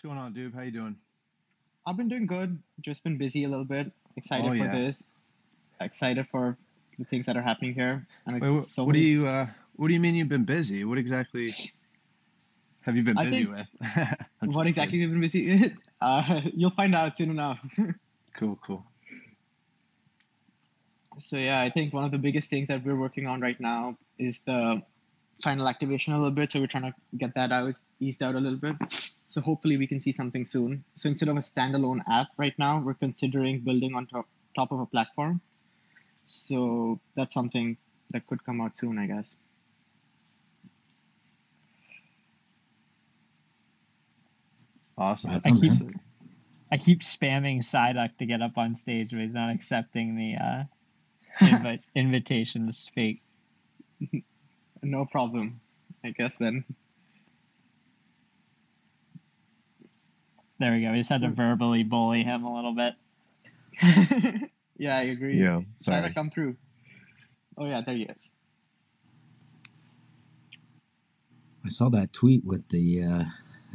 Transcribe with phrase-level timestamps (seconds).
[0.00, 0.54] What's going on, dude?
[0.54, 0.96] How you doing?
[1.86, 2.58] I've been doing good.
[2.80, 3.92] Just been busy a little bit.
[4.16, 4.74] Excited Oh, for yeah.
[4.74, 5.04] this.
[5.78, 6.56] Excited for
[6.98, 8.06] the things that are happening here.
[8.24, 10.84] And Wait, what, so what do you uh, What do you mean you've been busy?
[10.84, 11.52] What exactly
[12.80, 13.66] have you been I busy with?
[14.40, 15.00] What exactly kidding.
[15.02, 15.74] you've been busy?
[16.00, 17.58] uh, you'll find out soon enough.
[18.38, 18.86] Cool, cool.
[21.18, 23.98] so yeah, I think one of the biggest things that we're working on right now
[24.18, 24.80] is the
[25.44, 26.52] final activation a little bit.
[26.52, 28.76] So we're trying to get that out, eased out a little bit.
[29.30, 30.84] So hopefully we can see something soon.
[30.96, 34.80] So instead of a standalone app right now, we're considering building on top, top of
[34.80, 35.40] a platform.
[36.26, 37.76] So that's something
[38.10, 39.36] that could come out soon, I guess.
[44.98, 45.30] Awesome.
[45.30, 46.00] Right That on, man.
[46.72, 50.64] I keep spamming Psyduck to get up on stage, but he's not accepting the uh,
[51.40, 53.22] invi- invitation to speak.
[54.82, 55.60] No problem,
[56.04, 56.64] I guess then.
[60.60, 60.92] There we go.
[60.92, 62.94] We just had to verbally bully him a little bit.
[64.76, 65.38] yeah, I agree.
[65.38, 66.14] Yeah, Try to sorry.
[66.14, 66.56] come through.
[67.56, 68.30] Oh yeah, there he is.
[71.64, 73.24] I saw that tweet with the uh,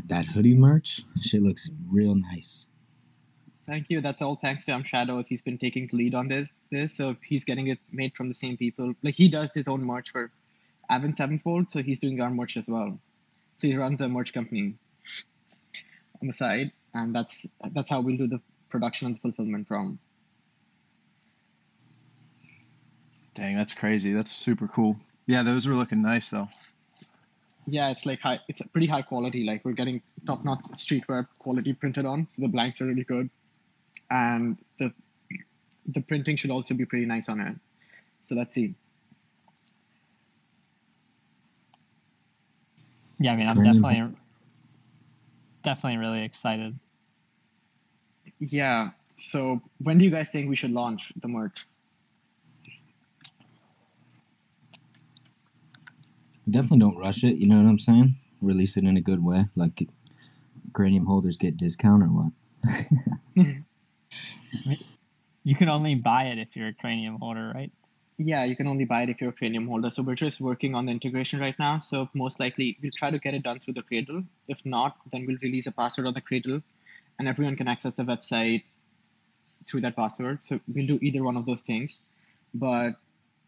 [0.08, 1.02] that hoodie merch.
[1.22, 2.68] Shit looks real nice.
[3.66, 4.00] Thank you.
[4.00, 4.84] That's all thanks to M.
[4.84, 5.28] Shadows.
[5.28, 6.50] He's been taking the lead on this.
[6.72, 8.94] This, so he's getting it made from the same people.
[9.02, 10.30] Like he does his own merch for
[10.92, 13.00] Avenged Sevenfold, so he's doing our merch as well.
[13.58, 14.76] So he runs a merch company
[16.22, 20.00] on the side, and that's that's how we'll do the production and the fulfillment from.
[23.36, 24.14] Dang, that's crazy.
[24.14, 24.98] That's super cool.
[25.28, 26.48] Yeah, those were looking nice though.
[27.68, 28.40] Yeah, it's like high.
[28.48, 29.44] It's pretty high quality.
[29.44, 33.30] Like we're getting top-notch streetwear quality printed on, so the blanks are really good,
[34.10, 34.94] and the
[35.88, 37.56] the printing should also be pretty nice on it.
[38.22, 38.74] So let's see.
[43.20, 44.16] Yeah, I mean, I'm definitely,
[45.64, 46.78] definitely really excited.
[48.40, 48.90] Yeah.
[49.16, 51.66] So when do you guys think we should launch the merch?
[56.50, 57.38] Definitely don't rush it.
[57.38, 58.16] You know what I'm saying?
[58.42, 59.46] Release it in a good way.
[59.56, 59.88] Like
[60.74, 62.32] cranium holders get discount or what?
[65.48, 67.72] You can only buy it if you're a cranium holder, right?
[68.18, 69.90] Yeah, you can only buy it if you're a Cranium holder.
[69.90, 71.80] So we're just working on the integration right now.
[71.80, 74.24] So most likely we'll try to get it done through the Cradle.
[74.48, 76.62] If not, then we'll release a password on the Cradle,
[77.20, 78.64] and everyone can access the website
[79.68, 80.40] through that password.
[80.44, 82.00] So we'll do either one of those things,
[82.54, 82.92] but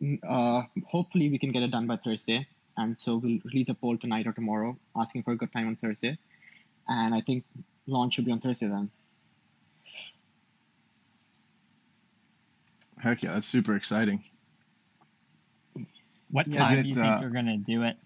[0.01, 2.47] mm, uh, hopefully we can get it done by Thursday.
[2.77, 5.75] And so we'll release a poll tonight or tomorrow asking for a good time on
[5.77, 6.17] Thursday,
[6.87, 7.43] and I think
[7.87, 8.91] launch should be on Thursday then.
[12.99, 14.23] Heck yeah, that's super exciting.
[16.29, 16.63] What Yeah.
[16.63, 17.97] Time it, do you think uh, you're gonna do it?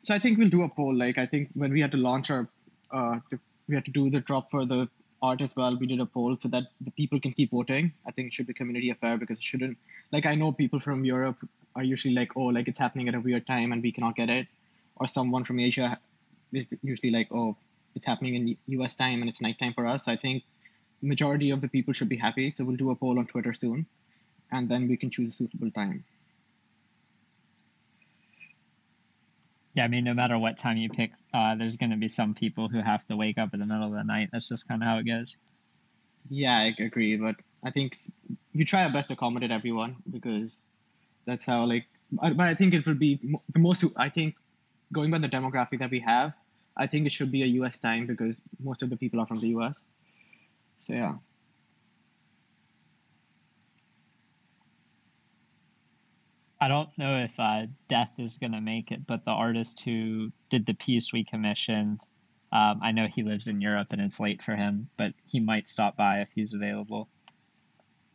[0.00, 0.94] So I think we'll do a poll.
[0.94, 2.48] Like I think when we had to launch our,
[2.90, 3.38] uh, the,
[3.68, 4.88] we had to do the drop for the
[5.22, 5.76] art as well.
[5.78, 7.92] We did a poll so that the people can keep voting.
[8.06, 9.78] I think it should be community affair because it shouldn't.
[10.12, 11.36] Like I know people from Europe
[11.74, 14.28] are usually like, oh, like it's happening at a weird time and we cannot get
[14.30, 14.46] it,
[14.96, 15.98] or someone from Asia
[16.52, 17.56] is usually like, oh,
[17.94, 18.94] it's happening in U.S.
[18.94, 20.08] time and it's nighttime for us.
[20.08, 20.42] I think
[21.02, 22.50] majority of the people should be happy.
[22.50, 23.86] So we'll do a poll on Twitter soon,
[24.52, 26.04] and then we can choose a suitable time.
[29.74, 32.68] Yeah, I mean, no matter what time you pick, uh, there's gonna be some people
[32.68, 34.30] who have to wake up in the middle of the night.
[34.32, 35.36] That's just kind of how it goes.
[36.30, 37.96] Yeah, I agree, but I think
[38.54, 40.58] we try our best to accommodate everyone because
[41.26, 41.86] that's how like.
[42.12, 43.20] But but I think it will be
[43.52, 43.84] the most.
[43.96, 44.36] I think
[44.92, 46.32] going by the demographic that we have,
[46.76, 47.78] I think it should be a U.S.
[47.78, 49.80] time because most of the people are from the U.S.
[50.78, 51.14] So yeah,
[56.64, 60.64] I don't know if uh, Death is gonna make it, but the artist who did
[60.64, 62.00] the piece we commissioned,
[62.52, 65.68] um, I know he lives in Europe and it's late for him, but he might
[65.68, 67.10] stop by if he's available.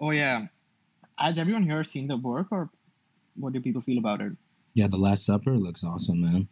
[0.02, 0.48] oh yeah.
[1.16, 2.72] Has everyone here seen the work, or
[3.36, 4.32] what do people feel about it?
[4.74, 6.48] Yeah, the Last Supper looks awesome, man.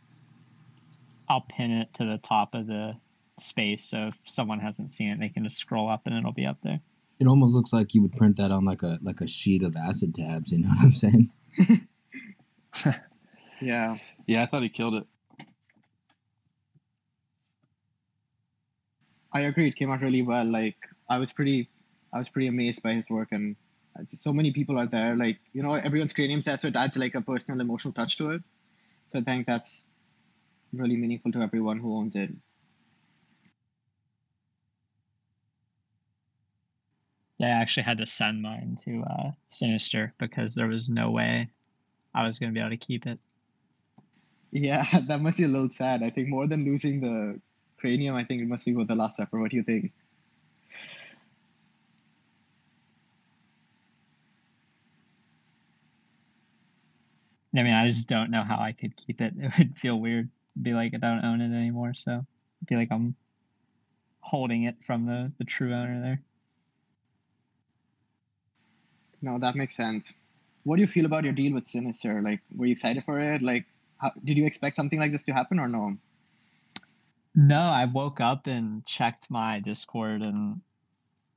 [1.28, 2.94] I'll pin it to the top of the
[3.40, 6.46] space, so if someone hasn't seen it, they can just scroll up and it'll be
[6.46, 6.80] up there.
[7.20, 9.76] It almost looks like you would print that on like a like a sheet of
[9.76, 10.52] acid tabs.
[10.52, 11.32] You know what I'm saying?
[13.62, 13.98] Yeah,
[14.28, 15.08] Yeah, I thought he killed it.
[19.32, 19.68] I agree.
[19.68, 20.46] It came out really well.
[20.46, 20.78] Like
[21.10, 21.70] I was pretty,
[22.14, 23.56] I was pretty amazed by his work, and
[24.08, 25.16] so many people are there.
[25.16, 28.32] Like you know, everyone's cranium says so it adds like a personal, emotional touch to
[28.32, 28.44] it.
[29.08, 29.90] So I think that's
[30.74, 32.32] really meaningful to everyone who owns it.
[37.40, 41.50] Yeah, I actually had to send mine to uh, Sinister because there was no way
[42.18, 43.20] I was going to be able to keep it.
[44.52, 46.02] Yeah, that must be a little sad.
[46.02, 47.40] I think more than losing the
[47.78, 49.40] cranium, I think it must be worth the Last Supper.
[49.40, 49.94] What do you think?
[57.56, 59.34] I mean, I just don't know how I could keep it.
[59.38, 60.30] It would feel weird.
[60.56, 63.16] It'd be like I don't own it anymore, so it'd be like I'm
[64.22, 66.22] holding it from the the true owner there.
[69.22, 70.14] No, that makes sense.
[70.68, 72.22] What do you feel about your deal with Sinister?
[72.22, 73.42] Like, were you excited for it?
[73.42, 73.66] Like,
[74.00, 75.96] how, did you expect something like this to happen or no?
[77.34, 80.60] No, I woke up and checked my Discord and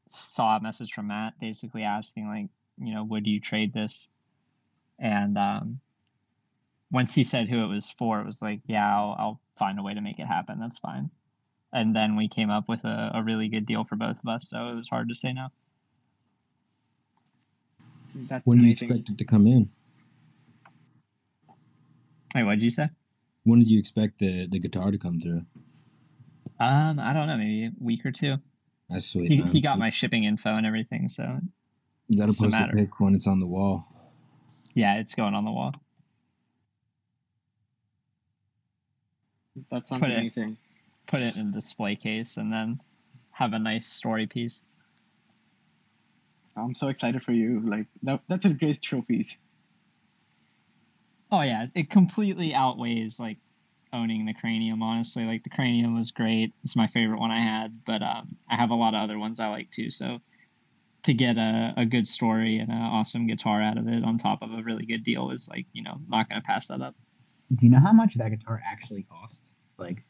[0.09, 2.49] saw a message from Matt basically asking like,
[2.85, 4.09] you know, would you trade this?
[4.99, 5.79] And um,
[6.91, 9.83] once he said who it was for, it was like, yeah, I'll, I'll find a
[9.85, 10.59] way to make it happen.
[10.59, 11.09] That's fine.
[11.73, 14.49] And then we came up with a, a really good deal for both of us,
[14.51, 15.51] so it was hard to say no.
[18.15, 19.71] That's When do you expect it to come in?
[22.35, 22.89] Wait, what did you say?
[23.45, 25.43] When did you expect the, the guitar to come through?
[26.61, 28.37] Um, I don't know, maybe a week or two.
[28.89, 29.31] That's sweet.
[29.31, 31.41] He, he got my shipping info and everything, so
[32.09, 33.87] You got to Doesn't post a pic when it's on the wall.
[34.75, 35.75] yeah, it's going on the wall.
[39.71, 40.57] That sounds Put it- amazing.
[41.07, 42.81] Put it in a display case and then
[43.33, 44.63] have a nice story piece.
[46.57, 47.61] I'm so excited for you.
[47.65, 49.37] Like, that, that's a great trophies.
[51.31, 53.39] Oh yeah, it completely outweighs like
[53.93, 54.83] owning the cranium.
[54.83, 56.53] Honestly, like the cranium was great.
[56.65, 59.39] It's my favorite one I had, but um, I have a lot of other ones
[59.39, 59.91] I like too.
[59.91, 60.19] So
[61.05, 64.43] to get a, a good story and an awesome guitar out of it on top
[64.43, 66.95] of a really good deal is like you know not gonna pass that up.
[67.55, 69.35] Do you know how much that guitar actually cost?
[69.79, 70.05] Like,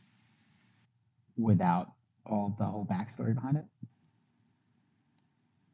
[1.37, 1.93] without
[2.27, 3.65] all the whole backstory behind it?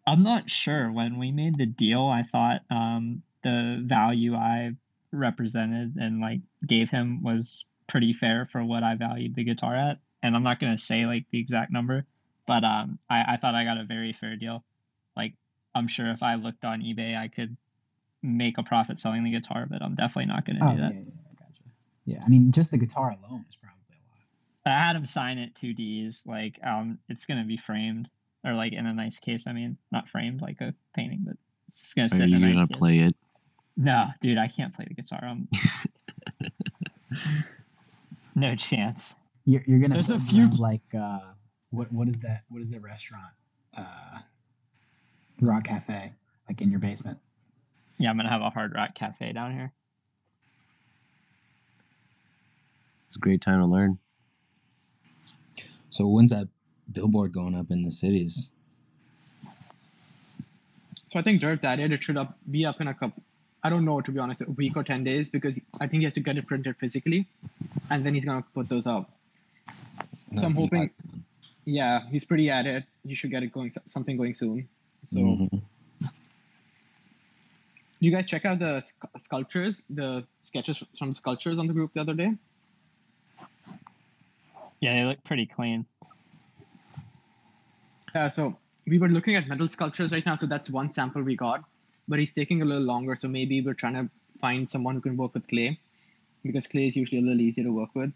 [0.06, 0.90] I'm not sure.
[0.92, 4.72] When we made the deal, I thought um, the value I
[5.12, 9.98] represented and like gave him was pretty fair for what I valued the guitar at.
[10.22, 12.04] And I'm not gonna say like the exact number,
[12.46, 14.64] but um, I, I thought I got a very fair deal.
[15.16, 15.34] Like
[15.74, 17.56] I'm sure if I looked on eBay, I could
[18.22, 20.94] make a profit selling the guitar, but I'm definitely not gonna Oh, do that.
[20.94, 21.62] yeah, yeah, gotcha.
[22.04, 24.76] Yeah, I mean, just the guitar alone is probably a lot.
[24.76, 26.26] I had him sign it two Ds.
[26.26, 28.08] Like um, it's gonna be framed
[28.46, 29.46] or like in a nice case.
[29.46, 31.36] I mean, not framed like a painting, but
[31.68, 32.76] it's gonna sit Are in a you nice gonna case.
[32.78, 33.16] play it?
[33.76, 35.22] No, dude, I can't play the guitar.
[35.26, 35.48] Um,
[38.34, 39.14] no chance.
[39.44, 41.20] You're, you're gonna There's a few- around, like uh,
[41.70, 42.42] what what is that?
[42.48, 43.32] What is that restaurant?
[43.76, 44.18] Uh,
[45.40, 46.12] Rock Cafe,
[46.48, 47.18] like in your basement.
[47.98, 49.72] Yeah, I'm gonna have a hard rock cafe down here.
[53.04, 53.98] It's a great time to learn.
[55.90, 56.48] So when's that
[56.92, 58.50] billboard going up in the cities?
[61.12, 63.22] So I think Dirt's added it should up be up in a couple.
[63.62, 66.04] I don't know to be honest, a week or ten days because I think he
[66.04, 67.26] has to get it printed physically,
[67.90, 69.10] and then he's gonna put those up.
[70.34, 70.94] So I'm hoping- like-
[71.68, 72.84] Yeah, he's pretty at it.
[73.04, 74.68] You should get it going, something going soon.
[75.04, 75.62] So Mhm.
[77.98, 78.84] you guys check out the
[79.16, 82.36] sculptures, the sketches from sculptures on the group the other day.
[84.80, 85.86] Yeah, they look pretty clean.
[88.16, 91.36] Yeah, so we were looking at metal sculptures right now, so that's one sample we
[91.36, 91.62] got,
[92.08, 93.14] but he's taking a little longer.
[93.14, 94.08] So maybe we're trying to
[94.40, 95.78] find someone who can work with clay,
[96.42, 98.14] because clay is usually a little easier to work with.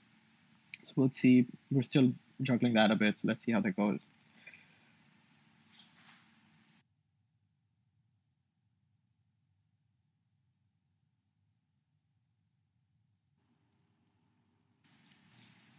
[0.84, 1.48] So we'll see.
[1.70, 3.20] We're still juggling that a bit.
[3.20, 4.00] So let's see how that goes.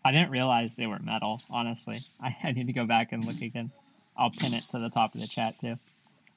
[0.05, 1.41] I didn't realize they were metal.
[1.49, 3.71] Honestly, I, I need to go back and look again.
[4.17, 5.77] I'll pin it to the top of the chat too.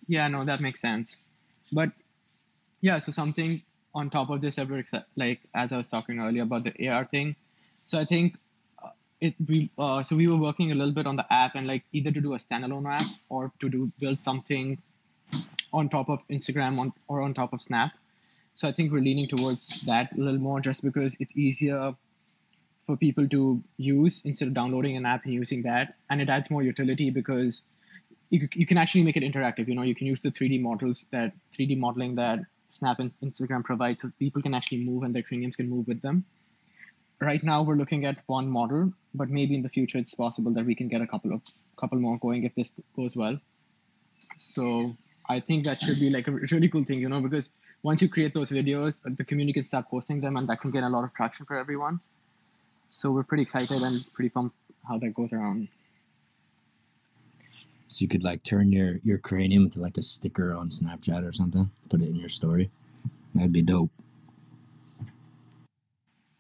[0.07, 1.16] Yeah, no, that makes sense.
[1.73, 1.90] But
[2.81, 3.62] yeah, so something
[3.95, 4.83] on top of this, ever
[5.16, 7.37] like as I was talking earlier about the AR thing.
[7.85, 8.37] So I think
[8.83, 8.90] uh,
[9.21, 11.85] it we uh, so we were working a little bit on the app and like
[11.93, 14.78] either to do a standalone app or to do build something
[15.73, 17.93] on top of Instagram on or on top of Snap.
[18.54, 21.95] So I think we're leaning towards that a little more just because it's easier
[22.87, 26.50] for people to use instead of downloading an app and using that, and it adds
[26.50, 27.62] more utility because
[28.31, 29.69] you, you can actually make it interactive.
[29.69, 33.64] You know, you can use the 3D models that 3D modeling that Snap and Instagram
[33.64, 36.25] provides, so people can actually move and their craniums can move with them.
[37.21, 40.67] Right now, we're looking at one model, but maybe in the future, it's possible that
[40.67, 41.43] we can get a couple of
[41.79, 43.38] couple more going if this goes well.
[44.37, 44.95] So
[45.29, 47.50] I think that should be like a really cool thing, you know, because
[47.83, 50.83] once you create those videos, the community can start posting them, and that can get
[50.83, 52.00] a lot of traction for everyone.
[52.88, 55.69] So we're pretty excited and pretty pumped how that goes around.
[57.88, 61.33] So you could like turn your your cranium into like a sticker on Snapchat or
[61.33, 61.71] something.
[61.88, 62.71] Put it in your story.
[63.35, 63.91] That'd be dope.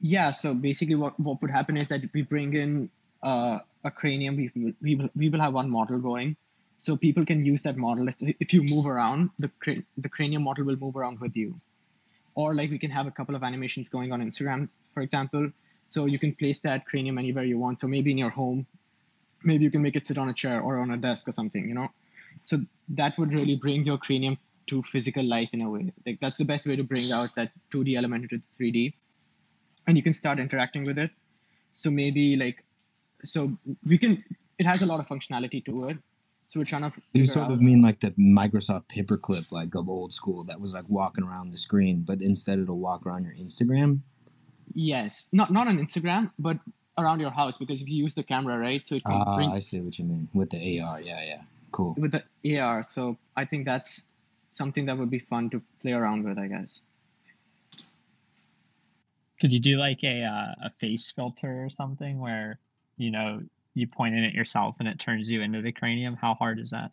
[0.00, 2.90] Yeah, so basically what, what would happen is that we bring in
[3.22, 4.36] uh, a cranium.
[4.36, 6.36] We will, we will we will have one model going,
[6.76, 8.08] so people can use that model.
[8.20, 11.58] If you move around, the cra- the cranium model will move around with you,
[12.34, 15.50] or like we can have a couple of animations going on Instagram, for example.
[15.88, 17.80] So you can place that cranium anywhere you want.
[17.80, 18.66] So maybe in your home,
[19.42, 21.68] maybe you can make it sit on a chair or on a desk or something.
[21.68, 21.88] You know,
[22.44, 22.58] so
[22.90, 25.92] that would really bring your cranium to physical life in a way.
[26.06, 28.94] Like that's the best way to bring out that 2D element into 3D,
[29.86, 31.10] and you can start interacting with it.
[31.72, 32.64] So maybe like,
[33.24, 34.24] so we can.
[34.58, 35.98] It has a lot of functionality to it.
[36.48, 36.92] So we're trying to.
[37.12, 40.74] You sort out- of mean like the Microsoft paperclip, like of old school, that was
[40.74, 44.00] like walking around the screen, but instead it'll walk around your Instagram.
[44.72, 46.58] Yes, not not on Instagram, but
[46.96, 48.86] around your house because if you use the camera, right?
[48.86, 51.00] So it can Ah, bring I see what you mean with the AR.
[51.00, 51.42] Yeah, yeah,
[51.72, 51.94] cool.
[51.98, 52.84] with the AR.
[52.84, 54.06] So I think that's
[54.50, 56.80] something that would be fun to play around with, I guess.
[59.40, 62.58] Could you do like a uh, a face filter or something where
[62.96, 63.42] you know
[63.74, 66.14] you point in at yourself and it turns you into the cranium?
[66.16, 66.92] How hard is that?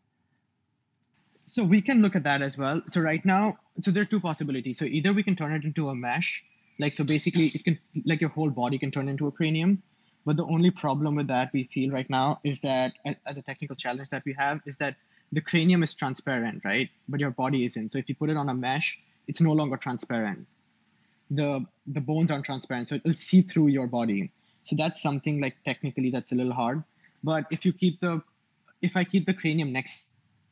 [1.43, 2.81] So we can look at that as well.
[2.87, 4.77] So right now, so there are two possibilities.
[4.77, 6.43] So either we can turn it into a mesh,
[6.79, 9.83] like so basically it can like your whole body can turn into a cranium.
[10.25, 12.93] But the only problem with that we feel right now is that
[13.25, 14.95] as a technical challenge that we have is that
[15.31, 16.89] the cranium is transparent, right?
[17.07, 17.91] But your body isn't.
[17.91, 20.47] So if you put it on a mesh, it's no longer transparent.
[21.31, 24.31] The the bones aren't transparent, so it'll see through your body.
[24.63, 26.83] So that's something like technically that's a little hard.
[27.23, 28.21] But if you keep the
[28.81, 30.03] if I keep the cranium next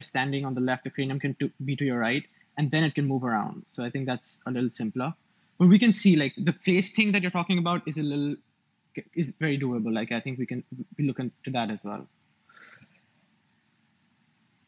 [0.01, 2.23] standing on the left, the cranium can to, be to your right,
[2.57, 3.63] and then it can move around.
[3.67, 5.13] So I think that's a little simpler.
[5.59, 8.35] But we can see like the face thing that you're talking about is a little
[9.13, 9.93] is very doable.
[9.93, 10.63] Like I think we can
[10.97, 12.07] we look into that as well.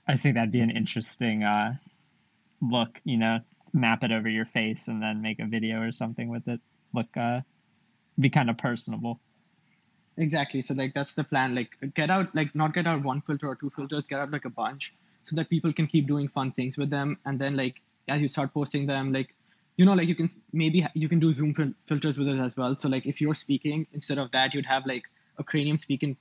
[0.07, 1.75] I think that'd be an interesting uh,
[2.62, 3.00] look.
[3.05, 3.39] You know,
[3.74, 6.60] map it over your face and then make a video or something with it.
[6.93, 7.39] Look, uh,
[8.19, 9.21] be kind of personable.
[10.17, 10.62] Exactly.
[10.62, 11.55] So like that's the plan.
[11.55, 14.43] Like get out like not get out one filter or two filters, get out like
[14.43, 14.93] a bunch
[15.24, 17.17] so that people can keep doing fun things with them.
[17.25, 17.75] And then like
[18.10, 19.33] as you start posting them, like
[19.78, 22.56] you know, like you can maybe you can do zoom fil- filters with it as
[22.58, 22.78] well.
[22.78, 25.04] So like if you're speaking, instead of that, you'd have like
[25.38, 26.18] a cranium speaking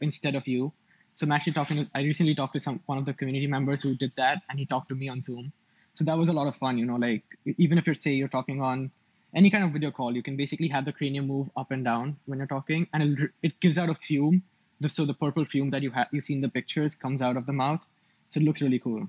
[0.00, 0.72] instead of you.
[1.12, 1.78] So I'm actually talking.
[1.78, 4.58] To, I recently talked to some one of the community members who did that, and
[4.58, 5.52] he talked to me on Zoom.
[5.94, 6.78] So that was a lot of fun.
[6.78, 7.24] You know, like
[7.58, 8.90] even if you're say you're talking on
[9.34, 12.16] any kind of video call, you can basically have the cranium move up and down
[12.26, 14.42] when you're talking, and it, it gives out a fume.
[14.88, 17.44] So the purple fume that you have you see in the pictures comes out of
[17.46, 17.84] the mouth.
[18.28, 19.08] So it looks really cool.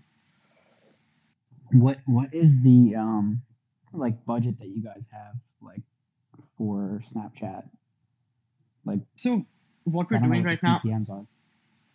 [1.72, 3.42] What what is the um
[3.94, 5.82] like budget that you guys have like
[6.58, 7.64] for Snapchat?
[8.86, 9.46] Like So
[9.84, 11.26] what we're doing right now, are.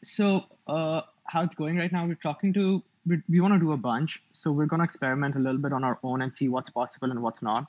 [0.03, 3.73] so uh, how it's going right now, we're talking to we, we want to do
[3.73, 4.23] a bunch.
[4.33, 7.23] So we're gonna experiment a little bit on our own and see what's possible and
[7.23, 7.67] what's not.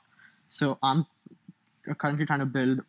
[0.48, 1.06] So I'm
[1.98, 2.80] currently trying to build,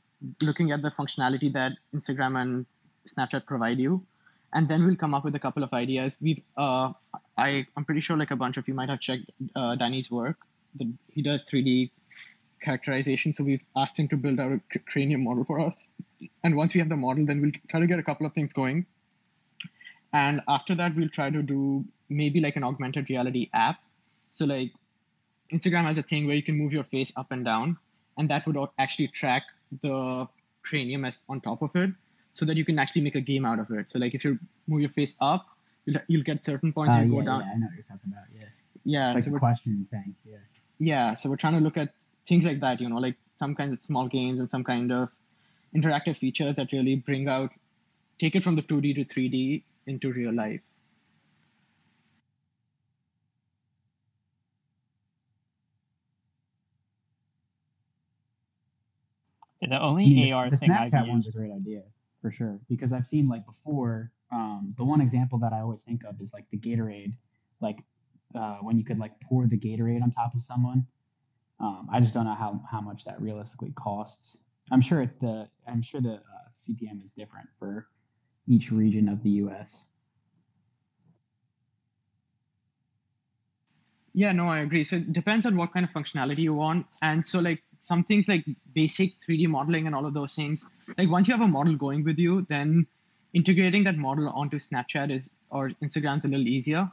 [0.42, 2.66] looking at the functionality that Instagram and
[3.08, 4.06] Snapchat provide you,
[4.54, 6.18] and then we'll come up with a couple of ideas.
[6.20, 6.94] We've uh,
[7.38, 10.38] I I'm pretty sure like a bunch of you might have checked uh, Danny's work.
[10.76, 11.92] The, he does 3D
[12.62, 15.88] characterization, so we've asked him to build out a cranium model for us.
[16.44, 18.54] And once we have the model, then we'll try to get a couple of things
[18.54, 18.86] going.
[20.12, 23.78] And after that, we'll try to do maybe like an augmented reality app.
[24.32, 24.72] So like
[25.54, 27.78] Instagram has a thing where you can move your face up and down,
[28.18, 29.44] and that would actually track
[29.82, 30.28] the
[30.64, 31.92] cranium as on top of it,
[32.34, 33.90] so that you can actually make a game out of it.
[33.92, 35.48] So like if you move your face up,
[35.86, 36.96] you'll, you'll get certain points.
[36.96, 37.42] Ah, you yeah, go down.
[37.42, 38.24] yeah, I know what you're talking about.
[38.34, 38.46] Yeah,
[38.84, 39.14] Yeah.
[39.14, 40.16] like so we're question thing.
[40.80, 41.10] Yeah.
[41.10, 41.90] yeah so we're trying to look at
[42.28, 45.10] things like that you know like some kinds of small games and some kind of
[45.76, 47.52] interactive features that really bring out
[48.20, 50.62] take it from the 2d to 3d into real life
[59.62, 61.84] The I only mean, the, AR the thing I've Snapchat one's a great idea
[62.22, 64.12] for sure because I've seen like before.
[64.32, 67.14] Um, the one example that I always think of is like the Gatorade,
[67.62, 67.80] like
[68.36, 70.86] uh, when you could like pour the Gatorade on top of someone.
[71.60, 74.36] Um, I just don't know how how much that realistically costs.
[74.72, 77.88] I'm sure it's the I'm sure the uh, CPM is different for
[78.48, 79.76] each region of the U.S.
[84.14, 87.26] yeah no i agree so it depends on what kind of functionality you want and
[87.26, 90.68] so like some things like basic 3d modeling and all of those things
[90.98, 92.86] like once you have a model going with you then
[93.34, 96.92] integrating that model onto snapchat is or instagram's a little easier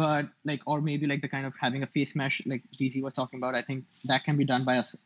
[0.00, 3.14] but like or maybe like the kind of having a face mesh like dz was
[3.20, 4.96] talking about i think that can be done by us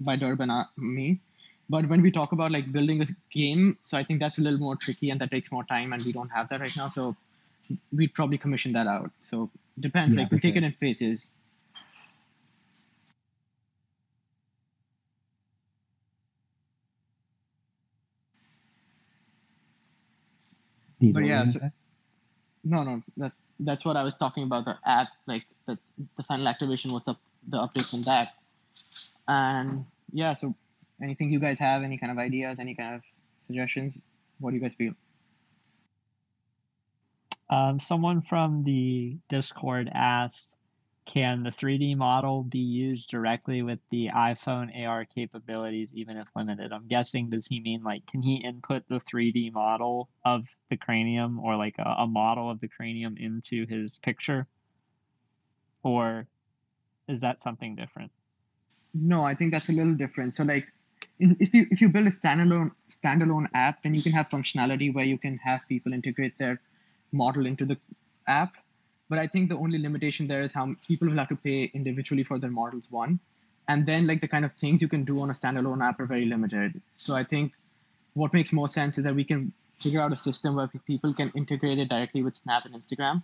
[0.00, 1.20] by durban uh, me.
[1.70, 4.58] But when we talk about like building a game so i think that's a little
[4.58, 6.88] more tricky and that takes more time and we don't have that right now.
[6.88, 7.16] So
[7.92, 9.10] we'd probably commission that out.
[9.20, 11.30] So depends Yeah, like we'll for take it in phases.
[21.00, 21.70] But what were you yeah, so-?
[22.64, 24.64] No, no, that's that's what I was talking about.
[24.64, 26.92] The app, like that's the final activation.
[26.92, 27.18] What's up?
[27.48, 28.34] The updates on that,
[29.26, 30.34] and yeah.
[30.34, 30.54] So,
[31.02, 31.82] anything you guys have?
[31.82, 32.60] Any kind of ideas?
[32.60, 33.02] Any kind of
[33.40, 34.00] suggestions?
[34.38, 34.94] What do you guys feel?
[37.50, 40.48] Um, someone from the Discord asked,
[41.04, 46.72] "Can the 3D model be used directly with the iPhone AR capabilities, even if limited?"
[46.72, 51.38] I'm guessing does he mean like can he input the 3D model of the cranium
[51.38, 54.46] or like a, a model of the cranium into his picture,
[55.82, 56.26] or
[57.08, 58.12] is that something different?
[58.94, 60.36] No, I think that's a little different.
[60.36, 60.70] So like,
[61.18, 65.04] if you if you build a standalone standalone app, then you can have functionality where
[65.04, 66.60] you can have people integrate their
[67.10, 67.76] model into the
[68.26, 68.52] app.
[69.12, 72.24] But I think the only limitation there is how people will have to pay individually
[72.24, 73.20] for their models one,
[73.68, 76.06] and then like the kind of things you can do on a standalone app are
[76.06, 76.80] very limited.
[76.94, 77.52] So I think
[78.14, 81.30] what makes more sense is that we can figure out a system where people can
[81.34, 83.22] integrate it directly with Snap and Instagram,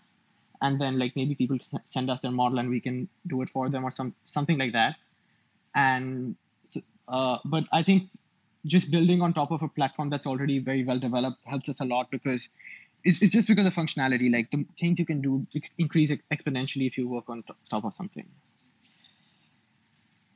[0.61, 3.71] and then like maybe people send us their model and we can do it for
[3.71, 4.97] them or some something like that.
[5.75, 6.37] And
[7.09, 8.11] uh, but i think
[8.67, 11.85] just building on top of a platform that's already very well developed helps us a
[11.85, 12.49] lot because
[13.05, 15.47] it's, it's just because of functionality like the things you can do
[15.79, 18.27] increase exponentially if you work on top of something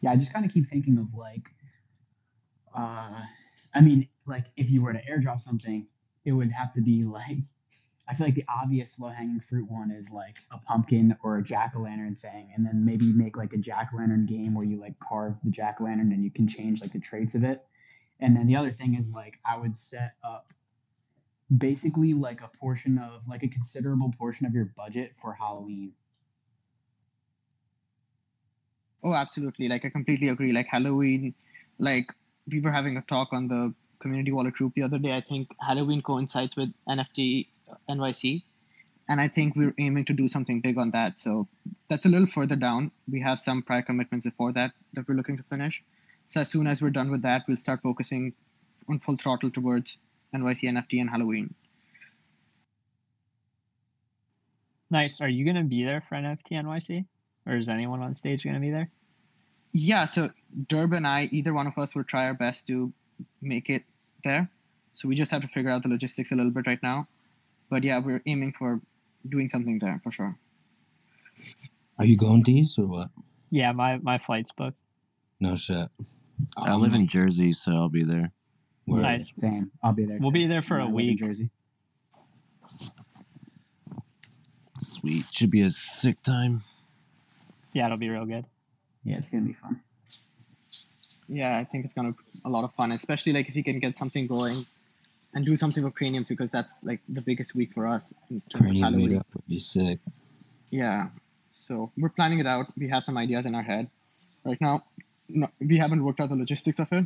[0.02, 1.45] Yeah, I just kind of keep thinking of like,
[2.76, 3.21] uh,
[3.75, 5.87] I mean, like if you were to airdrop something,
[6.25, 7.38] it would have to be like,
[8.09, 11.42] I feel like the obvious low hanging fruit one is like a pumpkin or a
[11.42, 14.64] jack o' lantern thing, and then maybe make like a jack o' lantern game where
[14.64, 17.45] you like carve the jack o' lantern and you can change like the traits of
[17.45, 17.64] it.
[18.19, 20.52] And then the other thing is like I would set up
[21.59, 25.93] basically like a portion of like a considerable portion of your budget for Halloween.
[29.05, 31.35] oh absolutely like i completely agree like halloween
[31.81, 32.07] like
[32.51, 35.49] we were having a talk on the community wallet group the other day i think
[35.61, 38.43] halloween coincides with nft uh, nyc
[39.09, 41.19] and I think we're aiming to do something big on that.
[41.19, 41.49] So
[41.91, 42.93] that's a little further down.
[43.11, 45.83] We have some prior commitments before that that we're looking to finish.
[46.29, 48.33] So as soon as we're done with that, we'll start focusing
[48.88, 49.99] on full throttle towards
[50.35, 51.55] NYC NFT and Halloween.
[54.90, 55.21] Nice.
[55.21, 57.07] Are you gonna be there for NFT NYC,
[57.47, 58.90] or is anyone on stage gonna be there?
[59.73, 60.29] Yeah, so
[60.68, 62.92] Durb and I, either one of us will try our best to
[63.40, 63.83] make it
[64.23, 64.51] there.
[64.92, 67.09] So we just have to figure out the logistics a little bit right now.
[67.71, 68.81] But yeah, we're aiming for
[69.27, 70.37] doing something there for sure.
[71.99, 73.09] Are you going D's or what?
[73.51, 74.77] Yeah, my my flight's booked.
[75.40, 75.88] No shit.
[76.57, 78.33] I live in Jersey, so I'll be there.
[78.87, 79.03] Word.
[79.03, 79.33] Nice.
[79.37, 79.71] Same.
[79.83, 80.18] I'll be there.
[80.21, 80.35] We'll too.
[80.35, 81.18] be there for I a live week.
[81.18, 81.51] Jersey.
[84.79, 85.25] Sweet.
[85.31, 86.64] Should be a sick time.
[87.73, 88.45] Yeah, it'll be real good.
[89.05, 89.81] Yeah, it's gonna be fun.
[91.29, 93.79] Yeah, I think it's gonna be a lot of fun, especially like if you can
[93.79, 94.66] get something going
[95.35, 98.12] and do something with craniums because that's like the biggest week for us.
[98.31, 99.11] in Cranium Halloween.
[99.12, 99.99] meetup would be sick.
[100.71, 101.09] Yeah.
[101.53, 102.66] So we're planning it out.
[102.77, 103.88] We have some ideas in our head.
[104.45, 104.83] Right now,
[105.29, 107.05] no, we haven't worked out the logistics of it,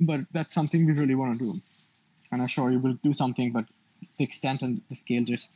[0.00, 1.60] but that's something we really want to do.
[2.32, 3.64] And I'm sure we will do something, but
[4.18, 5.52] the extent and the scale just,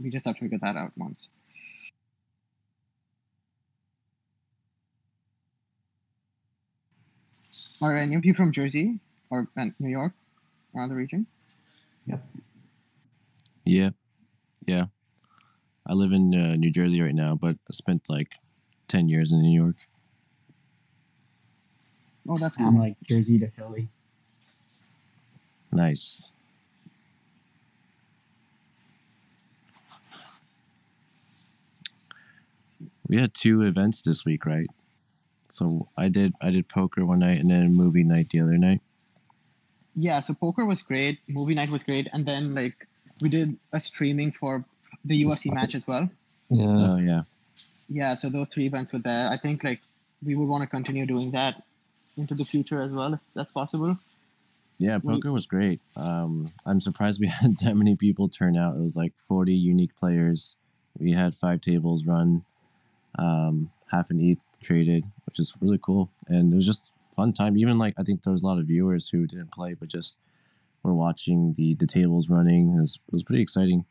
[0.00, 1.28] we just have to figure that out once.
[7.80, 9.00] Are any of you from Jersey
[9.30, 10.12] or New York,
[10.74, 11.26] around the region?
[12.06, 12.24] Yep.
[13.64, 13.90] Yeah.
[14.66, 14.86] Yeah.
[15.86, 18.28] I live in uh, New Jersey right now, but I spent like
[18.88, 19.76] 10 years in New York.
[22.28, 22.66] Oh, that's cool.
[22.66, 23.88] I'm like Jersey to Philly.
[25.72, 26.28] Nice.
[33.08, 34.68] We had two events this week, right?
[35.48, 38.80] So I did I did poker one night and then movie night the other night.
[39.94, 42.88] yeah so poker was great movie night was great and then like
[43.20, 44.64] we did a streaming for
[45.04, 46.08] the ufc match as well
[46.48, 46.64] Yeah.
[46.88, 47.22] Oh yeah.
[47.90, 49.82] yeah so those three events were there i think like
[50.24, 51.60] we would want to continue doing that
[52.16, 53.96] into the future as well if that's possible
[54.78, 55.80] Yeah, Well- poker was great.
[55.96, 58.76] Um, I'm surprised we had that many people turn out.
[58.76, 60.56] It was like 40 unique players.
[60.98, 62.44] We had five tables run,
[63.18, 66.10] um, half an ETH traded, which is really cool.
[66.26, 67.56] And it was just fun time.
[67.56, 70.18] Even like I think there was a lot of viewers who didn't play, but just
[70.82, 72.74] were watching the the tables running.
[72.74, 73.84] It was, it was pretty exciting.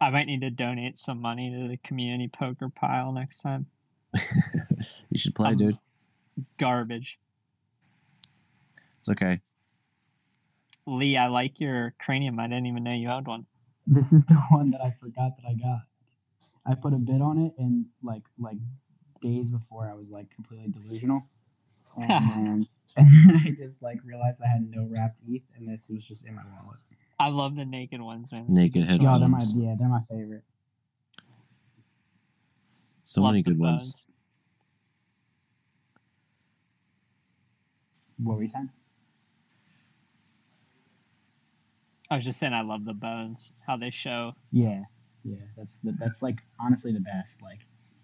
[0.00, 3.66] I might need to donate some money to the community poker pile next time.
[5.10, 5.78] you should play, Um, dude.
[6.58, 7.18] Garbage.
[9.00, 9.40] It's okay.
[10.86, 12.38] Lee, I like your cranium.
[12.40, 13.46] I didn't even know you had one.
[13.86, 15.82] This is the one that I forgot that I got.
[16.66, 18.58] I put a bid on it and like like
[19.22, 21.22] days before I was like completely delusional.
[22.00, 26.24] And, and I just like realized I had no wrapped ETH and this was just
[26.24, 26.78] in my wallet.
[27.18, 28.44] I I love the naked ones, man.
[28.48, 29.56] Naked Super Yeah, they're my headphones.
[29.56, 30.44] yeah, they're my favorite.
[33.02, 34.06] So Love many the good ones.
[38.22, 38.70] What were you saying?
[42.10, 44.32] I was just saying I love the bones, how they show.
[44.50, 44.82] Yeah,
[45.24, 45.36] yeah.
[45.56, 47.42] That's the, that's like honestly the best.
[47.42, 47.60] Like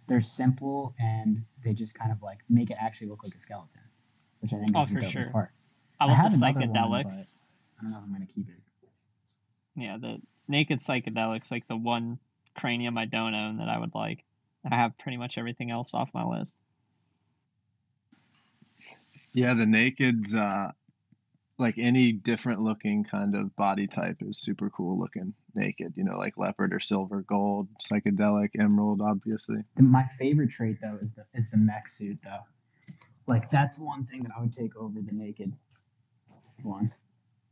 [0.08, 3.80] they're simple and they just kind of like make it actually look like a skeleton,
[4.40, 5.32] which I think Oh, is the for dopest sure.
[5.32, 5.50] part.
[6.00, 7.28] I I love have the another one, psychedelics.
[7.78, 8.60] I don't know if I'm gonna keep it.
[9.76, 12.18] Yeah, the naked psychedelics, like the one
[12.56, 14.24] cranium I don't own that I would like.
[14.70, 16.54] I have pretty much everything else off my list.
[19.34, 20.70] Yeah, the nakeds, uh,
[21.58, 25.92] like any different looking kind of body type is super cool looking naked.
[25.96, 29.58] You know, like leopard or silver, gold, psychedelic, emerald, obviously.
[29.76, 32.40] My favorite trait though is the is the mech suit though.
[33.26, 35.52] Like that's one thing that I would take over the naked
[36.62, 36.92] one.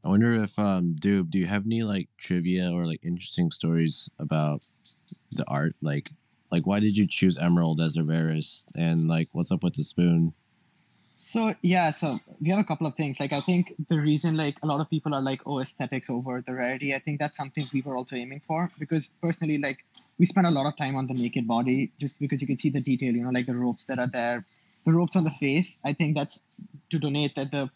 [0.05, 4.09] I wonder if um Doob, do you have any like trivia or like interesting stories
[4.21, 4.64] about
[5.33, 5.75] the art?
[5.83, 6.11] Like
[6.51, 9.85] like why did you choose emerald as a rarest and like what's up with the
[9.85, 10.35] spoon?
[11.24, 13.20] So yeah, so we have a couple of things.
[13.20, 16.42] Like I think the reason like a lot of people are like, oh, aesthetics over
[16.44, 16.96] the rarity.
[16.96, 19.85] I think that's something we were also aiming for because personally, like
[20.18, 22.70] we spent a lot of time on the naked body just because you can see
[22.70, 23.14] the detail.
[23.14, 24.44] You know, like the ropes that are there,
[24.85, 25.78] the ropes on the face.
[25.85, 26.40] I think that's
[26.90, 27.70] to donate that the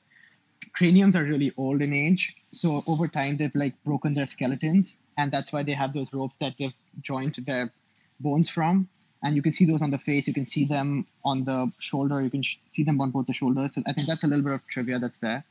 [0.72, 2.34] craniums are really old in age.
[2.50, 6.38] So over time they've like broken their skeletons, and that's why they have those ropes
[6.38, 7.72] that they've joined their
[8.18, 8.88] bones from
[9.26, 12.22] and you can see those on the face you can see them on the shoulder
[12.22, 13.74] you can sh- see them on both the shoulders.
[13.74, 15.44] So i think that's a little bit of trivia that's there.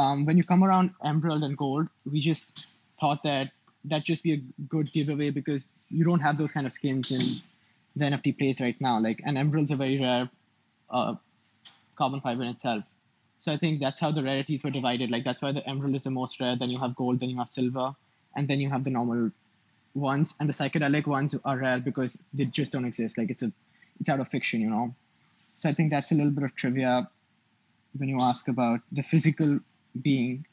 [0.00, 2.66] Um, when you come around emerald and gold we just
[3.00, 3.50] thought that
[3.92, 4.42] that just be a
[4.74, 7.22] good giveaway because you don't have those kind of skins in
[7.96, 9.00] the nft place right now.
[9.00, 10.30] Like and emerald's are very rare
[10.90, 11.14] uh,
[11.96, 12.84] carbon fiber in itself.
[13.38, 15.10] So i think that's how the rarities were divided.
[15.10, 16.56] Like that's why the emerald is the most rare.
[16.56, 17.94] Then you have gold then you have silver
[18.36, 19.30] and then you have the normal
[19.94, 23.18] ones and the psychedelic ones are rare because they just don't exist.
[23.18, 23.52] Like it's a
[24.00, 24.94] it's out of fiction you know?
[25.56, 27.08] So i think that's a little bit of trivia
[27.96, 29.60] when you ask about the physical
[30.00, 30.46] being.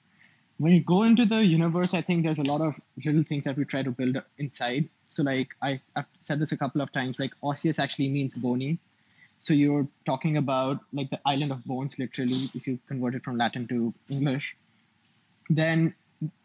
[0.58, 3.58] When you go into the universe i think there's a lot of little things that
[3.58, 4.90] we try to build inside.
[5.10, 8.80] So like I, i've said this a couple of times like osseous actually means bony.
[9.40, 13.38] So you're talking about like the island of bones literally if you convert it from
[13.38, 14.58] latin to english.
[15.50, 15.96] Then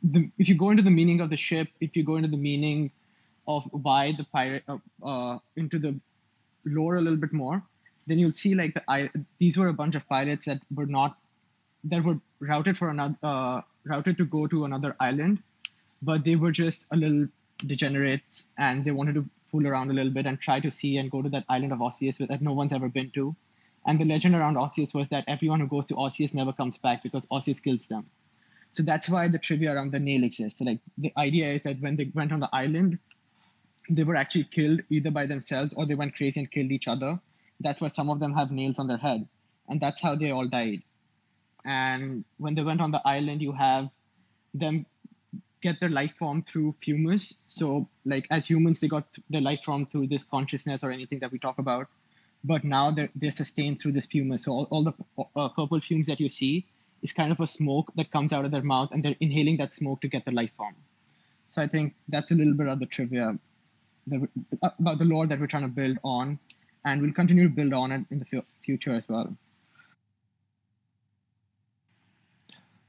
[0.02, 2.37] the, if you go into the meaning of the ship, if you go into the
[2.37, 2.90] meaning
[3.46, 5.98] of why the pirate uh, uh, into the
[6.64, 7.62] lore a little bit more,
[8.06, 11.16] then you'll see like the I, these were a bunch of pilots that were not
[11.85, 15.42] that were routed for another uh, routed to go to another island,
[16.02, 17.26] but they were just a little
[17.66, 21.11] degenerates and they wanted to fool around a little bit and try to see and
[21.11, 23.35] go to that island of Osseous that no one's ever been to.
[23.85, 27.02] And the legend around Osseous was that everyone who goes to Osseous never comes back
[27.02, 28.06] because Osseous kills them.
[28.72, 30.58] So that's why the trivia around the nail exists.
[30.58, 32.98] So like the idea is that when they went on the island,
[33.90, 37.20] they were actually killed either by themselves or they went crazy and killed each other.
[37.61, 39.28] That's why some of them have nails on their head,
[39.68, 40.82] and that's how they all died.
[41.64, 43.88] And when they went on the island, you have
[44.54, 44.87] them
[45.61, 47.37] get their life form through fumus.
[47.46, 51.30] So like as humans, they got their life form through this consciousness or anything that
[51.30, 51.87] we talk about.
[52.42, 54.40] But now they're, they're sustained through this fumus.
[54.40, 54.94] So all, all the
[55.37, 56.66] uh, purple fumes that you see
[57.03, 59.73] is kind of a smoke that comes out of their mouth and they're inhaling that
[59.73, 60.75] smoke to get their life form.
[61.51, 63.38] So I think that's a little bit of the trivia
[64.07, 64.29] that,
[64.62, 66.38] about the lore that we're trying to build on,
[66.85, 69.37] and we'll continue to build on it in the f- future as well.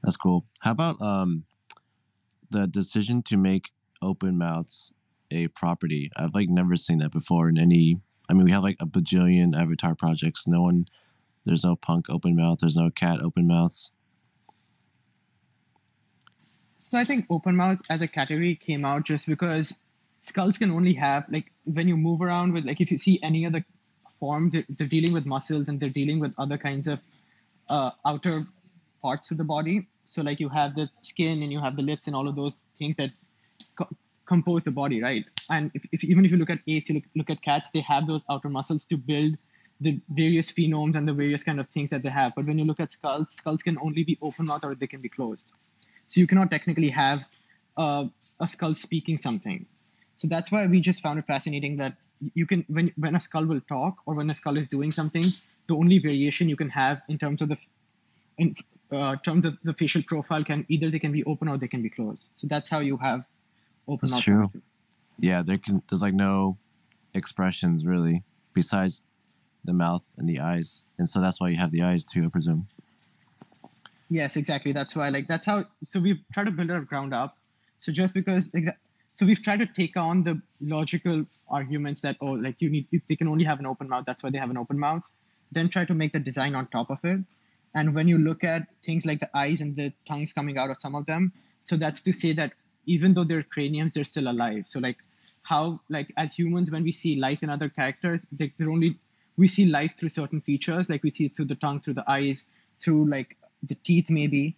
[0.02, 0.44] That's cool.
[0.60, 1.44] How about um
[2.50, 3.70] the decision to make
[4.02, 4.92] open mouths
[5.30, 6.10] a property?
[6.16, 7.98] I've like never seen that before in any
[8.28, 10.46] I mean we have like a bajillion avatar projects.
[10.46, 10.86] No one
[11.46, 13.92] there's no punk open mouth, there's no cat open mouths.
[16.86, 19.72] So I think open mouth as a category came out just because
[20.20, 23.46] skulls can only have like when you move around with like if you see any
[23.46, 23.64] other
[24.20, 27.00] forms, they're, they're dealing with muscles and they're dealing with other kinds of
[27.70, 28.42] uh, outer
[29.00, 29.88] parts of the body.
[30.04, 32.66] So like you have the skin and you have the lips and all of those
[32.78, 33.08] things that
[33.78, 33.88] co-
[34.26, 35.24] compose the body, right?
[35.48, 37.80] And if, if even if you look at apes, you look, look at cats, they
[37.80, 39.36] have those outer muscles to build
[39.80, 42.34] the various phonemes and the various kind of things that they have.
[42.36, 45.00] But when you look at skulls, skulls can only be open mouth or they can
[45.00, 45.50] be closed.
[46.06, 47.26] So you cannot technically have
[47.76, 48.06] uh,
[48.40, 49.66] a skull speaking something.
[50.16, 51.96] So that's why we just found it fascinating that
[52.34, 55.24] you can when when a skull will talk or when a skull is doing something,
[55.66, 57.58] the only variation you can have in terms of the
[58.38, 58.54] in
[58.92, 61.82] uh, terms of the facial profile can either they can be open or they can
[61.82, 62.30] be closed.
[62.36, 63.24] So that's how you have
[63.88, 64.52] open That's mouth.
[64.52, 64.62] true.
[65.18, 66.58] Yeah, there can there's like no
[67.12, 69.02] expressions really besides
[69.64, 70.82] the mouth and the eyes.
[70.98, 72.68] And so that's why you have the eyes too, I presume.
[74.14, 74.72] Yes, exactly.
[74.72, 75.64] That's why, like, that's how.
[75.82, 77.36] So we try to build it ground up.
[77.78, 78.66] So just because like
[79.12, 83.16] so we've tried to take on the logical arguments that oh like you need they
[83.16, 85.02] can only have an open mouth that's why they have an open mouth
[85.52, 87.20] then try to make the design on top of it
[87.74, 90.80] and when you look at things like the eyes and the tongues coming out of
[90.80, 92.52] some of them so that's to say that
[92.86, 94.96] even though they're craniums they're still alive so like
[95.42, 98.96] how like as humans when we see life in other characters they, they're only
[99.36, 102.46] we see life through certain features like we see through the tongue through the eyes
[102.80, 104.56] through like the teeth maybe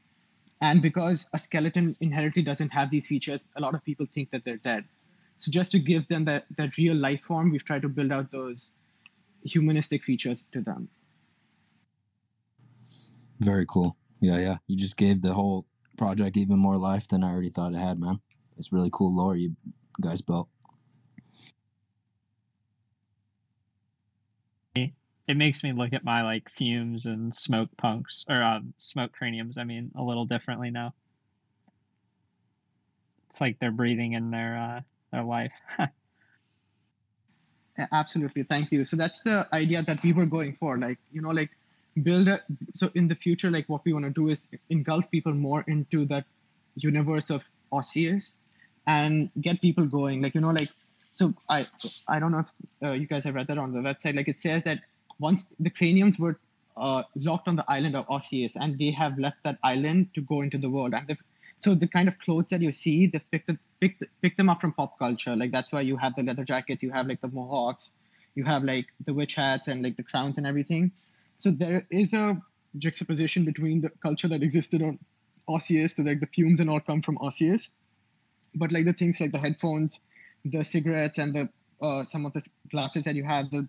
[0.61, 4.45] and because a skeleton inherently doesn't have these features, a lot of people think that
[4.45, 4.85] they're dead.
[5.38, 8.33] So just to give them that, that real life form, we've tried to build out
[8.33, 8.71] those
[9.45, 10.88] humanistic features to them.
[13.40, 13.97] Very cool.
[14.21, 14.57] Yeah, yeah.
[14.66, 15.66] You just gave the whole
[15.99, 18.21] project even more life than I already thought it had, man.
[18.57, 19.55] It's really cool lore you
[20.01, 20.49] guys built.
[25.28, 29.58] It makes me look at my like fumes and smoke punks or um, smoke craniums.
[29.58, 30.94] I mean, a little differently now.
[33.30, 34.80] It's like they're breathing in their uh,
[35.12, 35.52] their life.
[37.92, 38.84] Absolutely, thank you.
[38.84, 40.78] So that's the idea that we were going for.
[40.78, 41.50] Like you know, like
[42.00, 42.42] build a.
[42.74, 46.06] So in the future, like what we want to do is engulf people more into
[46.06, 46.24] that
[46.76, 48.34] universe of Osseous,
[48.86, 50.22] and get people going.
[50.22, 50.70] Like you know, like
[51.10, 51.66] so I
[52.06, 54.16] I don't know if uh, you guys have read that on the website.
[54.16, 54.80] Like it says that
[55.18, 56.38] once the craniums were
[56.76, 60.42] uh, locked on the island of Osseous, and they have left that island to go
[60.42, 60.94] into the world.
[60.94, 61.16] And
[61.57, 63.50] so the kind of clothes that you see, they've picked
[63.81, 65.35] pick pick them up from pop culture.
[65.35, 67.90] Like that's why you have the leather jackets, you have like the mohawks,
[68.35, 70.92] you have like the witch hats and like the crowns and everything.
[71.38, 72.40] So there is a
[72.79, 74.98] juxtaposition between the culture that existed on
[75.48, 77.68] Osseous, so like the fumes and all come from Osseous,
[78.55, 80.00] but like the things like the headphones,
[80.44, 81.48] the cigarettes, and the
[81.81, 83.68] uh, some of the glasses that you have, the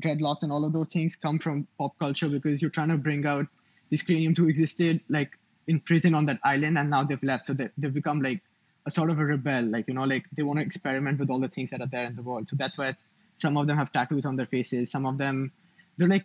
[0.00, 3.26] dreadlocks and all of those things come from pop culture because you're trying to bring
[3.26, 3.46] out
[3.90, 7.46] these craniums who existed like in prison on that island and now they've left.
[7.46, 8.42] So they, they've become like
[8.86, 11.38] a sort of a rebel like you know like they want to experiment with all
[11.38, 12.48] the things that are there in the world.
[12.48, 12.94] So that's why
[13.34, 14.90] some of them have tattoos on their faces.
[14.90, 15.52] Some of them
[15.96, 16.24] they're like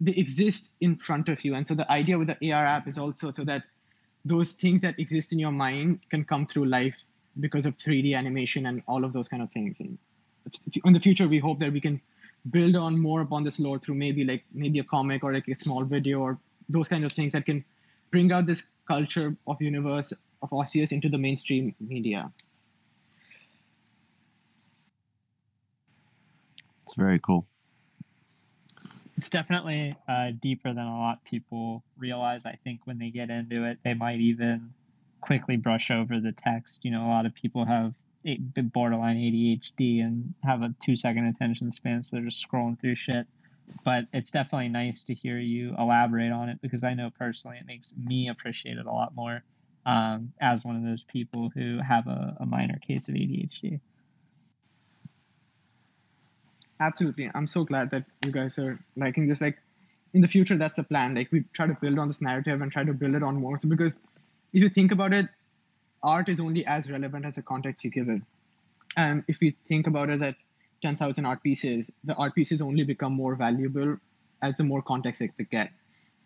[0.00, 1.54] they exist in front of you.
[1.54, 3.64] And so the idea with the ar app is also so that
[4.24, 7.04] those things that exist in your mind can come through life
[7.40, 9.80] because of 3d animation and all of those kind of things.
[9.80, 9.98] And
[10.84, 12.00] in the future we hope that we can
[12.50, 15.54] build on more upon this lore through maybe like maybe a comic or like a
[15.54, 17.64] small video or those kind of things that can
[18.10, 22.30] bring out this culture of universe of Osseous into the mainstream media.
[26.82, 27.46] It's very cool.
[29.16, 32.46] It's definitely uh, deeper than a lot of people realize.
[32.46, 34.74] I think when they get into it, they might even
[35.20, 36.84] quickly brush over the text.
[36.84, 37.94] You know, a lot of people have
[38.56, 43.26] borderline ADHD and have a two second attention span, so they're just scrolling through shit.
[43.84, 47.66] But it's definitely nice to hear you elaborate on it because I know personally it
[47.66, 49.42] makes me appreciate it a lot more
[49.86, 53.80] um, as one of those people who have a, a minor case of ADHD.
[56.80, 57.30] Absolutely.
[57.34, 59.40] I'm so glad that you guys are liking this.
[59.40, 59.58] Like
[60.12, 61.14] in the future, that's the plan.
[61.14, 63.56] Like we try to build on this narrative and try to build it on more.
[63.58, 63.96] So because
[64.52, 65.28] if you think about it,
[66.04, 68.22] art is only as relevant as the context you give it.
[68.96, 70.34] And if we think about it as
[70.82, 73.96] 10,000 art pieces, the art pieces only become more valuable
[74.42, 75.70] as the more context they get.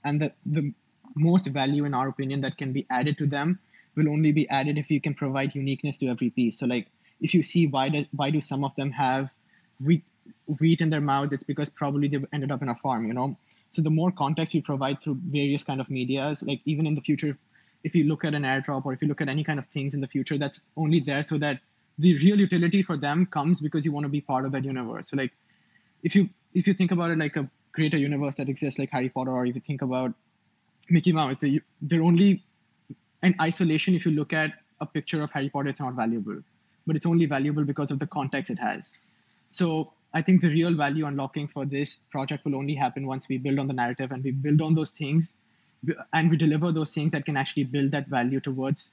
[0.05, 0.73] And the, the
[1.15, 3.59] most value, in our opinion, that can be added to them
[3.97, 6.59] will only be added if you can provide uniqueness to every piece.
[6.59, 6.89] So, like,
[7.21, 9.31] if you see why do, why do some of them have
[9.81, 10.05] wheat,
[10.61, 13.37] wheat in their mouth, it's because probably they ended up in a farm, you know?
[13.71, 17.01] So the more context you provide through various kind of medias, like even in the
[17.01, 17.37] future,
[17.85, 19.95] if you look at an airdrop or if you look at any kind of things
[19.95, 21.61] in the future, that's only there so that
[21.99, 25.11] the real utility for them comes because you want to be part of that universe.
[25.11, 25.33] So like
[26.03, 29.09] if you if you think about it like a greater universe that exists like Harry
[29.09, 30.13] Potter, or if you think about
[30.89, 32.43] Mickey Mouse, they they're only
[33.23, 33.95] in isolation.
[33.95, 36.41] If you look at a picture of Harry Potter, it's not valuable,
[36.87, 38.93] but it's only valuable because of the context it has.
[39.49, 43.39] So I think the real value unlocking for this project will only happen once we
[43.39, 45.35] build on the narrative and we build on those things
[46.13, 48.93] and we deliver those things that can actually build that value towards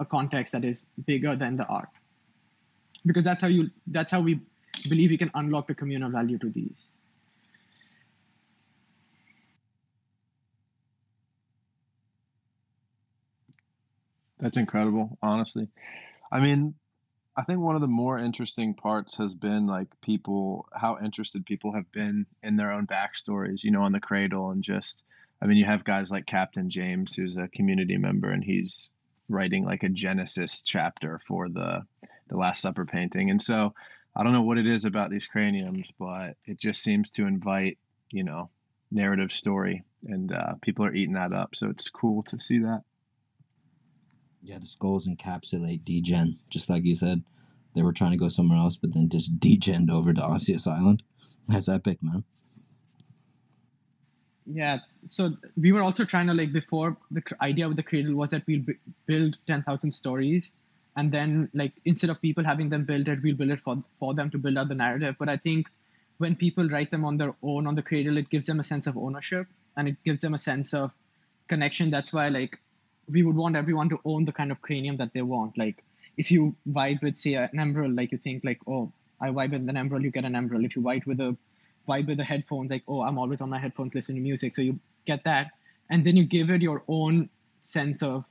[0.00, 1.88] a context that is bigger than the art.
[3.06, 4.40] Because that's how you that's how we
[4.88, 6.88] believe we can unlock the communal value to these.
[14.38, 15.68] That's incredible honestly.
[16.30, 16.74] I mean
[17.36, 21.72] i think one of the more interesting parts has been like people how interested people
[21.72, 25.04] have been in their own backstories you know on the cradle and just
[25.44, 28.88] I mean, you have guys like Captain James, who's a community member, and he's
[29.28, 31.82] writing like a Genesis chapter for the
[32.28, 33.28] the Last Supper painting.
[33.28, 33.74] And so,
[34.16, 37.76] I don't know what it is about these craniums, but it just seems to invite,
[38.10, 38.48] you know,
[38.90, 41.54] narrative story, and uh, people are eating that up.
[41.54, 42.80] So it's cool to see that.
[44.42, 47.22] Yeah, the skulls encapsulate degen, just like you said.
[47.74, 51.02] They were trying to go somewhere else, but then just degened over to Osseous Island.
[51.48, 52.24] That's epic, man.
[54.46, 54.78] Yeah.
[55.06, 58.42] So we were also trying to like before the idea with the cradle was that
[58.46, 58.74] we'll b-
[59.06, 60.52] build ten thousand stories,
[60.96, 64.14] and then like instead of people having them build it, we'll build it for for
[64.14, 65.16] them to build out the narrative.
[65.18, 65.66] But I think
[66.18, 68.86] when people write them on their own on the cradle, it gives them a sense
[68.86, 70.90] of ownership and it gives them a sense of
[71.48, 71.90] connection.
[71.90, 72.58] That's why like
[73.08, 75.56] we would want everyone to own the kind of cranium that they want.
[75.56, 75.82] Like
[76.18, 79.68] if you vibe with say an emerald, like you think like oh I vibe with
[79.68, 80.64] an emerald, you get an emerald.
[80.64, 81.36] If you vibe with a
[81.88, 84.62] vibe with the headphones, like oh I'm always on my headphones listening to music, so
[84.62, 85.50] you get that,
[85.90, 87.28] and then you give it your own
[87.60, 88.24] sense of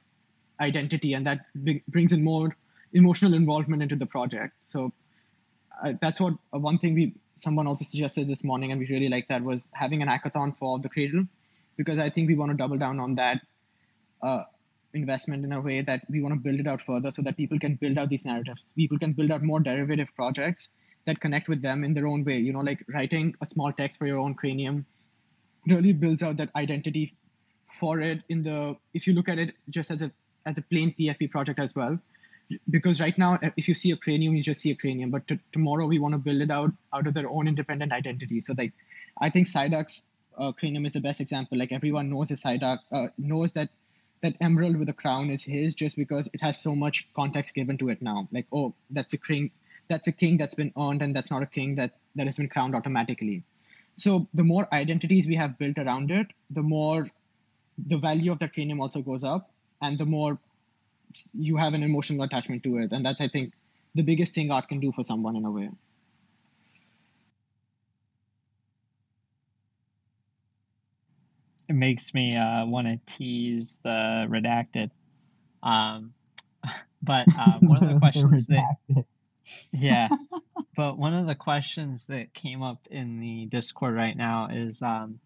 [0.59, 2.55] identity, and that b- brings in more
[2.93, 4.53] emotional involvement into the project.
[4.65, 4.91] So
[5.83, 9.09] uh, that's what uh, one thing we someone also suggested this morning, and we really
[9.09, 11.25] like that was having an hackathon for the cradle,
[11.77, 13.41] because I think we want to double down on that
[14.21, 14.43] uh,
[14.93, 17.59] investment in a way that we want to build it out further, so that people
[17.59, 18.63] can build out these narratives.
[18.75, 20.69] People can build out more derivative projects
[21.05, 22.37] that connect with them in their own way.
[22.37, 24.85] You know, like writing a small text for your own cranium
[25.67, 27.13] really builds out that identity
[27.79, 30.11] for it in the if you look at it just as a
[30.45, 31.97] as a plain PFP project as well
[32.69, 35.39] because right now if you see a cranium you just see a cranium but t-
[35.51, 38.73] tomorrow we want to build it out out of their own independent identity so like
[39.19, 40.03] i think Psyduck's
[40.37, 43.69] uh, cranium is the best example like everyone knows a Psyduck uh, knows that
[44.21, 47.77] that emerald with a crown is his just because it has so much context given
[47.77, 49.51] to it now like oh that's a king
[49.87, 52.49] that's a king that's been earned and that's not a king that that has been
[52.49, 53.43] crowned automatically
[53.95, 57.09] so the more identities we have built around it the more
[57.77, 60.37] the value of the cranium also goes up and the more
[61.33, 63.53] you have an emotional attachment to it and that's i think
[63.95, 65.69] the biggest thing art can do for someone in a way
[71.69, 74.91] It makes me uh, want to tease the redacted.
[75.61, 76.13] Um,
[77.01, 79.05] but uh, one of the questions that.
[79.73, 80.07] Yeah,
[80.77, 85.19] but one of the questions that came up in the Discord right now is um,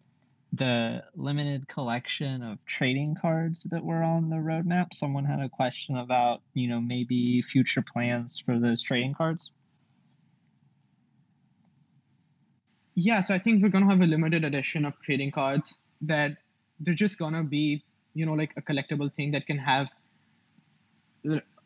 [0.53, 4.93] the limited collection of trading cards that were on the roadmap.
[4.93, 9.51] Someone had a question about, you know, maybe future plans for those trading cards.
[12.97, 16.31] yeah so i think we're going to have a limited edition of trading cards that
[16.79, 17.83] they're just going to be
[18.15, 19.88] you know like a collectible thing that can have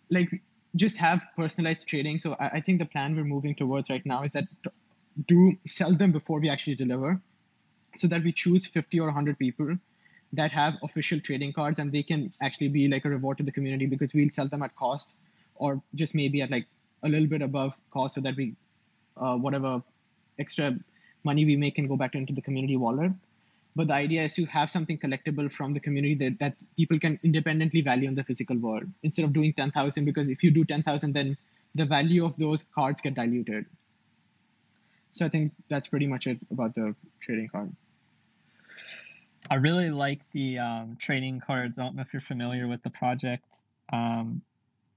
[0.09, 0.29] like
[0.75, 2.19] just have personalized trading.
[2.19, 4.47] So i, I think the plan we're moving towards right now is that
[5.27, 7.19] do sell them before we actually deliver
[7.97, 9.75] so that we choose 50 or 100 people
[10.33, 13.51] that have official trading cards and they can actually be like a reward to the
[13.51, 15.15] community because we'll sell them at cost
[15.55, 16.65] or just maybe at like
[17.03, 18.55] a little bit above cost so that we
[19.17, 19.83] uh, whatever
[20.39, 20.73] extra
[21.23, 23.11] money we make can go back into the community wallet
[23.75, 27.19] but the idea is to have something collectible from the community that, that people can
[27.23, 31.13] independently value in the physical world instead of doing 10000 because if you do 10000
[31.13, 31.37] then
[31.75, 33.65] the value of those cards get diluted.
[35.13, 37.75] So i think that's pretty much it about the trading card.
[39.49, 41.79] I really like the um, trading cards.
[41.79, 43.61] I don't know if you're familiar with the project.
[43.91, 44.41] Um,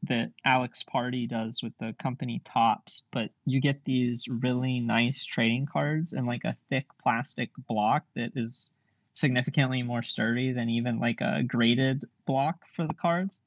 [0.08, 5.66] that Alex Party does with the company Topps, but you get these really nice trading
[5.66, 8.70] cards in like a thick plastic block that is
[9.14, 13.38] significantly more sturdy than even like a graded block for the cards.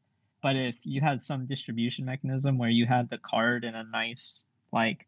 [0.41, 4.45] But if you had some distribution mechanism where you had the card in a nice
[4.71, 5.07] like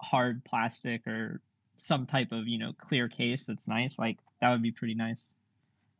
[0.00, 1.40] hard plastic or
[1.76, 5.28] some type of you know clear case that's nice like that would be pretty nice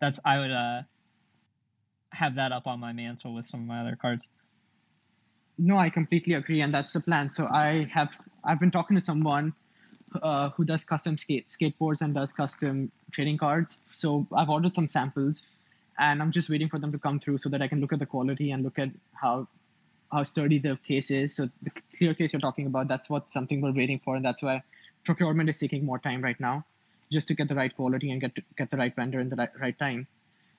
[0.01, 0.83] that's i would uh
[2.11, 4.29] have that up on my mantle with some of my other cards
[5.59, 7.31] no i completely agree and that's the plan.
[7.31, 8.11] So i have
[8.45, 9.53] i've been talking to someone
[10.23, 13.79] uh, who does custom skate skateboards and does custom trading cards.
[13.91, 15.43] So i've ordered some samples
[15.99, 17.99] and i'm just waiting for them to come through so that i can look at
[17.99, 19.49] the quality and look at how
[20.11, 21.37] how sturdy the case is.
[21.37, 24.43] So the clear case you're talking about that's what something we're waiting for and that's
[24.43, 24.63] why
[25.05, 26.65] procurement is taking more time right now
[27.13, 29.37] just to get the right quality and get to, get the right vendor in the
[29.37, 30.07] right, right time.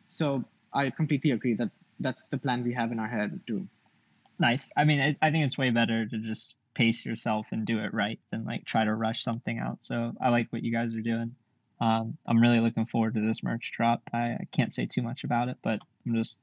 [0.08, 3.68] So i completely agree that that's the plan we have in our head too
[4.40, 4.72] nice.
[4.76, 7.94] I mean I, I think it's way better to just pace yourself and do it
[7.94, 9.80] right than like try to rush something out.
[9.82, 11.36] So i like what you guys are doing.
[11.82, 14.02] Um, i'm really looking forward to this merch drop.
[14.14, 16.40] I, I can't say too much about it but i'm just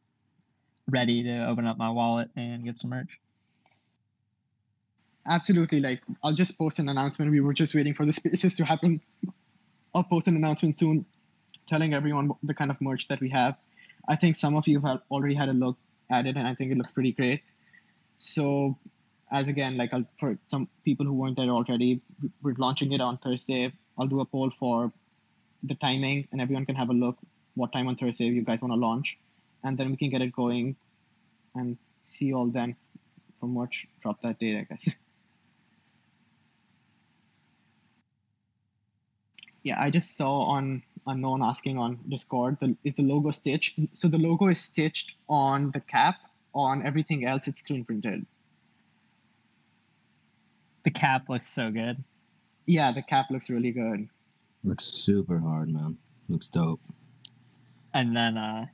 [0.89, 3.19] ready to open up my wallet and get some merch.
[5.27, 5.81] Absolutely.
[5.81, 7.31] Like i'll just post an announcement.
[7.31, 9.01] We were just waiting for the spaces to happen.
[9.95, 11.07] I'll post an announcement soon
[11.67, 13.57] telling everyone the kind of merch that we have.
[14.09, 15.79] I think some of you have already had a look
[16.11, 17.43] at it and i think it looks pretty great
[18.19, 18.77] so
[19.33, 22.01] as again like I'll, for some people who weren't there already
[22.43, 24.93] we're launching it on thursday i'll do a poll for
[25.63, 27.19] the timing and everyone can have a look
[27.55, 29.19] what time on thursday you guys want to launch
[29.65, 30.77] and then we can get it going
[31.55, 32.77] and see you all then
[33.41, 34.89] for merch drop that day, I guess.
[39.63, 43.79] yeah, I just saw on unknown asking on Discord, the, is the logo stitched?
[43.93, 46.17] So the logo is stitched on the cap.
[46.57, 48.27] On everything else, it's screen printed.
[50.85, 52.03] The cap looks so good.
[52.65, 54.09] Yeah, the cap looks really good.
[54.65, 55.99] Looks super hard, man.
[56.29, 56.81] Looks dope.
[57.93, 58.67] And then, uh,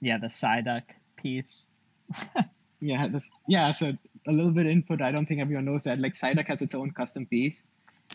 [0.00, 0.82] yeah, the Psyduck
[1.16, 1.68] piece.
[2.80, 3.70] Yeah, this yeah.
[3.72, 3.92] So
[4.26, 5.02] a little bit input.
[5.02, 5.98] I don't think everyone knows that.
[5.98, 7.64] Like Psyduck has its own custom piece,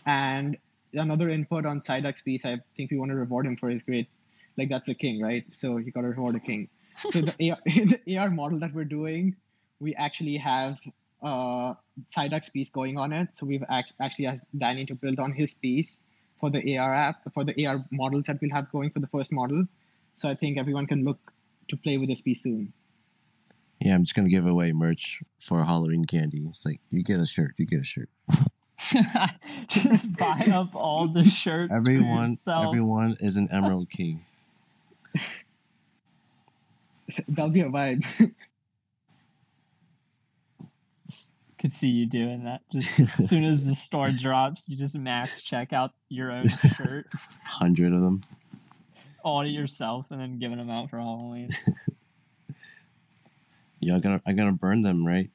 [0.04, 0.58] and
[0.92, 2.44] another input on Psyduck's piece.
[2.44, 4.08] I think we want to reward him for his great.
[4.58, 5.44] Like that's the king, right?
[5.52, 6.68] So you got to reward a king.
[7.10, 9.36] So the AR, the AR model that we're doing,
[9.80, 10.78] we actually have
[11.22, 11.74] uh
[12.14, 13.28] Psyduck's piece going on it.
[13.36, 15.98] So we've act- actually asked Danny to build on his piece
[16.40, 19.32] for the AR app for the AR models that we'll have going for the first
[19.32, 19.66] model.
[20.14, 21.18] So I think everyone can look
[21.68, 22.72] to play with this piece soon.
[23.80, 26.46] Yeah, I'm just gonna give away merch for Halloween candy.
[26.46, 28.08] It's like you get a shirt, you get a shirt.
[29.68, 31.72] Just buy up all the shirts.
[31.74, 32.66] Everyone, yourself.
[32.66, 34.24] everyone is an Emerald King.
[37.28, 38.04] That'll be a vibe.
[41.58, 42.60] Could see you doing that.
[42.70, 46.46] Just as soon as the store drops, you just max check out your own
[46.76, 47.06] shirt,
[47.44, 48.22] Hundred of them.
[49.24, 51.48] all to yourself, and then giving them out for Halloween.
[53.80, 55.30] Yeah, I'm gonna, I'm gonna burn them, right?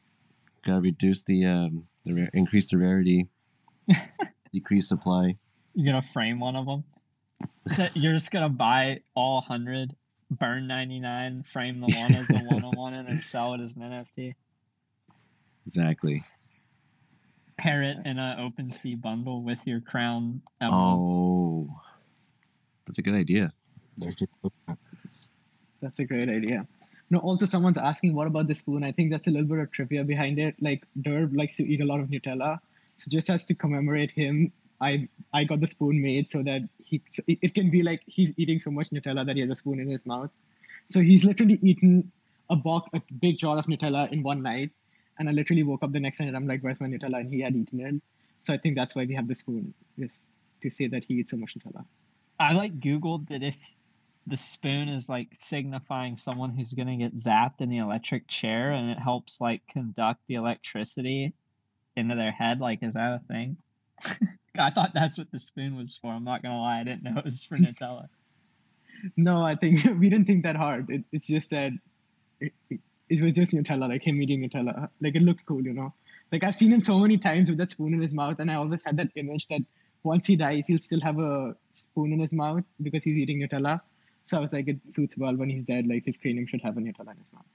[0.64, 3.28] Gotta reduce the, um, the increase the rarity,
[4.54, 5.38] decrease supply.
[5.74, 6.84] You're gonna frame one of them.
[7.96, 9.96] You're just gonna buy all hundred,
[10.32, 13.62] burn ninety nine, frame the one as a one on one, and then sell it
[13.62, 14.34] as an NFT.
[15.68, 16.24] Exactly.
[17.58, 20.42] Pair it in an OpenSea bundle with your crown.
[20.60, 20.82] emblem.
[20.82, 21.70] Oh,
[22.86, 23.54] that's a good idea.
[25.82, 26.66] That's a great idea.
[27.12, 28.84] No, also someone's asking, what about the spoon?
[28.84, 30.56] I think that's a little bit of trivia behind it.
[30.62, 32.60] Like Derb likes to eat a lot of Nutella,
[32.98, 37.02] so just as to commemorate him, I I got the spoon made so that he
[37.28, 39.88] it can be like he's eating so much Nutella that he has a spoon in
[39.88, 40.32] his mouth.
[40.90, 42.12] So he's literally eaten
[42.50, 44.72] a box, a big jar of Nutella in one night,
[45.20, 47.20] and I literally woke up the next night and I'm like, where's my Nutella?
[47.22, 48.02] And he had eaten it.
[48.42, 50.24] So I think that's why we have the spoon, just
[50.64, 51.86] to say that he eats so much Nutella.
[52.40, 53.56] I like Googled that if
[54.28, 58.90] the spoon is like signifying someone who's gonna get zapped in the electric chair and
[58.90, 61.34] it helps like conduct the electricity
[61.96, 63.58] into their head, like is that a thing?
[64.58, 66.12] I thought that's what the spoon was for.
[66.12, 68.08] I'm not gonna lie, I didn't know it was for Nutella.
[69.18, 70.88] No, I think we didn't think that hard.
[70.92, 71.72] It, it's just that
[72.40, 72.80] it, it,
[73.10, 74.90] it was just Nutella, like him eating Nutella.
[75.02, 75.92] Like it looked cool, you know.
[76.32, 78.56] Like I've seen him so many times with that spoon in his mouth, and I
[78.56, 79.62] always had that image that
[80.04, 83.82] once he dies, he'll still have a spoon in his mouth because he's eating Nutella.
[84.24, 85.88] So I was like, it suits well when he's dead.
[85.88, 87.46] Like his cranium should have a Nutella in his mouth.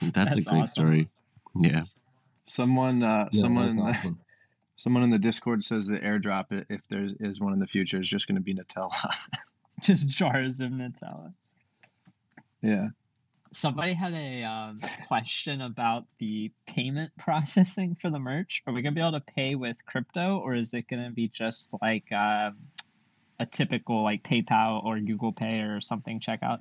[0.00, 0.84] That's, That's a great awesome.
[0.84, 1.08] story.
[1.58, 1.84] Yeah.
[2.46, 4.18] Someone, uh, Yeah, someone, in the, awesome.
[4.76, 8.08] someone in the Discord says the airdrop, if there is one in the future, is
[8.08, 8.90] just going to be Nutella.
[9.82, 11.34] Just jars of Nutella.
[12.62, 12.88] yeah.
[13.52, 18.62] Somebody had a um, question about the payment processing for the merch.
[18.66, 21.68] Are we gonna be able to pay with crypto, or is it gonna be just
[21.82, 22.56] like um
[23.38, 26.60] a typical like PayPal or Google Pay or something checkout?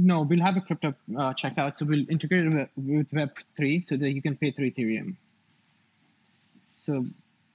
[0.00, 1.76] No, we'll have a crypto uh, checkout.
[1.76, 5.16] So we'll integrate it with, with Web3 so that you can pay through Ethereum.
[6.76, 7.04] So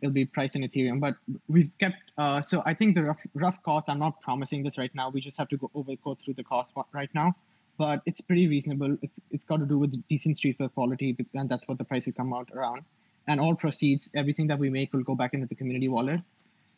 [0.02, 1.00] it'll be priced in Ethereum.
[1.00, 1.16] But
[1.48, 4.94] we've kept, uh, so I think the rough, rough cost, I'm not promising this right
[4.94, 5.10] now.
[5.10, 7.34] We just have to go over go through the cost right now.
[7.78, 8.98] But it's pretty reasonable.
[9.02, 12.14] It's It's got to do with decent street streetwear quality, and that's what the prices
[12.16, 12.82] come out around.
[13.28, 16.20] And all proceeds, everything that we make will go back into the community wallet.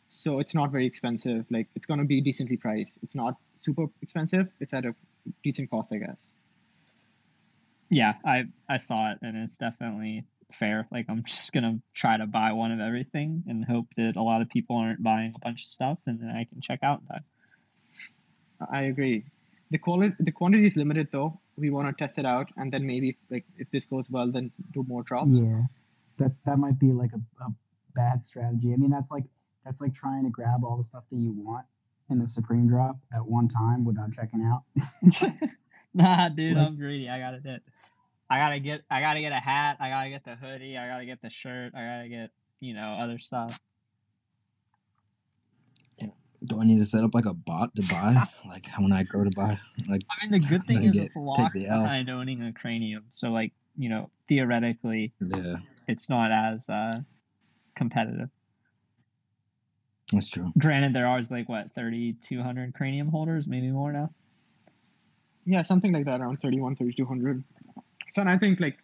[0.08, 1.44] So it's not very expensive.
[1.50, 2.98] Like it's going to be decently priced.
[3.02, 4.48] It's not super expensive.
[4.60, 4.94] It's at a
[5.42, 6.30] decent cost, I guess.
[7.90, 10.24] Yeah, I I saw it and it's definitely
[10.58, 10.86] fair.
[10.90, 14.42] Like I'm just gonna try to buy one of everything and hope that a lot
[14.42, 17.22] of people aren't buying a bunch of stuff and then I can check out that.
[18.70, 19.24] I agree.
[19.70, 21.40] The quality, the quantity is limited though.
[21.56, 24.52] We want to test it out, and then maybe like if this goes well, then
[24.72, 25.38] do more drops.
[25.38, 25.62] Yeah,
[26.18, 27.48] that that might be like a, a
[27.94, 28.72] bad strategy.
[28.72, 29.24] I mean, that's like
[29.66, 31.66] that's like trying to grab all the stuff that you want
[32.08, 34.62] in the Supreme drop at one time without checking out.
[35.92, 37.10] nah, dude, Like- I'm greedy.
[37.10, 37.62] I gotta get,
[38.30, 39.76] I gotta get, I gotta get a hat.
[39.80, 40.78] I gotta get the hoodie.
[40.78, 41.72] I gotta get the shirt.
[41.74, 43.58] I gotta get, you know, other stuff.
[46.44, 48.22] Do I need to set up like a bot to buy?
[48.48, 49.58] like when I go to buy,
[49.88, 53.04] like I mean, the good thing is get- it's locked behind owning a cranium.
[53.10, 55.56] So, like, you know, theoretically, yeah,
[55.88, 57.00] it's not as uh,
[57.74, 58.28] competitive.
[60.12, 60.52] That's true.
[60.58, 64.10] Granted, there are like what 3,200 cranium holders, maybe more now.
[65.44, 67.42] Yeah, something like that, around 31, 3200.
[68.08, 68.78] So, and I think like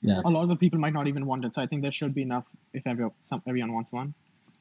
[0.00, 0.20] Yeah.
[0.24, 1.54] a lot of the people might not even want it.
[1.54, 4.14] So I think there should be enough if every, some, everyone wants one.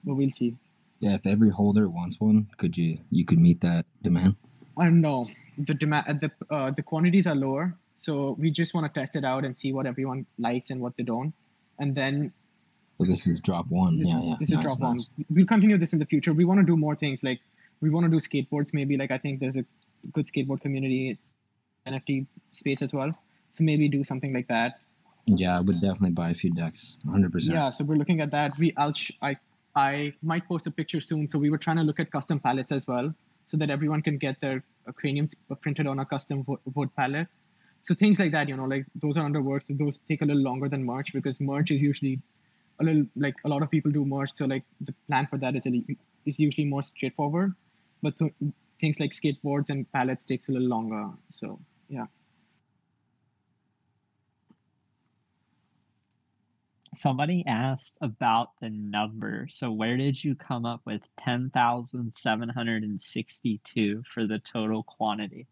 [0.03, 0.55] But we'll see.
[0.99, 1.16] Yeah.
[1.16, 4.36] If every holder wants one, could you you could meet that demand?
[4.78, 7.76] And know the demand, the uh, the quantities are lower.
[7.97, 10.95] So we just want to test it out and see what everyone likes and what
[10.97, 11.34] they don't.
[11.80, 12.32] And then
[13.00, 13.97] So this is drop one.
[13.97, 14.20] this, yeah.
[14.22, 14.36] Yeah.
[14.39, 14.97] this nice, is drop one.
[15.30, 16.34] We'll continue this in the future.
[16.34, 17.24] We want to do more things.
[17.24, 17.39] Like
[17.82, 18.74] we want to do skateboards.
[18.74, 19.64] Maybe like I think there's a
[20.12, 21.18] good skateboard community,
[21.88, 23.12] NFT space as well.
[23.52, 24.80] So maybe do something like that.
[25.26, 26.97] Yeah, I would definitely buy a few decks.
[27.04, 27.32] 100.
[27.32, 28.58] percent Yeah, so we're looking at that.
[28.58, 29.38] We I'll sh- I
[29.76, 31.30] I might post a picture soon.
[31.30, 33.14] So we were trying to look at custom palettes as well,
[33.45, 34.62] so that everyone can get their
[34.95, 37.28] cranium uh, printed on a custom wo- wood palette.
[37.82, 39.68] So things like that, you know, like those are under works.
[39.70, 42.20] Those take a little longer than merch because merch is usually
[42.80, 44.32] a little like a lot of people do merch.
[44.36, 45.82] So like the plan for that is a,
[46.26, 47.54] is usually more straightforward,
[48.02, 48.34] but th-
[48.80, 51.10] things like skateboards and palettes takes a little longer.
[51.30, 51.60] So
[51.90, 52.06] yeah.
[56.96, 59.48] Somebody asked about the number.
[59.52, 65.46] So where did you come up with 10,762 for the total quantity?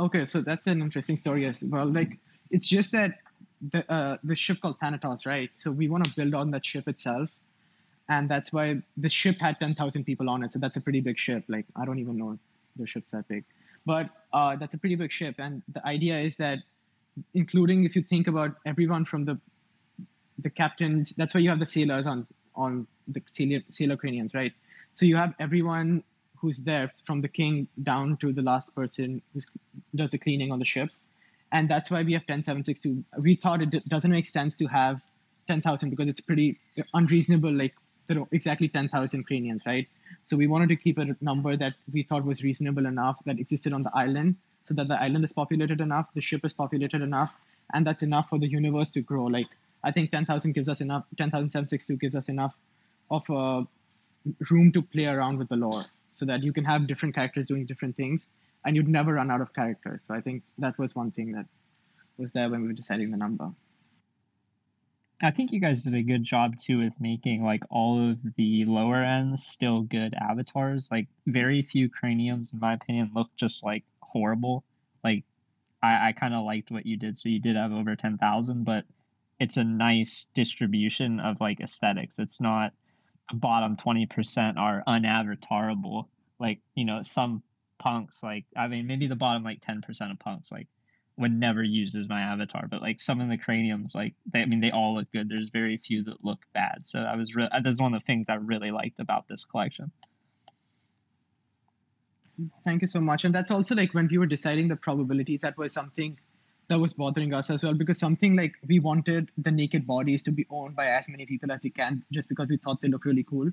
[0.00, 1.86] Okay, so that's an interesting story as well.
[1.86, 2.18] Like,
[2.50, 3.18] it's just that
[3.60, 5.50] the uh, the ship called Thanatos, right?
[5.56, 7.30] So we want to build on that ship itself,
[8.08, 10.52] and that's why the ship had ten thousand people on it.
[10.52, 11.44] So that's a pretty big ship.
[11.48, 12.38] Like, I don't even know
[12.76, 13.44] the ship's that big,
[13.84, 15.34] but uh, that's a pretty big ship.
[15.38, 16.60] And the idea is that,
[17.34, 19.38] including if you think about everyone from the
[20.38, 24.52] the captains, that's why you have the sailors on on the sailor sailor craniums, right?
[24.94, 26.02] So you have everyone
[26.36, 29.40] who's there from the king down to the last person who
[29.94, 30.90] does the cleaning on the ship
[31.52, 35.00] and that's why we have 10762 we thought it doesn't make sense to have
[35.46, 36.58] 10000 because it's pretty
[36.94, 37.74] unreasonable like
[38.06, 39.86] there are exactly 10000 craniums right?
[40.26, 43.72] So we wanted to keep a number that we thought was reasonable enough that existed
[43.72, 44.36] on the island
[44.66, 47.32] so that the island is populated enough the ship is populated enough
[47.72, 49.24] and that's enough for the universe to grow.
[49.24, 49.48] Like
[49.82, 52.54] i think 10000 gives us enough 10762 gives us enough
[53.10, 53.66] of a
[54.50, 57.64] room to play around with the lore so that you can have different characters doing
[57.64, 58.26] different things
[58.64, 60.02] and you'd never run out of characters.
[60.06, 61.46] So I think that was one thing that
[62.18, 63.50] was there when we were deciding the number.
[65.22, 68.64] I think you guys did a good job too with making like all of the
[68.64, 70.88] lower ends still good avatars.
[70.90, 74.64] Like very few craniums, in my opinion, look just like horrible.
[75.04, 75.24] Like
[75.82, 77.18] I, I kind of liked what you did.
[77.18, 78.84] So you did have over ten thousand, but
[79.38, 82.18] it's a nice distribution of like aesthetics.
[82.18, 82.72] It's not
[83.32, 86.06] bottom twenty percent are unavatarable.
[86.38, 87.42] Like you know some
[87.80, 90.68] punks like I mean maybe the bottom like ten percent of punks like
[91.20, 94.46] would never use as my avatar, but like some of the craniums, like they, I
[94.46, 95.28] mean, they all look good.
[95.28, 96.86] There's very few that look bad.
[96.86, 99.92] So I was really that's one of the things I really liked about this collection.
[102.64, 103.24] Thank you so much.
[103.24, 106.18] And that's also like when we were deciding the probabilities, that was something
[106.68, 110.30] that was bothering us as well because something like we wanted the naked bodies to
[110.30, 113.04] be owned by as many people as they can just because we thought they look
[113.04, 113.50] really cool.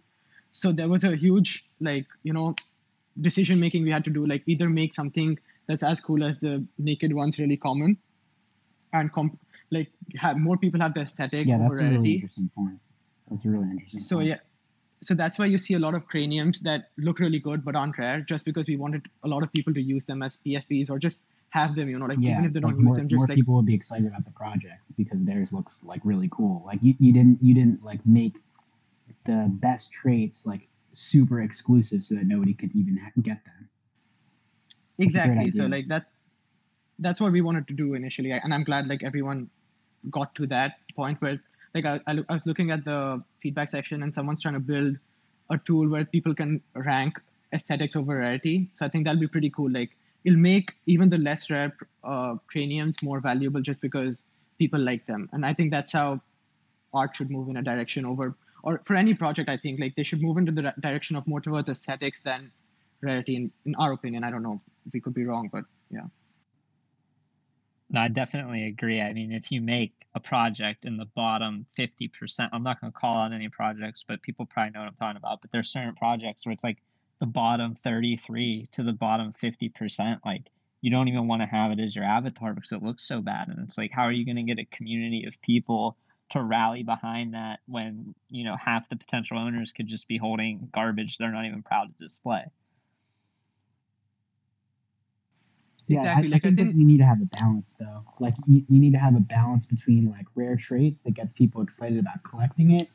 [0.51, 2.55] So there was a huge like you know
[3.21, 5.37] decision making we had to do like either make something
[5.67, 7.97] that's as cool as the naked ones really common
[8.93, 9.39] and comp-
[9.71, 12.79] like have more people have the aesthetic Yeah, that's a really interesting point.
[13.29, 13.99] That's a really interesting.
[13.99, 14.29] So point.
[14.29, 14.37] yeah,
[15.01, 17.97] so that's why you see a lot of craniums that look really good but aren't
[17.97, 20.99] rare, just because we wanted a lot of people to use them as PFPs or
[20.99, 21.89] just have them.
[21.89, 23.35] You know, like yeah, even if they like don't use more, them, just more like
[23.35, 26.63] people would be excited about the project because theirs looks like really cool.
[26.65, 28.35] Like you, you didn't you didn't like make
[29.25, 30.67] the best traits like
[30.97, 33.69] super exclusive so that nobody could even ha- get them.
[34.97, 35.51] great exactly.
[35.51, 36.03] So like that,
[36.99, 39.49] that's what we wanted to do initially, and I'm glad like everyone
[40.09, 41.39] got to that point where
[41.73, 44.97] like I, I, I was looking at the feedback section and someone's trying to build
[45.49, 47.19] a tool where people can rank
[47.53, 48.69] aesthetics over rarity.
[48.73, 49.71] So I think that'll be pretty cool.
[49.71, 49.91] Like
[50.23, 54.23] it'll make even the less rare uh, craniums more valuable just because
[54.57, 55.29] people like them.
[55.31, 56.21] And I think that's how
[56.93, 58.35] art should move in a direction over,
[58.67, 61.25] or for any project, I think like they should move into the di- direction of
[61.25, 62.51] more towards aesthetics than
[63.01, 63.37] rarity.
[63.37, 64.59] In, in our opinion, I don't know.
[64.85, 66.07] if We could be wrong, but yeah.
[67.89, 68.99] No, I definitely agree.
[68.99, 72.99] I mean, if you make a project in the bottom 50%, I'm not going to
[72.99, 75.39] call out any projects, but people probably know what I'm talking about.
[75.41, 76.79] But there's certain projects where it's like
[77.21, 80.19] the bottom 33 to the bottom 50%.
[80.25, 80.47] Like,
[80.81, 83.47] you don't even want to have it as your avatar because it looks so bad.
[83.47, 85.95] And it's like, how are you going to get a community of people
[86.31, 90.69] to rally behind that when, you know, half the potential owners could just be holding
[90.73, 92.45] garbage they're not even proud to display?
[95.87, 97.73] Yeah, Exactly, I, like, I I think that think- you need to have a balance
[97.79, 98.03] though.
[98.19, 101.61] Like you, you need to have a balance between like rare traits that gets people
[101.61, 102.89] excited about collecting it,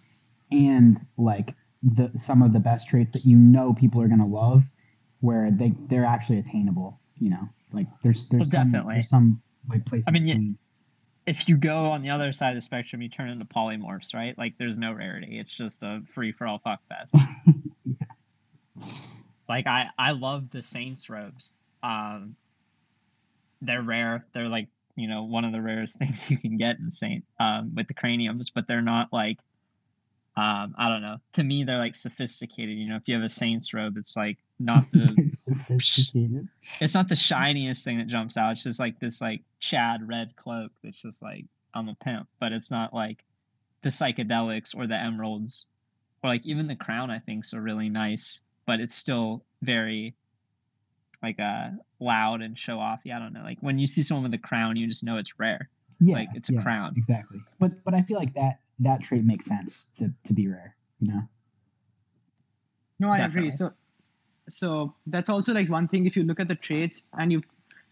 [0.50, 4.64] and like the some of the best traits that you know people are gonna love,
[5.20, 7.00] where they they're actually attainable.
[7.18, 8.94] You know, like there's there's Well, some, definitely.
[8.96, 10.04] there's some like places.
[10.06, 10.58] I mean, yeah, between-
[11.26, 14.36] if you go on the other side of the spectrum, you turn into polymorphs, right?
[14.36, 15.38] Like there's no rarity.
[15.38, 17.14] It's just a free for all fuck fest.
[19.48, 21.58] Like I I love the Saints robes.
[21.82, 22.36] Um
[23.60, 24.24] they're rare.
[24.32, 27.74] They're like, you know, one of the rarest things you can get in Saint um
[27.74, 29.38] with the craniums, but they're not like
[30.36, 31.18] um I don't know.
[31.34, 32.76] To me they're like sophisticated.
[32.78, 36.48] You know, if you have a Saints robe, it's like not the sophisticated.
[36.80, 38.52] it's not the shiniest thing that jumps out.
[38.52, 42.52] It's just like this like Chad red cloak that's just like I'm a pimp, but
[42.52, 43.24] it's not like
[43.82, 45.66] the psychedelics or the emeralds
[46.22, 50.14] or like even the crown I think are really nice, but it's still very
[51.22, 51.70] like uh
[52.00, 53.00] loud and show off.
[53.04, 53.42] Yeah, I don't know.
[53.42, 55.68] Like when you see someone with a crown, you just know it's rare.
[56.00, 56.94] Yeah, like, it's a yeah, crown.
[56.96, 57.40] Exactly.
[57.60, 60.74] But but I feel like that that trait makes sense to to be rare.
[61.00, 61.22] You know.
[62.98, 63.50] No, I agree.
[63.50, 63.72] So,
[64.48, 66.06] so that's also like one thing.
[66.06, 67.42] If you look at the traits and you,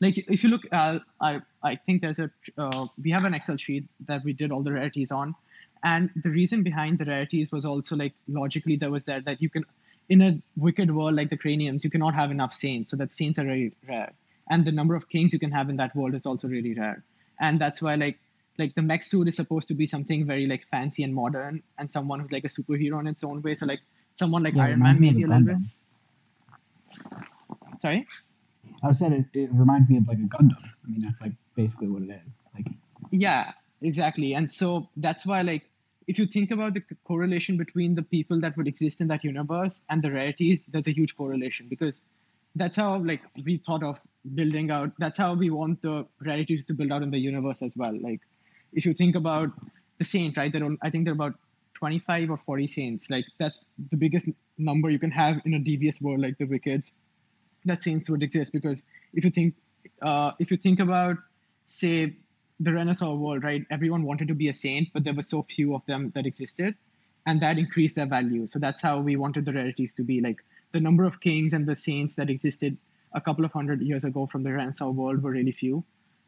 [0.00, 3.56] like, if you look, uh, I I think there's a uh, we have an Excel
[3.56, 5.34] sheet that we did all the rarities on,
[5.82, 9.50] and the reason behind the rarities was also like logically there was that that you
[9.50, 9.64] can,
[10.08, 13.38] in a wicked world like the craniums, you cannot have enough saints, so that saints
[13.40, 14.12] are very rare,
[14.48, 17.02] and the number of kings you can have in that world is also really rare,
[17.40, 18.18] and that's why like
[18.58, 21.90] like the mech suit is supposed to be something very like fancy and modern, and
[21.90, 23.54] someone who's like a superhero in its own way.
[23.54, 23.80] So like
[24.14, 25.56] someone like Yeah, Iron Man maybe a little bit.
[27.80, 28.06] Sorry.
[28.82, 30.62] I saying it, it reminds me of like a Gundam.
[30.62, 32.34] I mean, that's like basically what it is.
[32.54, 32.66] Like,
[33.10, 34.34] Yeah, exactly.
[34.34, 35.68] And so that's why, like,
[36.06, 39.82] if you think about the correlation between the people that would exist in that universe
[39.90, 42.00] and the rarities, there's a huge correlation because
[42.56, 43.98] that's how, like, we thought of
[44.34, 44.92] building out.
[44.98, 47.96] That's how we want the rarities to build out in the universe as well.
[48.00, 48.20] Like,
[48.72, 49.50] if you think about
[49.98, 50.52] the saint, right?
[50.52, 51.34] There are, I think there are about
[51.74, 53.10] 25 or 40 saints.
[53.10, 56.92] Like, that's the biggest number you can have in a devious world like the Wicked's.
[57.64, 59.54] That saints would exist because if you think,
[60.00, 61.18] uh, if you think about,
[61.66, 62.16] say,
[62.60, 63.64] the Renaissance world, right?
[63.70, 66.74] Everyone wanted to be a saint, but there were so few of them that existed,
[67.26, 68.46] and that increased their value.
[68.46, 70.20] So that's how we wanted the rarities to be.
[70.20, 72.76] Like the number of kings and the saints that existed
[73.14, 75.84] a couple of hundred years ago from the Renaissance world were really few,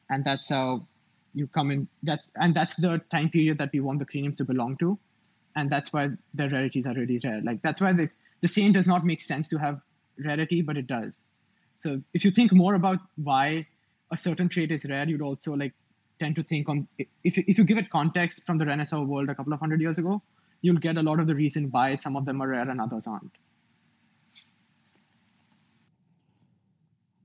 [0.08, 0.86] and that's how
[1.34, 1.88] you come in.
[2.02, 4.98] That's and that's the time period that we want the craniums to belong to,
[5.56, 7.40] and that's why the rarities are really rare.
[7.42, 8.08] Like that's why the
[8.40, 9.80] the saint does not make sense to have
[10.24, 11.20] rarity, but it does.
[11.80, 13.66] So if you think more about why
[14.12, 15.72] a certain trait is rare, you'd also like
[16.20, 17.08] tend to think on if,
[17.38, 20.22] if you give it context from the Renaissance world a couple of hundred years ago,
[20.60, 23.06] you'll get a lot of the reason why some of them are rare and others
[23.06, 23.32] aren't.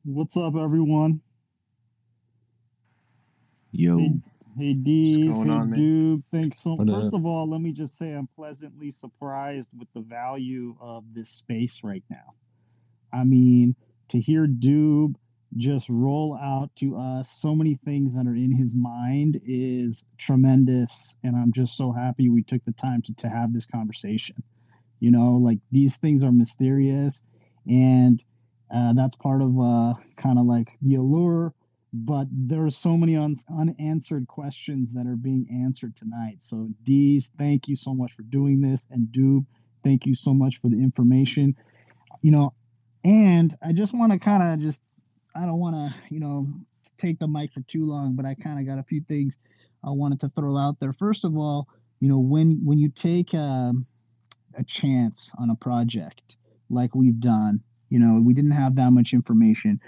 [0.04, 1.22] What's up, everyone?
[3.78, 4.20] Yo, Hey,
[4.58, 6.24] hey D, What's going hey on, man?
[6.32, 6.78] Thanks so.
[6.78, 7.14] What First up?
[7.14, 11.82] of all, let me just say I'm pleasantly surprised with the value of this space
[11.84, 12.34] right now.
[13.14, 13.76] I mean,
[14.10, 15.14] to hear Doob
[15.58, 21.16] just roll out to us so many things that are in his mind is tremendous,
[21.24, 24.42] and I'm just so happy we took the time to to have this conversation.
[25.00, 27.22] You know, like these things are mysterious,
[27.68, 28.26] and
[28.74, 31.54] uh, that's part of uh, kind of like the allure
[31.94, 36.38] but there are so many un- unanswered questions that are being answered tonight.
[36.40, 39.46] So, Dees, thank you so much for doing this, and Doob,
[39.84, 41.56] thank you so much for the information.
[42.22, 42.54] You know,
[43.04, 44.82] and I just want to kind of just,
[45.36, 46.48] I don't want to, you know,
[46.98, 49.38] take the mic for too long, but I kind of got a few things
[49.84, 50.94] I wanted to throw out there.
[50.94, 51.68] First of all,
[52.00, 53.88] you know, when when you take um,
[54.58, 56.38] a chance on a project
[56.70, 59.80] like we've done, you know, we didn't have that much information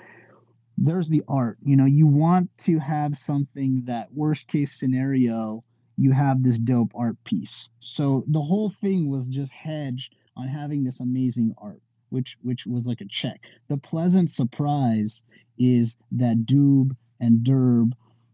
[0.82, 1.57] there's the art.
[1.63, 5.63] You know, you want to have something that worst case scenario,
[5.97, 7.69] you have this dope art piece.
[7.80, 12.88] So the whole thing was just hedged on having this amazing art, which which was
[12.88, 13.41] like a check.
[13.67, 15.23] The pleasant surprise
[15.57, 17.91] is that Doob and Derb,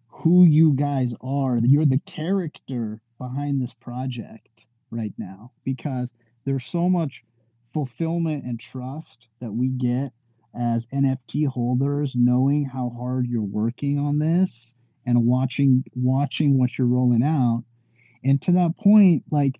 [0.08, 6.14] who you guys are, you're the character behind this project right now because
[6.46, 7.24] there's so much
[7.74, 10.14] fulfillment and trust that we get
[10.60, 14.76] as NFT holders, knowing how hard you're working on this
[15.06, 17.64] and watching watching what you're rolling out.
[18.24, 19.60] And to that point, like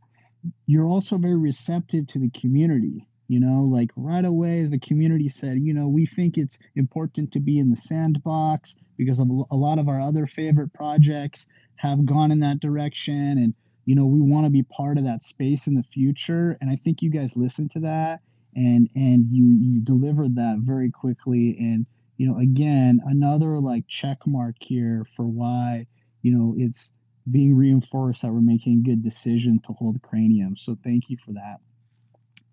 [0.66, 3.08] you're also very receptive to the community.
[3.28, 7.40] You know, like right away, the community said, you know, we think it's important to
[7.40, 12.32] be in the sandbox because of a lot of our other favorite projects have gone
[12.32, 13.40] in that direction.
[13.40, 16.56] And, you know, we want to be part of that space in the future.
[16.62, 18.22] And I think you guys listened to that
[18.56, 21.86] and and you you delivered that very quickly and
[22.18, 25.86] you know again another like check mark here for why
[26.22, 26.92] you know it's
[27.32, 31.34] being reinforced that we're making a good decision to hold cranium so thank you for
[31.34, 31.58] that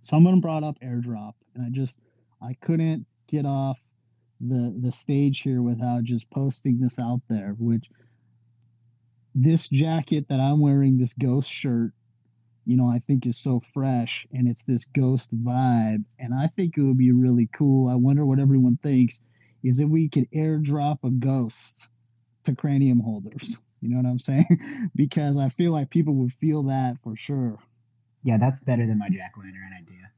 [0.03, 1.98] someone brought up airdrop and i just
[2.40, 3.78] i couldn't get off
[4.42, 7.55] the the stage here without just posting this out there.
[7.59, 7.88] Which
[9.34, 11.92] this jacket that I'm wearing, this ghost shirt,
[12.65, 16.05] you know, I think is so fresh and it's this ghost vibe.
[16.19, 17.89] And I think it would be really cool.
[17.89, 19.21] I wonder what everyone thinks
[19.63, 21.89] is if we could airdrop a ghost
[22.45, 23.59] to cranium holders.
[23.83, 24.91] You know what I'm saying?
[24.95, 27.59] because I feel like people would feel that for sure.
[28.23, 30.13] Yeah, that's better than my jack lantern idea.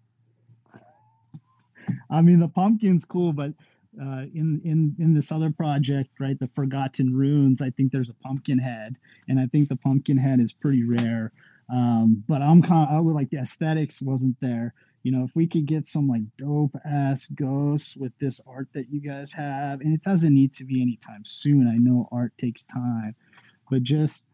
[2.11, 3.55] I mean, the pumpkin's cool, but
[4.01, 8.15] uh, in in in this other project, right, the Forgotten Runes, I think there's a
[8.15, 11.33] pumpkin head, and I think the pumpkin head is pretty rare.
[11.73, 14.75] Um, but I'm kind of, I would like the aesthetics wasn't there.
[15.03, 18.91] You know, if we could get some like dope ass ghosts with this art that
[18.91, 21.69] you guys have, and it doesn't need to be anytime soon.
[21.69, 23.15] I know art takes time,
[23.71, 24.27] but just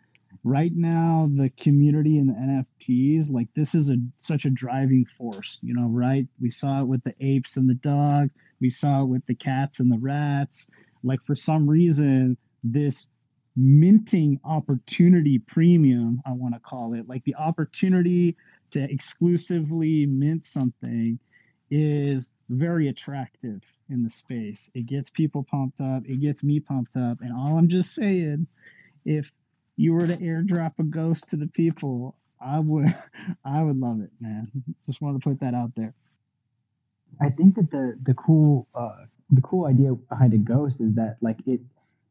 [0.45, 5.59] right now the community and the nfts like this is a such a driving force
[5.61, 9.09] you know right we saw it with the apes and the dogs we saw it
[9.09, 10.69] with the cats and the rats
[11.03, 13.09] like for some reason this
[13.57, 18.37] minting opportunity premium i want to call it like the opportunity
[18.71, 21.19] to exclusively mint something
[21.71, 26.97] is very attractive in the space it gets people pumped up it gets me pumped
[26.97, 28.47] up and all i'm just saying
[29.05, 29.33] if
[29.81, 32.95] you were to airdrop a ghost to the people, I would
[33.45, 34.51] I would love it, man.
[34.85, 35.95] Just wanted to put that out there.
[37.21, 41.17] I think that the the cool uh, the cool idea behind a ghost is that
[41.23, 41.61] like it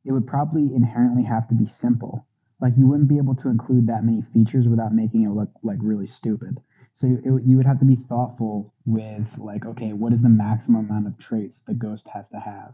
[0.06, 2.26] it would probably inherently have to be simple.
[2.62, 5.78] Like you wouldn't be able to include that many features without making it look like
[5.82, 6.60] really stupid.
[6.92, 10.90] So it, you would have to be thoughtful with like, okay, what is the maximum
[10.90, 12.74] amount of traits the ghost has to have?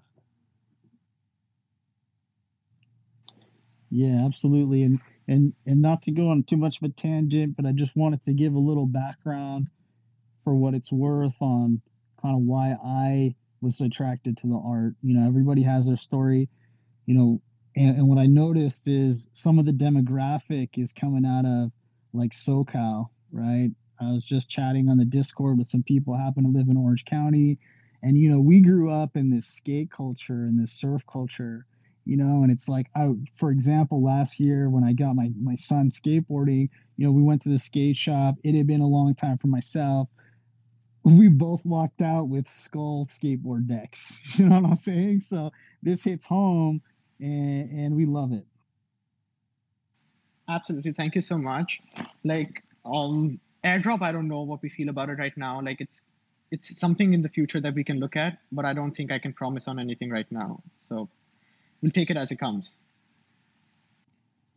[3.90, 4.84] Yeah, absolutely.
[4.84, 7.96] And and and not to go on too much of a tangent, but I just
[7.96, 9.70] wanted to give a little background
[10.44, 11.82] for what it's worth on
[12.22, 14.96] kind of why I was attracted to the art.
[15.02, 16.50] You know, everybody has their story,
[17.06, 17.42] you know,
[17.76, 21.72] and, and what I noticed is some of the demographic is coming out of
[22.14, 23.70] like SoCal, right?
[24.00, 27.06] I was just chatting on the Discord with some people happen to live in Orange
[27.06, 27.60] County.
[28.04, 31.66] And you know, we grew up in this skate culture and this surf culture
[32.06, 35.56] you know and it's like I, for example last year when i got my my
[35.56, 39.16] son skateboarding you know we went to the skate shop it had been a long
[39.16, 40.08] time for myself
[41.04, 45.52] we both walked out with skull skateboard decks you know what i'm saying so
[45.84, 46.82] this hits home
[47.20, 48.46] and and we love it.
[50.48, 50.92] Absolutely.
[50.92, 51.82] Thank you so much.
[52.24, 55.62] Like um airdrop i don't know what we feel about it right now.
[55.62, 56.04] Like it's
[56.52, 59.18] it's something in the future that we can look at but i don't think i
[59.18, 60.62] can promise on anything right now.
[60.78, 61.10] So
[61.82, 62.72] we'll take it as it comes.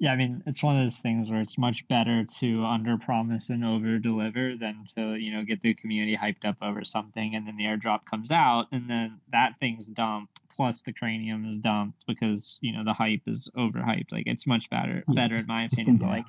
[0.00, 3.50] Yeah, I mean, it's one of those things where it's much better to under promise
[3.50, 7.48] and over deliver than to, you know, get the community hyped up over something and
[7.48, 12.04] then the airdrop comes out and then that thing's dumped plus the cranium is dumped
[12.08, 14.12] because, you know, the hype is overhyped.
[14.12, 16.24] Like it's much better yeah, better in my opinion to like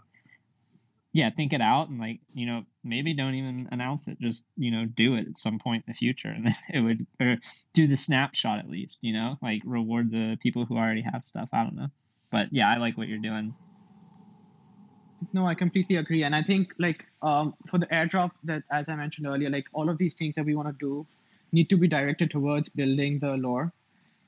[1.11, 4.19] yeah, think it out and like, you know, maybe don't even announce it.
[4.21, 6.30] Just, you know, do it at some point in the future.
[6.36, 7.38] And it would or
[7.73, 11.49] do the snapshot at least, you know, like reward the people who already have stuff.
[11.51, 11.88] I don't know.
[12.32, 13.55] But yeah, I like what you're doing.
[15.34, 16.23] No, I completely agree.
[16.23, 19.89] And I think like um for the airdrop that as I mentioned earlier, like all
[19.89, 21.07] of these things that we want to do
[21.51, 23.73] need to be directed towards building the lore.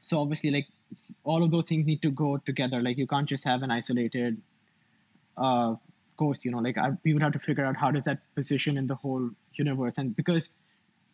[0.02, 0.68] So obviously like
[1.24, 2.82] all of those things need to go together.
[2.82, 4.42] Like you can't just have an isolated
[5.38, 5.76] uh
[6.18, 6.60] course you know?
[6.60, 9.30] Like I, we would have to figure out how does that position in the whole
[9.54, 9.98] universe.
[9.98, 10.50] And because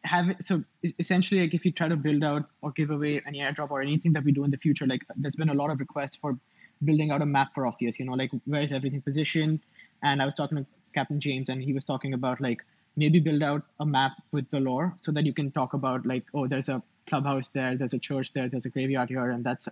[0.04, 0.64] have so
[1.00, 4.14] essentially like if you try to build out or give away any airdrop or anything
[4.14, 6.38] that we do in the future like there's been a lot of requests for
[6.86, 8.14] building out a map for Osseous, you know?
[8.14, 9.60] Like where is everything positioned?
[10.04, 12.62] And i was talking to captain james and he was talking about like
[12.96, 16.24] maybe build out a map with the lore so that you can talk about like
[16.34, 19.68] oh there's a clubhouse there there's a church there there's a graveyard here and that's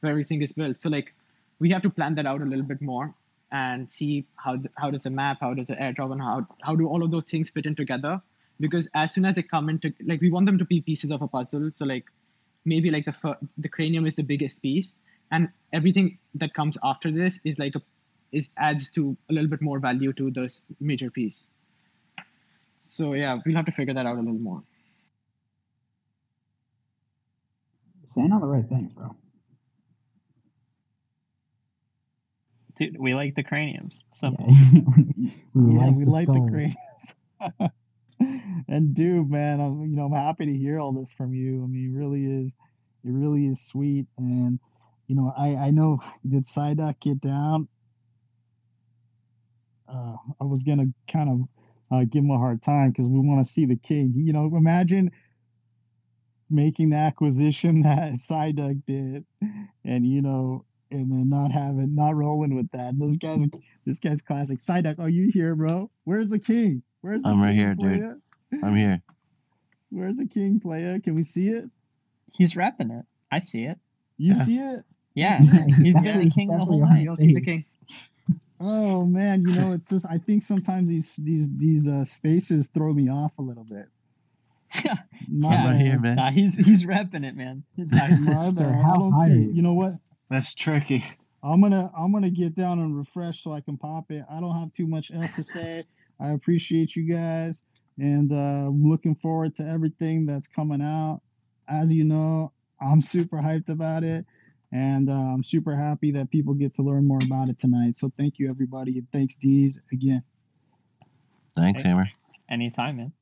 [0.00, 1.14] where everything is built so like
[1.60, 3.14] we have to plan that out a little bit more
[3.52, 6.88] and see how how does a map, how does an airdrop, and how how do
[6.88, 8.20] all of those things fit in together.
[8.58, 11.22] Because as soon as they come into like we want them to be pieces of
[11.22, 11.70] a puzzle.
[11.74, 12.04] So like
[12.64, 14.92] maybe like the the cranium is the biggest piece,
[15.30, 17.82] and everything that comes after this is like a
[18.32, 21.46] is adds to a little bit more value to this major piece.
[22.80, 24.62] So yeah, we'll have to figure that out a little more.
[28.30, 29.16] Saying all the right things, bro.
[32.76, 34.04] Dude, we like the craniums.
[34.12, 34.46] Simple.
[35.54, 37.72] we yeah, like we the like the craniums.
[38.68, 41.64] and dude, man, I'm you know I'm happy to hear all this from you.
[41.64, 42.54] I mean, it really is,
[43.04, 44.06] it really is sweet.
[44.16, 44.60] And
[45.06, 47.68] you know, I I know did Psyduck get down?
[49.88, 51.48] Uh, I was gonna kind of
[51.90, 54.12] uh, give him a hard time because we want to see the king.
[54.14, 55.10] You know, imagine
[56.50, 59.24] making the acquisition that Psyduck did,
[59.84, 62.98] and you know, and then not having, not rolling with that.
[62.98, 63.44] This guy's,
[63.86, 64.58] this guy's classic.
[64.60, 65.90] Psyduck, are you here, bro?
[66.04, 66.82] Where's the king?
[67.02, 68.62] Where's the I'm right king, here, dude.
[68.64, 69.00] I'm here.
[69.90, 71.00] Where's the king, player?
[71.00, 71.64] Can we see it?
[72.32, 73.04] He's repping it.
[73.32, 73.78] I see it.
[74.18, 74.44] You Yeah.
[74.44, 74.84] see it?
[75.14, 77.02] Yeah, Yeah, he's definitely- been the king the whole night.
[77.02, 77.64] You'll see the king.
[78.62, 82.92] Oh man, you know, it's just I think sometimes these these these uh spaces throw
[82.92, 83.86] me off a little bit.
[85.28, 85.64] My Yeah.
[85.64, 85.80] Bad.
[85.80, 86.16] here, man.
[86.16, 87.64] Nah, he's he's repping it, man.
[87.76, 88.84] My So bad.
[88.84, 89.36] I don't see it.
[89.36, 89.52] you?
[89.54, 89.94] You know what?
[90.28, 91.04] That's tricky.
[91.42, 94.24] I'm gonna I'm gonna get down and refresh so I can pop it.
[94.30, 95.84] I don't have too much else to say.
[96.20, 97.62] I appreciate you guys
[97.98, 101.20] and uh looking forward to everything that's coming out.
[101.68, 104.26] As you know, I'm super hyped about it
[104.72, 107.96] and uh, I'm super happy that people get to learn more about it tonight.
[107.96, 110.22] So thank you everybody and thanks Deez again.
[111.56, 111.88] Thanks, Hey.
[111.88, 112.08] Hammer.
[112.48, 113.12] Anytime, man.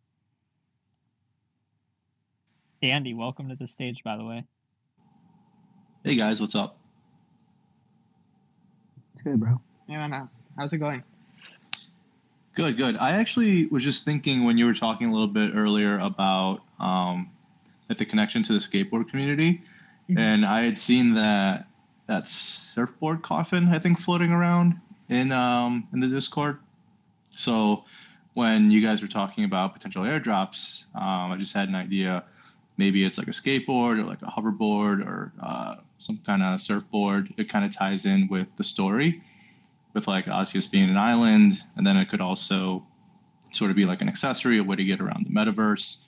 [2.82, 4.44] Andy, welcome to the stage, by the way.
[6.04, 6.78] Hey guys, what's up?
[9.14, 9.60] It's good, bro.
[9.88, 10.12] Yeah, man.
[10.12, 10.26] uh,
[10.56, 11.02] How's it going?
[12.54, 12.96] Good, good.
[12.96, 17.30] I actually was just thinking when you were talking a little bit earlier about um,
[17.88, 19.62] like the connection to the skateboard community,
[20.08, 20.18] Mhm.
[20.18, 21.66] and I had seen that
[22.06, 26.58] that surfboard coffin I think floating around in um, in the Discord.
[27.34, 27.84] So
[28.34, 32.24] when you guys were talking about potential airdrops, um, I just had an idea.
[32.78, 37.34] Maybe it's like a skateboard or like a hoverboard or uh, some kind of surfboard.
[37.36, 39.20] It kind of ties in with the story,
[39.94, 42.86] with like Osseous being an island, and then it could also
[43.52, 46.04] sort of be like an accessory, a way to get around the metaverse.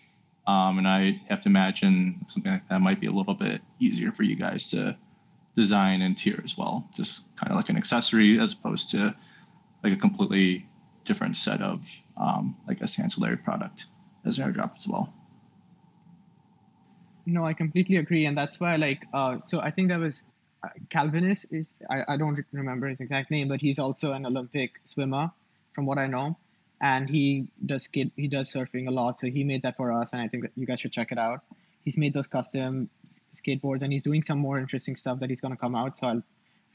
[0.47, 4.12] Um, and I have to imagine something like that might be a little bit easier
[4.12, 4.97] for you guys to
[5.57, 6.89] design and tier as well.
[6.95, 9.14] Just kind of like an accessory as opposed to
[9.83, 10.66] like a completely
[11.05, 11.81] different set of,
[12.16, 13.87] um, I guess, ancillary product
[14.25, 15.12] as airdrop as well.
[17.27, 20.25] No, I completely agree, and that's why like uh, so I think that was
[20.62, 24.73] uh, Calvinus is I, I don't remember his exact name, but he's also an Olympic
[24.85, 25.31] swimmer,
[25.75, 26.37] from what I know,
[26.81, 30.12] and he does skate he does surfing a lot, so he made that for us,
[30.12, 31.41] and I think that you guys should check it out.
[31.85, 32.91] He's made those custom
[33.33, 36.23] skateboards, and he's doing some more interesting stuff that he's gonna come out, so I'll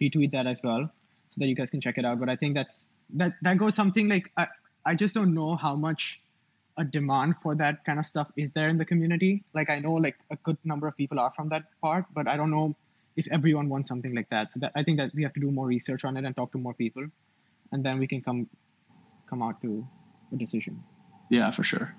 [0.02, 0.89] retweet that as well,
[1.30, 2.20] so that you guys can check it out.
[2.20, 4.48] But I think that's that that goes something like I
[4.86, 6.22] I just don't know how much
[6.78, 9.44] a demand for that kind of stuff is there in the community.
[9.54, 12.36] Like I know like a good number of people are from that part, but I
[12.36, 12.76] don't know
[13.16, 14.52] if everyone wants something like that.
[14.52, 16.52] So that I think that we have to do more research on it and talk
[16.52, 17.06] to more people,
[17.72, 18.50] and then we can come
[19.28, 19.88] come out to
[20.34, 20.84] a decision.
[21.30, 21.96] Yeah, for sure.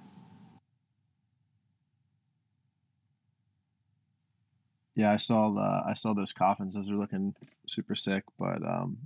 [4.95, 6.75] Yeah, I saw the I saw those coffins.
[6.75, 7.35] Those are looking
[7.69, 8.25] super sick.
[8.39, 8.97] But um,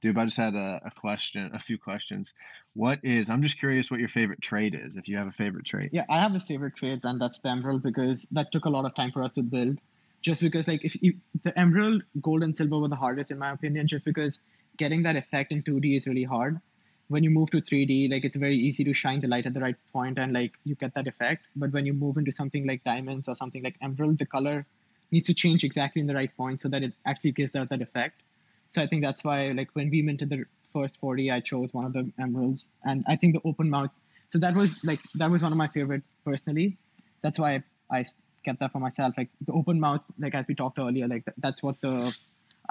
[0.00, 2.34] dude, I just had a, a question, a few questions.
[2.74, 3.30] What is?
[3.30, 4.96] I'm just curious what your favorite trade is.
[4.96, 5.90] If you have a favorite trade.
[5.92, 8.84] Yeah, I have a favorite trade, and that's the emerald because that took a lot
[8.84, 9.78] of time for us to build.
[10.22, 13.50] Just because like if you, the emerald, gold, and silver were the hardest in my
[13.52, 14.40] opinion, just because
[14.76, 16.60] getting that effect in 2D is really hard.
[17.08, 19.60] When you move to 3D, like it's very easy to shine the light at the
[19.60, 21.46] right point and like you get that effect.
[21.56, 24.64] But when you move into something like diamonds or something like emerald, the color
[25.10, 27.82] needs to change exactly in the right point so that it actually gives out that
[27.82, 28.22] effect.
[28.70, 31.84] So I think that's why like when we minted the first 40, I chose one
[31.84, 33.90] of the emeralds, and I think the open mouth.
[34.30, 36.78] So that was like that was one of my favorite personally.
[37.22, 38.04] That's why I
[38.44, 39.14] kept that for myself.
[39.18, 42.14] Like the open mouth, like as we talked earlier, like th- that's what the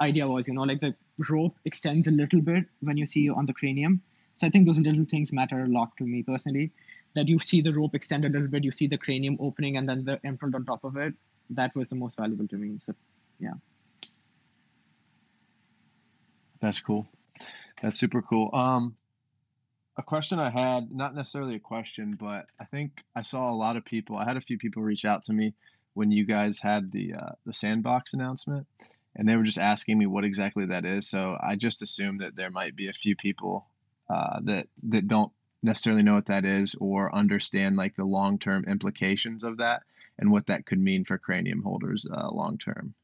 [0.00, 0.48] idea was.
[0.48, 0.94] You know, like the
[1.28, 4.00] rope extends a little bit when you see on the cranium.
[4.36, 6.72] So I think those little things matter a lot to me personally.
[7.14, 9.88] That you see the rope extend a little bit, you see the cranium opening, and
[9.88, 11.12] then the emerald on top of it.
[11.50, 12.78] That was the most valuable to me.
[12.78, 12.94] So
[16.60, 17.06] That's cool.
[17.82, 18.50] That's super cool.
[18.52, 18.96] Um,
[19.96, 23.76] a question I had, not necessarily a question, but I think I saw a lot
[23.76, 24.16] of people.
[24.16, 25.54] I had a few people reach out to me
[25.94, 28.66] when you guys had the uh, the sandbox announcement,
[29.16, 31.08] and they were just asking me what exactly that is.
[31.08, 33.66] So I just assumed that there might be a few people
[34.08, 35.32] uh, that that don't
[35.62, 39.82] necessarily know what that is or understand like the long term implications of that
[40.18, 42.94] and what that could mean for cranium holders uh, long term.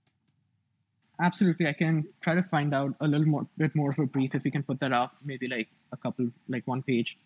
[1.20, 4.34] Absolutely, I can try to find out a little more bit more of a brief
[4.34, 7.18] if we can put that up, maybe like a couple, like one page,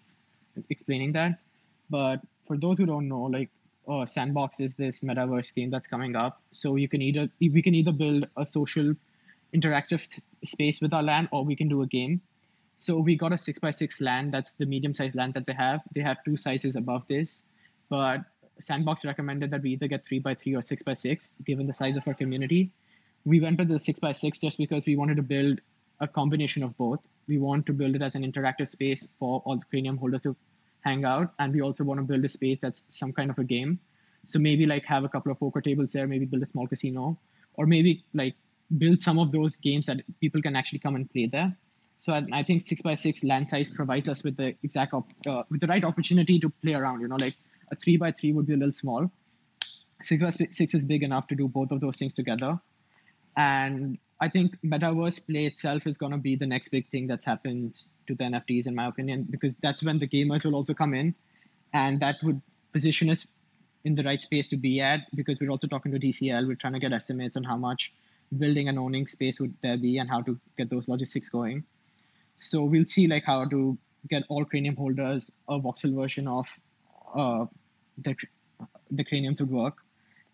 [0.68, 1.38] explaining that.
[1.88, 3.50] But for those who don't know, like
[3.88, 6.40] uh, Sandbox is this metaverse game that's coming up.
[6.52, 8.94] So you can either we can either build a social,
[9.54, 12.20] interactive t- space with our land, or we can do a game.
[12.76, 14.32] So we got a six by six land.
[14.32, 15.82] That's the medium sized land that they have.
[15.94, 17.42] They have two sizes above this,
[17.88, 18.20] but
[18.58, 21.74] Sandbox recommended that we either get three by three or six by six, given the
[21.74, 22.70] size of our community.
[23.24, 25.60] We went with the six by six just because we wanted to build
[26.00, 27.00] a combination of both.
[27.28, 30.34] We want to build it as an interactive space for all the cranium holders to
[30.80, 33.44] hang out, and we also want to build a space that's some kind of a
[33.44, 33.78] game.
[34.24, 37.18] So maybe like have a couple of poker tables there, maybe build a small casino,
[37.54, 38.34] or maybe like
[38.78, 41.54] build some of those games that people can actually come and play there.
[41.98, 45.08] So I, I think six by six land size provides us with the exact op,
[45.26, 47.00] uh, with the right opportunity to play around.
[47.02, 47.36] You know, like
[47.70, 49.10] a three by three would be a little small.
[50.02, 52.58] Six by six is big enough to do both of those things together.
[53.40, 57.24] And I think metaverse play itself is going to be the next big thing that's
[57.24, 60.92] happened to the NFTs, in my opinion, because that's when the gamers will also come
[60.92, 61.14] in,
[61.72, 62.40] and that would
[62.74, 63.26] position us
[63.84, 65.00] in the right space to be at.
[65.14, 67.94] Because we're also talking to DCL, we're trying to get estimates on how much
[68.36, 71.64] building and owning space would there be, and how to get those logistics going.
[72.40, 73.78] So we'll see like how to
[74.08, 76.46] get all Cranium holders a voxel version of
[77.14, 77.46] uh,
[77.96, 78.14] the
[78.90, 79.76] the Craniums would work.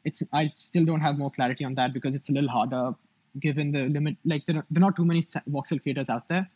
[0.07, 2.95] It's I still don't have more clarity on that because it's a little harder
[3.41, 4.17] given the limit.
[4.25, 5.23] Like there are, there are not too many
[5.57, 6.49] voxel creators out there,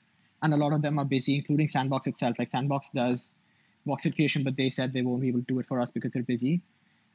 [0.43, 2.39] and a lot of them are busy, including Sandbox itself.
[2.39, 3.29] Like Sandbox does
[3.87, 6.13] voxel creation, but they said they won't be able to do it for us because
[6.13, 6.61] they're busy.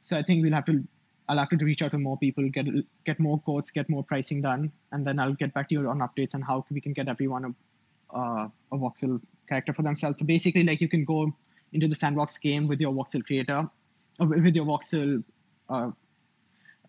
[0.03, 0.83] So I think we'll have to.
[1.27, 2.67] I'll have to reach out to more people, get
[3.05, 5.99] get more quotes, get more pricing done, and then I'll get back to you on
[5.99, 9.19] updates on how we can get everyone a, uh, a voxel
[9.49, 10.19] character for themselves.
[10.19, 11.33] So basically, like you can go
[11.73, 13.67] into the sandbox game with your voxel creator,
[14.21, 15.23] uh, with your voxel
[15.69, 15.89] uh,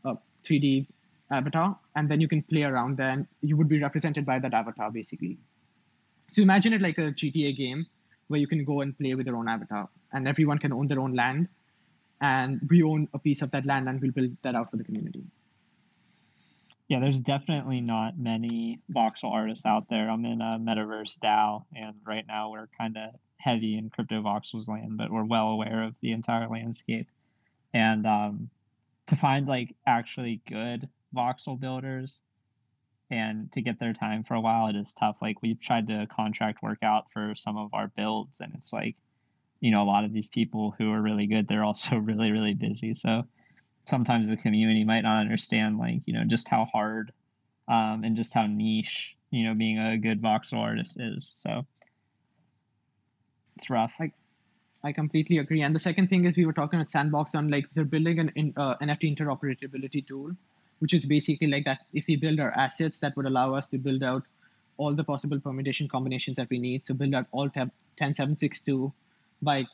[0.06, 0.86] uh, 3D
[1.30, 4.54] avatar, and then you can play around there, and you would be represented by that
[4.54, 5.36] avatar basically.
[6.30, 7.86] So imagine it like a GTA game
[8.28, 11.00] where you can go and play with your own avatar, and everyone can own their
[11.00, 11.48] own land,
[12.20, 14.84] and we own a piece of that land, and we'll build that out for the
[14.84, 15.24] community.
[16.88, 20.08] Yeah, there's definitely not many voxel artists out there.
[20.08, 24.96] I'm in a metaverse DAO, and right now we're kind of heavy in Cryptovoxels land,
[24.96, 27.08] but we're well aware of the entire landscape.
[27.74, 28.50] And um,
[29.08, 32.20] to find like actually good voxel builders
[33.10, 35.16] and to get their time for a while, it is tough.
[35.22, 38.96] Like we've tried to contract work out for some of our builds, and it's like,
[39.60, 42.54] you know, a lot of these people who are really good, they're also really, really
[42.54, 42.94] busy.
[42.94, 43.24] So
[43.86, 47.12] sometimes the community might not understand like you know just how hard
[47.68, 51.64] um, and just how niche you know being a good voxel artist is so
[53.56, 54.12] it's rough I,
[54.86, 57.66] I completely agree and the second thing is we were talking at sandbox on like
[57.74, 60.30] they're building an in, uh, nft interoperability tool
[60.80, 63.78] which is basically like that if we build our assets that would allow us to
[63.78, 64.22] build out
[64.76, 68.92] all the possible permutation combinations that we need so build out all tab 10762
[69.42, 69.66] by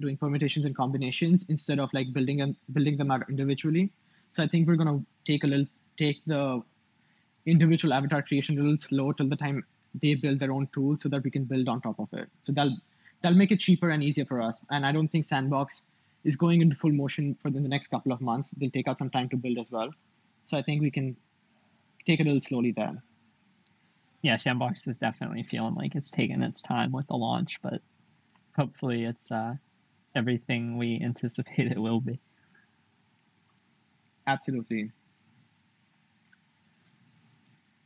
[0.00, 3.90] doing permutations and combinations instead of like building and building them out individually.
[4.30, 5.66] So I think we're gonna take a little
[5.98, 6.62] take the
[7.46, 9.64] individual avatar creation a little slow till the time
[10.02, 12.28] they build their own tool so that we can build on top of it.
[12.42, 12.76] So that'll
[13.22, 14.60] that'll make it cheaper and easier for us.
[14.70, 15.82] And I don't think Sandbox
[16.24, 18.50] is going into full motion for the next couple of months.
[18.50, 19.90] They'll take out some time to build as well.
[20.44, 21.16] So I think we can
[22.06, 23.02] take it a little slowly there.
[24.22, 27.80] Yeah, Sandbox is definitely feeling like it's taking its time with the launch, but
[28.56, 29.54] hopefully it's uh,
[30.14, 32.18] everything we anticipate it will be.
[34.26, 34.90] Absolutely.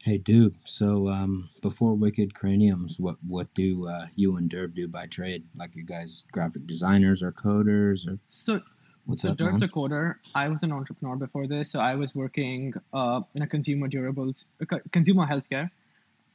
[0.02, 0.56] Hey, dude.
[0.64, 5.44] So, um, before Wicked Craniums, what what do uh, you and Derb do by trade?
[5.54, 8.18] Like, you guys graphic designers or coders or?
[8.28, 8.60] So,
[9.04, 9.70] what's so up, Derb's man?
[9.70, 10.14] a coder.
[10.34, 14.46] I was an entrepreneur before this, so I was working uh, in a consumer durables,
[14.90, 15.70] consumer healthcare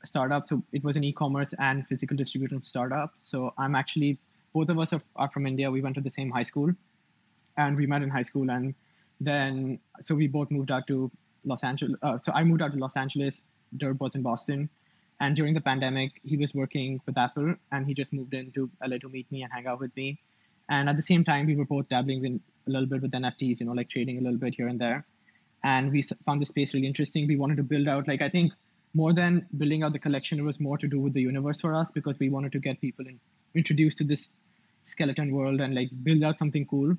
[0.05, 0.47] startup.
[0.47, 3.15] So it was an e-commerce and physical distribution startup.
[3.19, 4.17] So I'm actually
[4.53, 5.69] both of us are, are from India.
[5.69, 6.71] We went to the same high school,
[7.57, 8.73] and we met in high school, and
[9.19, 11.11] then so we both moved out to
[11.43, 11.97] Los Angeles.
[12.01, 13.43] Uh, so I moved out to Los Angeles.
[13.75, 14.69] Derb was in Boston,
[15.19, 18.97] and during the pandemic, he was working with Apple, and he just moved into LA
[18.97, 20.19] to meet me and hang out with me.
[20.69, 23.59] And at the same time, we were both dabbling in a little bit with NFTs,
[23.59, 25.05] you know, like trading a little bit here and there.
[25.63, 27.27] And we found the space really interesting.
[27.27, 28.53] We wanted to build out, like, I think
[28.93, 31.73] more than building out the collection, it was more to do with the universe for
[31.73, 33.19] us because we wanted to get people in,
[33.55, 34.33] introduced to this
[34.85, 36.95] skeleton world and like build out something cool.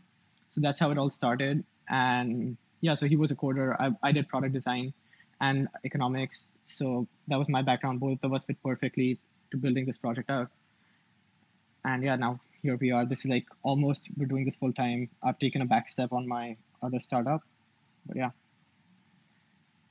[0.51, 1.64] So that's how it all started.
[1.89, 3.77] And yeah, so he was a coder.
[3.79, 4.93] I, I did product design
[5.41, 6.47] and economics.
[6.66, 8.01] So that was my background.
[8.01, 9.18] Both of us fit perfectly
[9.51, 10.49] to building this project out.
[11.84, 13.07] And yeah, now here we are.
[13.07, 15.09] This is like almost we're doing this full time.
[15.22, 17.43] I've taken a back step on my other startup.
[18.07, 18.30] But yeah.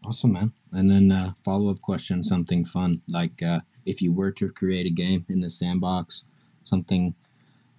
[0.06, 0.54] Awesome, man.
[0.74, 4.86] And then uh, follow up question, something fun like uh, if you were to create
[4.86, 6.24] a game in the sandbox,
[6.64, 7.16] something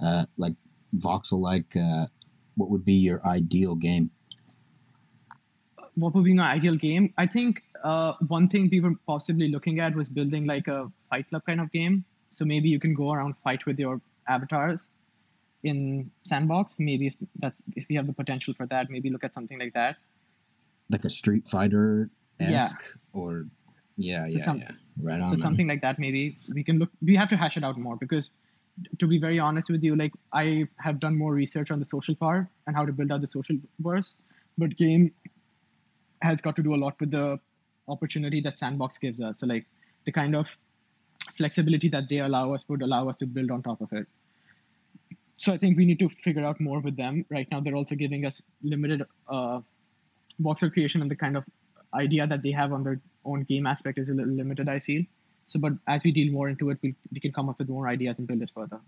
[0.00, 0.54] uh, like
[0.96, 2.06] voxel like, uh,
[2.56, 4.10] what would be your ideal game?
[6.00, 7.12] What would be my ideal game?
[7.16, 11.28] I think uh, one thing we were possibly looking at was building like a fight
[11.28, 12.04] club kind of game.
[12.30, 14.88] So maybe you can go around fight with your avatars
[15.62, 16.74] in sandbox.
[16.78, 19.74] Maybe if that's if you have the potential for that, maybe look at something like
[19.74, 19.96] that.
[20.90, 23.20] Like a Street Fighter esque Yeah.
[23.20, 23.46] or
[23.96, 24.70] yeah, So yeah, some- yeah.
[25.00, 25.26] Right on.
[25.26, 25.38] so man.
[25.38, 26.90] something like that maybe we can look.
[27.00, 28.30] We have to hash it out more because
[29.00, 32.14] to be very honest with you, like I have done more research on the social
[32.16, 34.14] part and how to build out the social verse,
[34.56, 35.12] but game
[36.22, 37.38] has got to do a lot with the
[37.88, 39.40] opportunity that Sandbox gives us.
[39.40, 39.66] So like
[40.04, 40.46] the kind of
[41.36, 44.06] flexibility that they allow us would allow us to build on top of it.
[45.36, 47.24] So I think we need to figure out more with them.
[47.30, 49.60] Right now, they're also giving us limited uh,
[50.42, 51.44] voxel creation and the kind of
[51.94, 54.68] idea that they have on their own game aspect is a little limited.
[54.68, 55.04] I feel.
[55.46, 57.88] So, but as we deal more into it, we, we can come up with more
[57.88, 58.80] ideas and build it further.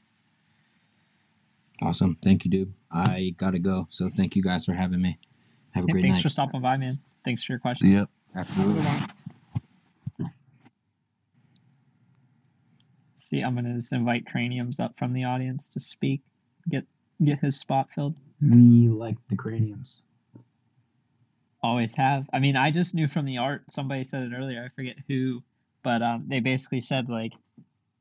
[1.82, 2.18] Awesome.
[2.22, 2.74] Thank you, dude.
[2.92, 3.86] I gotta go.
[3.88, 5.18] So thank you guys for having me.
[5.72, 6.22] Have a Yeah, great thanks night.
[6.22, 6.98] for stopping by, man.
[7.24, 7.90] Thanks for your question.
[7.90, 8.08] Yep.
[8.34, 8.84] Absolutely.
[13.18, 16.22] See, I'm gonna just invite Craniums up from the audience to speak.
[16.68, 16.84] Get
[17.22, 18.14] get his spot filled.
[18.42, 19.96] We like the craniums.
[21.62, 22.28] Always have.
[22.32, 23.70] I mean, I just knew from the art.
[23.70, 24.64] Somebody said it earlier.
[24.64, 25.42] I forget who,
[25.82, 27.32] but um, they basically said like,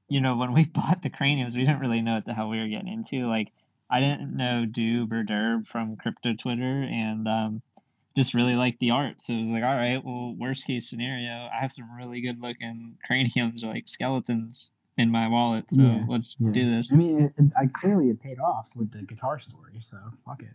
[0.08, 2.60] you know, when we bought the craniums, we didn't really know what the hell we
[2.60, 3.28] were getting into.
[3.28, 3.50] Like,
[3.90, 7.62] I didn't know Doob or Derb from Crypto Twitter, and um,
[8.16, 9.22] just really liked the art.
[9.22, 12.40] So it was like, all right, well, worst case scenario, I have some really good
[12.42, 15.66] looking craniums or like skeletons in my wallet.
[15.72, 16.52] So Yeah, let's yeah.
[16.52, 16.92] do this.
[16.92, 20.42] I mean, it, it, I clearly it paid off with the guitar story, so fuck
[20.42, 20.50] it.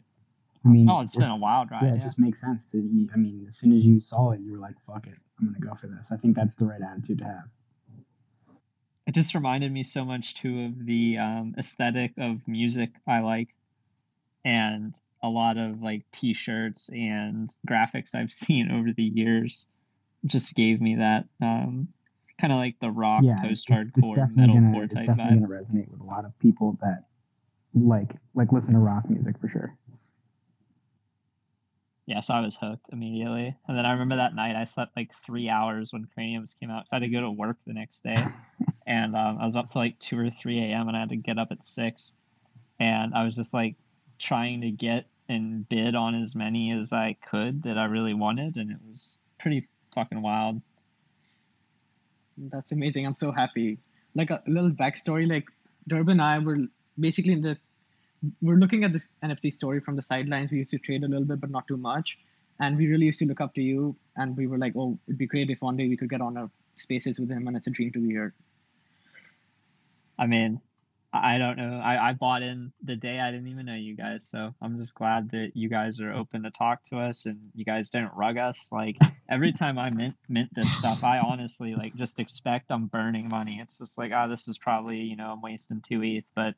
[0.64, 1.82] I mean, Oh, it's been a wild ride.
[1.82, 2.78] yeah, Yeah, it just makes sense to.
[3.12, 5.58] I mean, as soon as you saw it, you were like, "Fuck it, I'm gonna
[5.58, 7.48] go for this." I think that's the right attitude to have.
[9.06, 13.48] It just reminded me so much too of the um, aesthetic of music I like,
[14.44, 19.66] and a lot of like T-shirts and graphics I've seen over the years
[20.26, 21.88] just gave me that um,
[22.40, 25.36] kind of like the rock yeah, it's- it's- it's post-hardcore definitely metalcore it's type definitely
[25.38, 25.48] vibe.
[25.48, 27.04] gonna resonate with a lot of people that
[27.74, 29.76] like like listen to rock music for sure.
[32.06, 33.56] Yeah, so I was hooked immediately.
[33.66, 36.88] And then I remember that night I slept like three hours when Craniums came out.
[36.88, 38.26] So I had to go to work the next day.
[38.86, 40.88] and um, I was up to like 2 or 3 a.m.
[40.88, 42.16] and I had to get up at 6.
[42.78, 43.76] And I was just like
[44.18, 48.56] trying to get and bid on as many as I could that I really wanted.
[48.56, 50.60] And it was pretty fucking wild.
[52.36, 53.06] That's amazing.
[53.06, 53.78] I'm so happy.
[54.14, 55.46] Like a little backstory, like
[55.88, 56.58] Durban and I were
[56.98, 57.56] basically in the
[58.40, 60.50] we're looking at this NFT story from the sidelines.
[60.50, 62.18] We used to trade a little bit, but not too much.
[62.60, 63.96] And we really used to look up to you.
[64.16, 66.36] And we were like, oh, it'd be great if one day we could get on
[66.36, 67.46] a spaces with him.
[67.48, 68.34] And it's a dream to be here.
[70.18, 70.60] I mean,
[71.12, 71.80] I I don't know.
[71.82, 74.28] I, I bought in the day I didn't even know you guys.
[74.28, 77.64] So I'm just glad that you guys are open to talk to us and you
[77.64, 78.68] guys didn't rug us.
[78.70, 78.96] Like
[79.28, 83.60] every time I mint mint this stuff, I honestly like just expect I'm burning money.
[83.62, 86.54] It's just like, oh, this is probably, you know, I'm wasting two ETH, but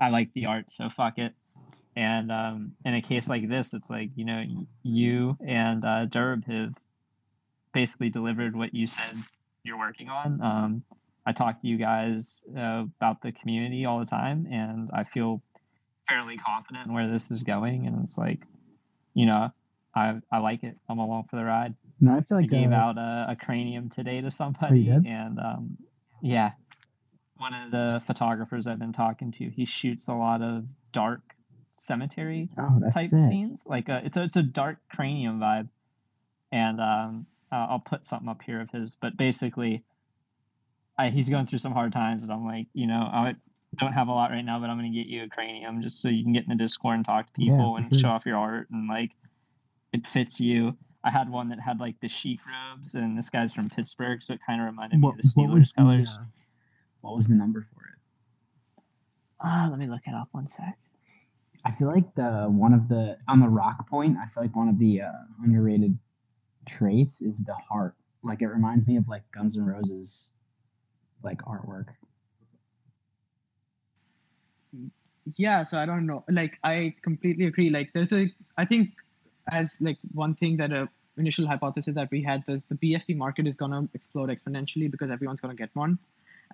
[0.00, 1.32] I like the art, so fuck it.
[1.96, 4.44] And um, in a case like this, it's like, you know,
[4.82, 6.74] you and uh, Derb have
[7.72, 9.16] basically delivered what you said
[9.64, 10.40] you're working on.
[10.40, 10.82] Um,
[11.26, 15.42] I talk to you guys uh, about the community all the time, and I feel
[16.08, 17.86] fairly confident in where this is going.
[17.86, 18.40] And it's like,
[19.14, 19.50] you know,
[19.94, 20.76] I I like it.
[20.88, 21.74] I'm along for the ride.
[22.00, 25.38] No, I feel like I gave uh, out a, a cranium today to somebody, and
[25.40, 25.76] um,
[26.22, 26.52] yeah,
[27.38, 31.20] one of the photographers I've been talking to, he shoots a lot of dark
[31.78, 33.20] cemetery oh, type sick.
[33.20, 33.60] scenes.
[33.64, 35.68] Like a, it's a it's a dark cranium vibe,
[36.52, 38.96] and um, uh, I'll put something up here of his.
[39.00, 39.84] But basically,
[40.98, 43.34] I, he's going through some hard times, and I'm like, you know, I
[43.76, 46.08] don't have a lot right now, but I'm gonna get you a cranium just so
[46.08, 48.00] you can get in the Discord and talk to people for and sure.
[48.00, 49.12] show off your art and like
[49.92, 50.76] it fits you.
[51.04, 54.34] I had one that had like the sheep robes, and this guy's from Pittsburgh, so
[54.34, 56.18] it kind of reminded What, me of the was Steelers colors.
[56.20, 56.24] uh,
[57.00, 58.82] what was the number for it?
[59.40, 60.78] Ah, let me look it up one sec.
[61.64, 64.16] I feel like the one of the on the rock point.
[64.16, 65.12] I feel like one of the uh,
[65.42, 65.98] underrated
[66.66, 67.94] traits is the heart.
[68.22, 70.30] Like it reminds me of like Guns N' Roses,
[71.22, 71.86] like artwork.
[75.36, 78.90] yeah so i don't know like i completely agree like there's a i think
[79.50, 80.88] as like one thing that a
[81.18, 85.10] initial hypothesis that we had was the PFP market is going to explode exponentially because
[85.10, 85.98] everyone's going to get one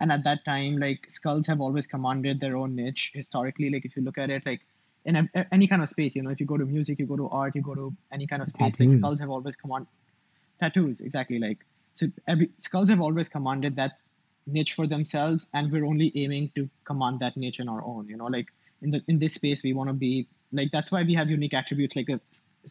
[0.01, 3.71] and at that time like skulls have always commanded their own niche historically.
[3.71, 4.61] Like if you look at it like
[5.05, 7.17] in a, any kind of space you know if you go to music you go
[7.17, 9.87] to art you go to any kind of space like skulls have always command
[10.59, 11.59] tattoos exactly like
[11.95, 13.99] so every skulls have always commanded that
[14.47, 18.17] niche for themselves and we're only aiming to command that niche on our own you
[18.17, 18.49] know like
[18.81, 21.53] in the in this space we want to be like that's why we have unique
[21.53, 22.19] attributes like a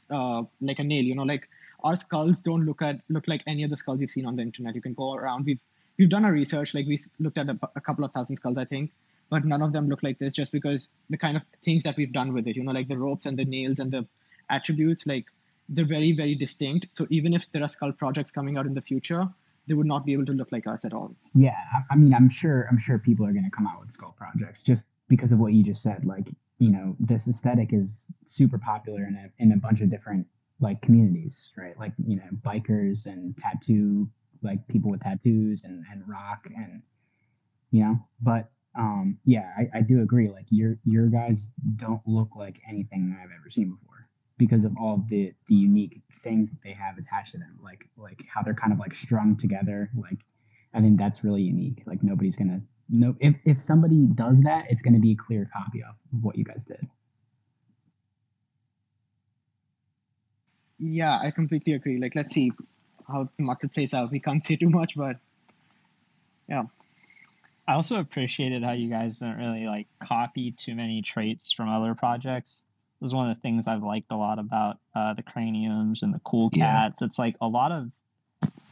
[0.10, 1.48] uh, like a nail you know like
[1.84, 4.42] our skulls don't look at look like any of the skulls you've seen on the
[4.42, 4.76] internet.
[4.76, 5.60] You can go around we've
[5.98, 8.66] we've done our research like we looked at a, a couple of thousand skulls i
[8.66, 8.92] think
[9.30, 12.14] but none of them look like this just because the kind of things that we've
[12.14, 14.06] done with it you know like the ropes and the nails and the
[14.50, 15.26] attributes like
[15.70, 18.82] they're very very distinct so even if there are skull projects coming out in the
[18.82, 19.28] future
[19.68, 21.16] they would not be able to look like us at all.
[21.34, 23.92] Yeah, I, I mean, I'm sure, I'm sure people are going to come out with
[23.92, 26.06] skull projects just because of what you just said.
[26.06, 26.28] Like,
[26.60, 30.28] you know, this aesthetic is super popular in a in a bunch of different
[30.60, 31.78] like communities, right?
[31.80, 34.10] Like, you know, bikers and tattoo,
[34.44, 36.82] like people with tattoos and and rock and
[37.72, 40.30] you know, but um, yeah, I, I do agree.
[40.30, 44.06] Like your your guys don't look like anything I've ever seen before
[44.38, 48.24] because of all the the unique things that they have attached to them, like like
[48.28, 49.90] how they're kind of like strung together.
[49.96, 50.20] Like
[50.74, 51.84] I think that's really unique.
[51.86, 55.82] Like nobody's gonna no if if somebody does that, it's gonna be a clear copy
[55.84, 56.88] of what you guys did.
[60.80, 62.00] Yeah, I completely agree.
[62.00, 62.52] Like let's see
[63.08, 64.12] how the market plays out.
[64.12, 65.18] We can't say too much, but
[66.48, 66.64] yeah.
[67.68, 71.96] I also appreciated how you guys don't really like copy too many traits from other
[71.96, 72.64] projects.
[73.00, 76.14] This is one of the things I've liked a lot about uh, the craniums and
[76.14, 76.90] the cool Yeah.
[76.90, 77.02] cats.
[77.02, 77.90] It's like a lot of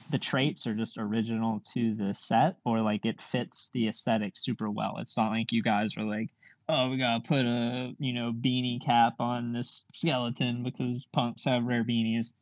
[0.09, 4.69] the traits are just original to the set, or like it fits the aesthetic super
[4.69, 4.97] well.
[4.99, 6.29] It's not like you guys are like,
[6.67, 11.63] oh, we gotta put a you know beanie cap on this skeleton because punks have
[11.63, 12.33] rare beanies.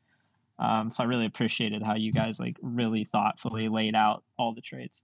[0.60, 4.62] Um, so I really appreciated how you guys like really thoughtfully laid out all the
[4.62, 5.02] traits.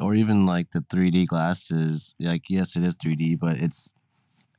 [0.00, 2.14] or even like the 3D glasses.
[2.20, 3.92] Like yes, it is 3D, but it's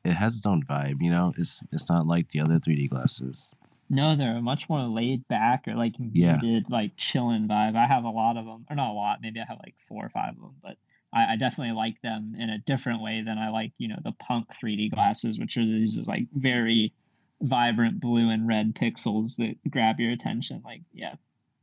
[0.04, 1.02] it has its own vibe.
[1.02, 3.52] You know, it's it's not like the other 3D glasses.
[3.90, 6.38] No, they're much more laid back or like Yeah.
[6.42, 7.76] muted, like chilling vibe.
[7.78, 9.20] I have a lot of them, or not a lot.
[9.22, 10.78] Maybe I have like four or five of them, but
[11.14, 14.12] I, I definitely like them in a different way than I like, you know, the
[14.14, 16.94] punk 3D glasses, which are these like very
[17.42, 20.62] vibrant blue and red pixels that grab your attention.
[20.66, 21.16] Like, yeah,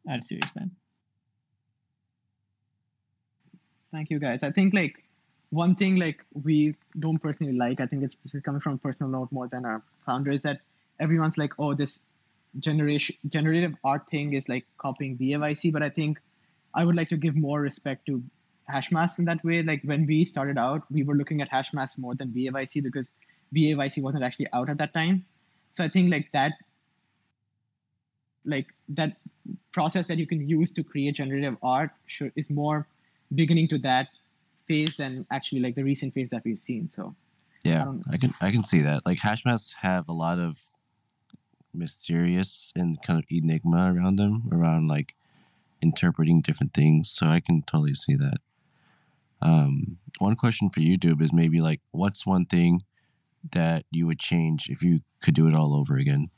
[0.09, 0.71] I see what you're saying.
[3.93, 4.43] Thank you guys.
[4.43, 5.03] I think like
[5.51, 8.79] one thing like we don't personally like, I think it's this is coming from a
[8.79, 10.61] personal note more than our founder, is that
[11.01, 12.03] everyone's like, oh, this
[12.59, 16.21] generation generative art thing is like copying BAYC, but I think
[16.75, 18.23] I would like to give more respect to
[18.73, 19.63] Hashmasks in that way.
[19.63, 23.11] Like when we started out, we were looking at Hashmasks more than BAYC because
[23.55, 25.25] BAYC wasn't actually out at that time.
[25.75, 26.53] So I think like that
[28.47, 29.17] like that
[29.73, 32.87] process that you can use to create generative art should, is more
[33.35, 34.09] beginning to that
[34.69, 36.89] phase than actually like the recent phase that we've seen.
[36.91, 37.15] So
[37.65, 39.05] Yeah, Um, I can I can see that.
[39.05, 40.63] Like Hashmasks have a lot of
[41.75, 45.15] mysterious and kind of enigma around them, around like
[45.83, 47.11] interpreting different things.
[47.11, 48.39] So I can totally see that.
[49.43, 52.83] Um, one question for you, Dube, is maybe like, what's one thing
[53.53, 56.31] that you would change if you could do it all over again?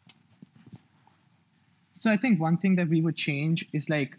[1.97, 4.16] so I think one thing that we would change is like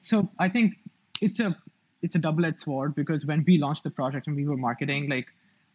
[0.00, 0.74] so I think
[1.20, 1.56] it's a
[2.02, 5.26] it's a double-edged sword because when we launched the project and we were marketing, like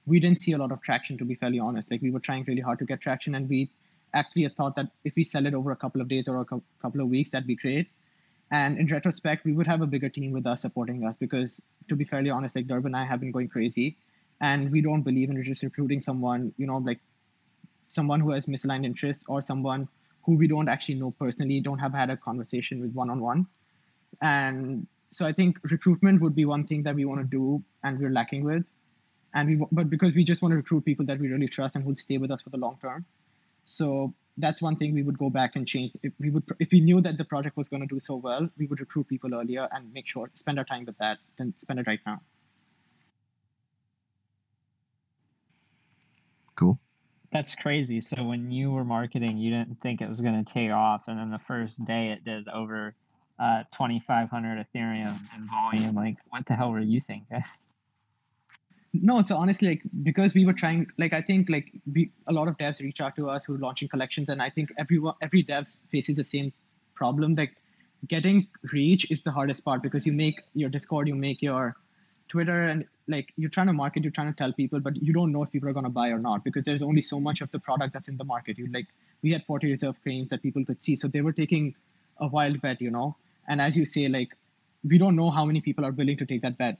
[0.05, 1.91] we didn't see a lot of traction to be fairly honest.
[1.91, 3.69] Like we were trying really hard to get traction and we
[4.13, 6.63] actually thought that if we sell it over a couple of days or a cou-
[6.81, 7.87] couple of weeks, that'd be great.
[8.51, 11.95] And in retrospect, we would have a bigger team with us supporting us because, to
[11.95, 13.97] be fairly honest, like Durban and I have been going crazy,
[14.41, 16.99] and we don't believe in just recruiting someone, you know, like
[17.85, 19.87] someone who has misaligned interests or someone
[20.23, 23.45] who we don't actually know personally, don't have had a conversation with one on one.
[24.21, 27.99] And so I think recruitment would be one thing that we want to do, and
[27.99, 28.63] we're lacking with.
[29.35, 31.83] And we, but because we just want to recruit people that we really trust and
[31.83, 33.05] who'll stay with us for the long term.
[33.65, 35.91] So that's one thing we would go back and change.
[36.03, 38.49] If we would, if we knew that the project was going to do so well,
[38.57, 41.79] we would recruit people earlier and make sure spend our time with that than spend
[41.79, 42.21] it right now.
[46.55, 46.79] Cool.
[47.31, 47.99] That's crazy.
[47.99, 51.17] So when you were marketing, you didn't think it was going to take off, and
[51.17, 52.93] then the first day it did over
[53.39, 55.95] uh, 2,500 Ethereum in volume.
[55.95, 57.43] Like, what the hell were you thinking?
[58.95, 62.47] No, so honestly, like because we were trying, like I think like we a lot
[62.47, 65.41] of devs reach out to us who are launching collections, and I think everyone every
[65.41, 66.53] dev faces the same
[66.93, 67.33] problem.
[67.33, 67.55] Like
[68.07, 71.75] getting reach is the hardest part because you make your Discord, you make your
[72.27, 75.31] Twitter, and like you're trying to market, you're trying to tell people, but you don't
[75.31, 77.59] know if people are gonna buy or not because there's only so much of the
[77.59, 78.57] product that's in the market.
[78.57, 78.87] You like
[79.21, 81.75] we had 40 reserve claims that people could see, so they were taking
[82.17, 83.15] a wild bet, you know.
[83.47, 84.35] And as you say, like
[84.83, 86.77] we don't know how many people are willing to take that bet.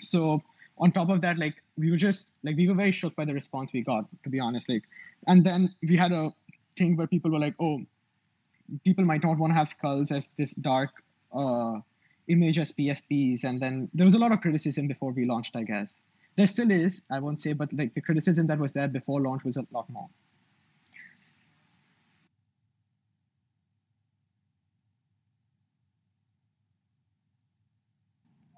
[0.00, 0.42] So
[0.78, 3.34] on top of that, like we were just like we were very shook by the
[3.34, 4.68] response we got, to be honest.
[4.68, 4.84] Like,
[5.26, 6.30] and then we had a
[6.76, 7.80] thing where people were like, "Oh,
[8.84, 10.90] people might not want to have skulls as this dark
[11.32, 11.80] uh,
[12.28, 15.56] image as PFPs," and then there was a lot of criticism before we launched.
[15.56, 16.00] I guess
[16.36, 19.44] there still is, I won't say, but like the criticism that was there before launch
[19.44, 20.08] was a lot more.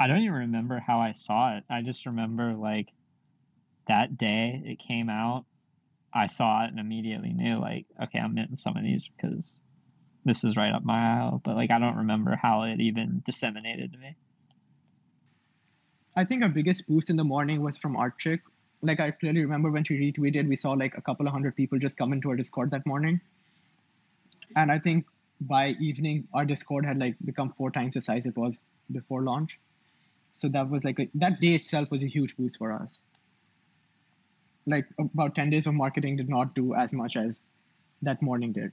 [0.00, 1.64] I don't even remember how I saw it.
[1.68, 2.88] I just remember like
[3.88, 5.44] that day it came out.
[6.12, 9.58] I saw it and immediately knew like, okay, I'm minting some of these because
[10.28, 13.92] this is right up my aisle, but like I don't remember how it even disseminated
[13.92, 14.14] to me.
[16.14, 18.40] I think our biggest boost in the morning was from Art Chick.
[18.82, 21.78] Like I clearly remember when she retweeted, we saw like a couple of hundred people
[21.78, 23.20] just come into our Discord that morning.
[24.54, 25.06] And I think
[25.40, 29.58] by evening, our Discord had like become four times the size it was before launch.
[30.34, 33.00] So that was like a, that day itself was a huge boost for us.
[34.66, 37.42] Like about 10 days of marketing did not do as much as
[38.02, 38.72] that morning did.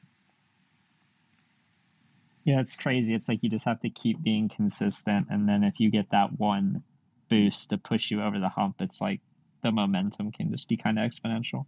[2.45, 3.15] Yeah, it's crazy.
[3.15, 5.27] It's like you just have to keep being consistent.
[5.31, 6.83] And then if you get that one
[7.27, 9.19] boost to push you over the hump, it's like
[9.63, 11.65] the momentum can just be kind of exponential.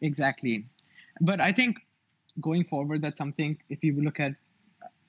[0.00, 0.66] Exactly.
[1.20, 1.76] But I think
[2.40, 4.32] going forward, that's something, if you look at,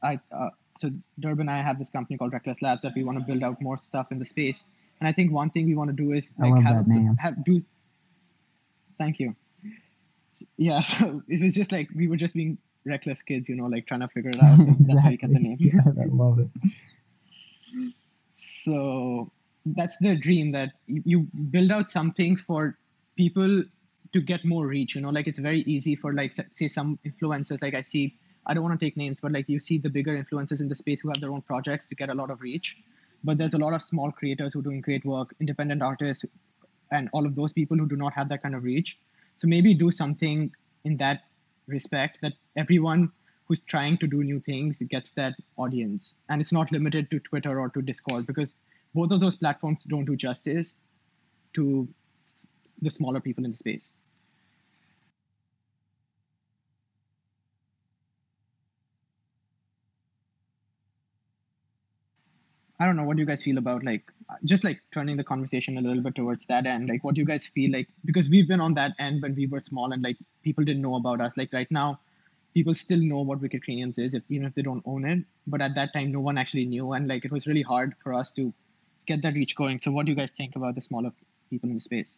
[0.04, 3.18] I, uh, so Durban and I have this company called Reckless Labs that we want
[3.20, 4.66] to build out more stuff in the space.
[5.00, 7.62] And I think one thing we want to do is like have, that have do.
[8.98, 9.36] Thank you.
[10.58, 13.86] Yeah, so it was just like we were just being reckless kids, you know, like
[13.88, 14.64] trying to figure it out.
[14.64, 15.58] So that's how you get the name.
[15.60, 16.50] yeah, I love it.
[18.32, 19.32] So
[19.66, 22.78] that's the dream that you build out something for
[23.16, 23.64] people
[24.14, 24.96] to get more reach.
[24.96, 27.62] You know, like it's very easy for like say some influencers.
[27.62, 28.16] Like I see,
[28.46, 30.76] I don't want to take names, but like you see the bigger influencers in the
[30.76, 32.78] space who have their own projects to get a lot of reach.
[33.24, 36.24] But there's a lot of small creators who are doing great work, independent artists,
[36.92, 38.98] and all of those people who do not have that kind of reach.
[39.36, 40.52] So maybe do something
[40.86, 41.24] in that
[41.68, 43.12] respect that everyone
[43.46, 46.16] who's trying to do new things gets that audience.
[46.30, 48.56] And it's not limited to Twitter or to Discord because
[48.94, 50.78] both of those platforms don't do justice
[51.54, 51.88] to
[52.82, 53.94] the smaller people in the space.
[62.80, 64.04] I don't know what do you guys feel about like
[64.44, 66.90] just like turning the conversation a little bit towards that end.
[66.90, 67.88] Like, what do you guys feel like?
[68.06, 70.96] Because we've been on that end when we were small and like people didn't know
[70.96, 71.38] about us.
[71.38, 72.00] Like right now,
[72.54, 75.24] people still know what Wicked Craniums is, if, even if they don't own it.
[75.48, 78.14] But at that time, no one actually knew, and like it was really hard for
[78.14, 78.54] us to
[79.06, 79.80] get that reach going.
[79.80, 81.12] So, what do you guys think about the smaller
[81.50, 82.18] people in the space?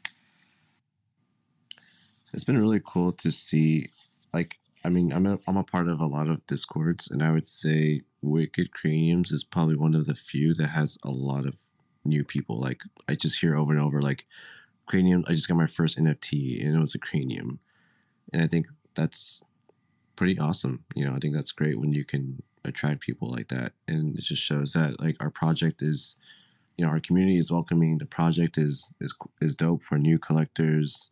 [2.34, 3.90] It's been really cool to see,
[4.34, 7.32] like, I mean, I'm a, I'm a part of a lot of discords, and I
[7.32, 11.56] would say Wicked Craniums is probably one of the few that has a lot of
[12.06, 12.60] new people.
[12.60, 14.26] Like, I just hear over and over, like,
[14.86, 17.60] Cranium, I just got my first NFT, and it was a Cranium.
[18.34, 19.42] And I think that's
[20.16, 20.84] pretty awesome.
[20.96, 23.74] You know, I think that's great when you can attract people like that.
[23.88, 26.16] And it just shows that, like, our project is,
[26.78, 27.98] you know, our community is welcoming.
[27.98, 31.10] The project is is is dope for new collectors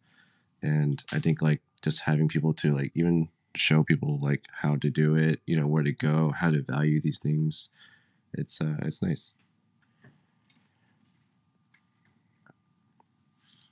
[0.62, 3.30] and i think like just having people to like even
[3.60, 7.00] show people like how to do it you know where to go how to value
[7.02, 7.70] these things
[8.34, 9.34] it's uh it's nice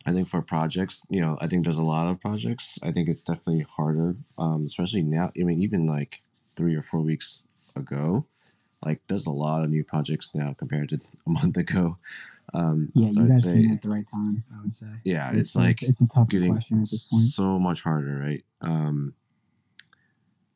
[0.06, 3.10] i think for projects you know i think there's a lot of projects i think
[3.10, 6.22] it's definitely harder um especially now i mean even like
[6.56, 7.42] three or four weeks
[7.76, 8.26] ago
[8.86, 11.98] like there's a lot of new projects now compared to a month ago
[12.54, 14.44] um Yeah, so you i'd say at the right time.
[14.56, 14.86] I would say.
[15.04, 17.24] yeah it's, a- like it's a tough getting question at this point.
[17.24, 18.44] so much harder, right?
[18.62, 19.14] Um,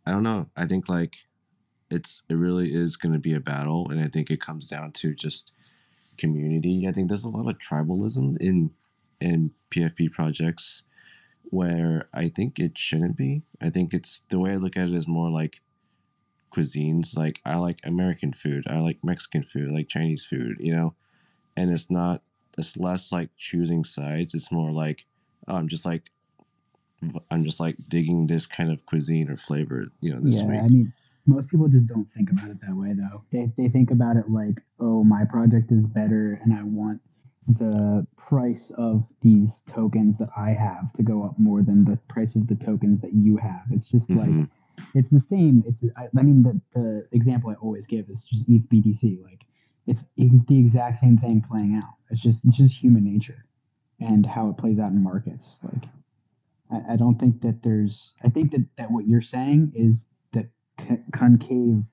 [0.09, 0.49] I don't know.
[0.57, 1.17] I think like
[1.91, 4.91] it's it really is going to be a battle, and I think it comes down
[4.93, 5.51] to just
[6.17, 6.87] community.
[6.87, 8.71] I think there's a lot of tribalism in
[9.21, 10.81] in PFP projects
[11.43, 13.43] where I think it shouldn't be.
[13.61, 15.61] I think it's the way I look at it is more like
[16.51, 17.15] cuisines.
[17.15, 20.95] Like I like American food, I like Mexican food, I like Chinese food, you know,
[21.55, 22.23] and it's not.
[22.57, 24.33] It's less like choosing sides.
[24.33, 25.05] It's more like
[25.47, 26.09] oh, I'm just like
[27.31, 30.59] I'm just like digging this kind of cuisine or flavor, you know, this yeah, week.
[30.59, 30.93] I mean,
[31.25, 33.23] most people just don't think about it that way, though.
[33.31, 37.01] They they think about it like, oh, my project is better, and I want
[37.47, 42.35] the price of these tokens that I have to go up more than the price
[42.35, 43.63] of the tokens that you have.
[43.71, 44.49] It's just like Mhm.
[44.93, 45.63] it's the same.
[45.65, 49.23] It's I, I mean the the example I always give is just ETH BTC.
[49.23, 49.45] Like
[49.87, 51.93] it's the exact same thing playing out.
[52.11, 53.45] It's just it's just human nature
[53.99, 55.47] and how it plays out in markets.
[55.63, 55.83] Like
[56.71, 58.11] I, I don't think that there's.
[58.23, 60.47] I think that that what you're saying is the
[60.79, 61.83] c- concave,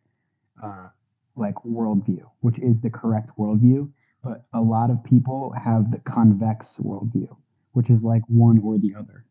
[0.62, 0.88] uh,
[1.34, 3.90] like worldview, which is the correct worldview.
[4.22, 7.28] But a lot of people have the convex worldview,
[7.72, 9.24] which is like one or the other.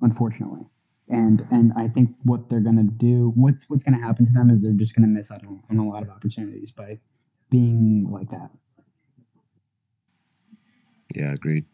[0.00, 0.66] Unfortunately,
[1.08, 4.62] and and I think what they're gonna do, what's what's gonna happen to them is
[4.62, 6.98] they're just gonna miss out on, on a lot of opportunities by
[7.50, 8.50] being like that.
[11.14, 11.66] Yeah, agreed.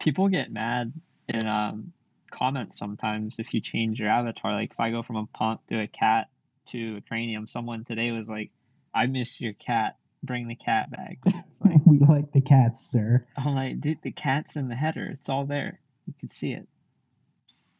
[0.00, 0.92] People get mad
[1.28, 1.92] in um,
[2.30, 4.52] comments sometimes if you change your avatar.
[4.52, 6.28] Like if I go from a punk to a cat
[6.66, 8.50] to a cranium, someone today was like,
[8.94, 9.96] "I miss your cat.
[10.22, 11.18] Bring the cat back."
[11.48, 13.26] It's like we like the cats, sir.
[13.36, 15.08] I'm like, dude, the cat's in the header.
[15.12, 15.80] It's all there.
[16.06, 16.68] You can see it.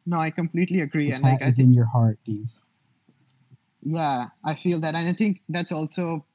[0.05, 2.49] No, I completely agree, The and like cat I is think in your heart, Deez.
[3.81, 6.25] Yeah, I feel that, and I think that's also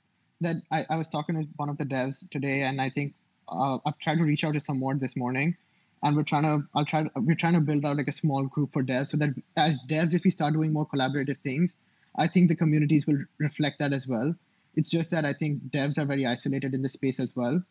[0.40, 3.14] that I, I was talking to one of the devs today, and I think
[3.48, 5.56] uh, I've tried to reach out to some more this morning,
[6.04, 8.44] and we're trying to I'll try to, we're trying to build out like a small
[8.44, 11.76] group for devs so that as devs, if we start doing more collaborative things,
[12.16, 14.34] I think the communities will reflect that as well.
[14.76, 17.62] It's just that I think devs are very isolated in the space as well.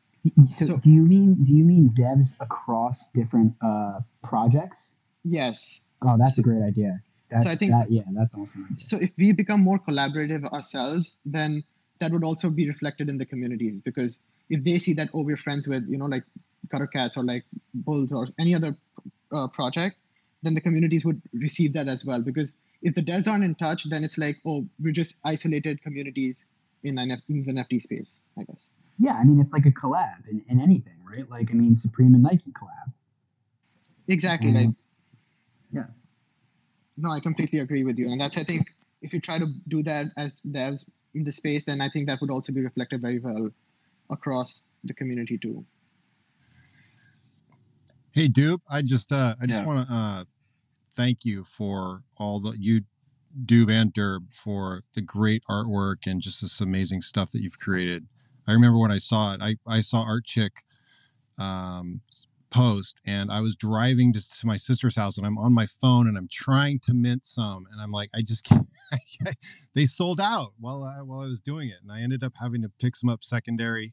[0.47, 4.87] So, So- do you mean do you mean devs across different uh, projects?
[5.23, 7.01] Yes, Oh, that's So- a great idea.
[7.29, 8.65] That's, I think- that, yeah, that's awesome.
[8.65, 8.79] idea.
[8.79, 11.63] so if we become more collaborative ourselves then
[11.99, 14.19] that would also be reflected in the communities because
[14.49, 16.25] if they see that oh we're friends with you know like
[16.69, 18.73] gutter cats or like bulls or any other
[19.35, 19.97] uh, project
[20.43, 23.89] then the communities would receive that as well because if the devs aren't in touch
[23.89, 26.45] then it's like oh we're just isolated communities
[26.83, 28.69] in, an, in the nft space i guess
[28.99, 31.27] Yeah, I mean it's like a collab in, in anything, right?
[31.29, 32.91] Like I mean Supreme and Nike collab.
[34.07, 34.55] exactly Mhm.
[34.59, 34.75] like
[35.71, 35.87] Yeah.
[36.97, 38.67] no i completely agree with you and that's i think
[39.01, 40.85] if you try to do that as devs
[41.15, 43.49] in the space then i think that would also be reflected very well
[44.11, 45.65] across the community too
[48.13, 49.65] Hey, Dupe, I just uh, I just Yeah.
[49.65, 50.23] want to uh,
[50.95, 52.81] thank you for all the you,
[53.45, 58.05] Dube and Derb, for the great artwork and just this amazing stuff that you've created.
[58.47, 60.61] I remember when I saw it, I I saw Art Chick
[61.39, 62.01] um,
[62.51, 66.07] post, and I was driving to, to my sister's house, and I'm on my phone,
[66.07, 68.67] and I'm trying to mint some, and I'm like, I just can't.
[69.73, 72.61] they sold out while I while I was doing it, and I ended up having
[72.61, 73.91] to pick some up secondary.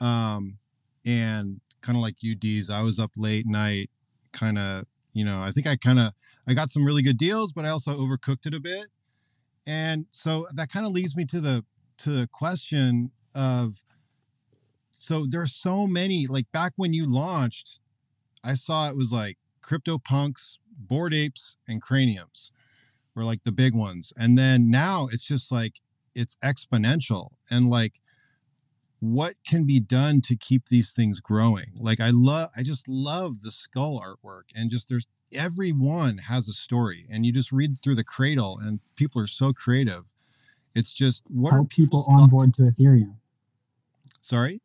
[0.00, 0.56] Um,
[1.04, 2.70] and kind of like UDs.
[2.70, 3.90] I was up late night,
[4.32, 6.12] kind of, you know, I think I kind of
[6.46, 8.86] I got some really good deals, but I also overcooked it a bit.
[9.66, 11.64] And so that kind of leads me to the
[11.98, 13.84] to the question of
[14.92, 17.78] so there's so many like back when you launched,
[18.44, 22.52] I saw it was like crypto punks, Bored Apes, and craniums
[23.14, 24.12] were like the big ones.
[24.16, 25.80] And then now it's just like
[26.14, 28.00] it's exponential and like
[29.00, 33.40] what can be done to keep these things growing like i love i just love
[33.42, 37.94] the skull artwork and just there's everyone has a story and you just read through
[37.94, 40.04] the cradle and people are so creative
[40.74, 43.14] it's just what are Help people on board to Ethereum.
[44.20, 44.60] sorry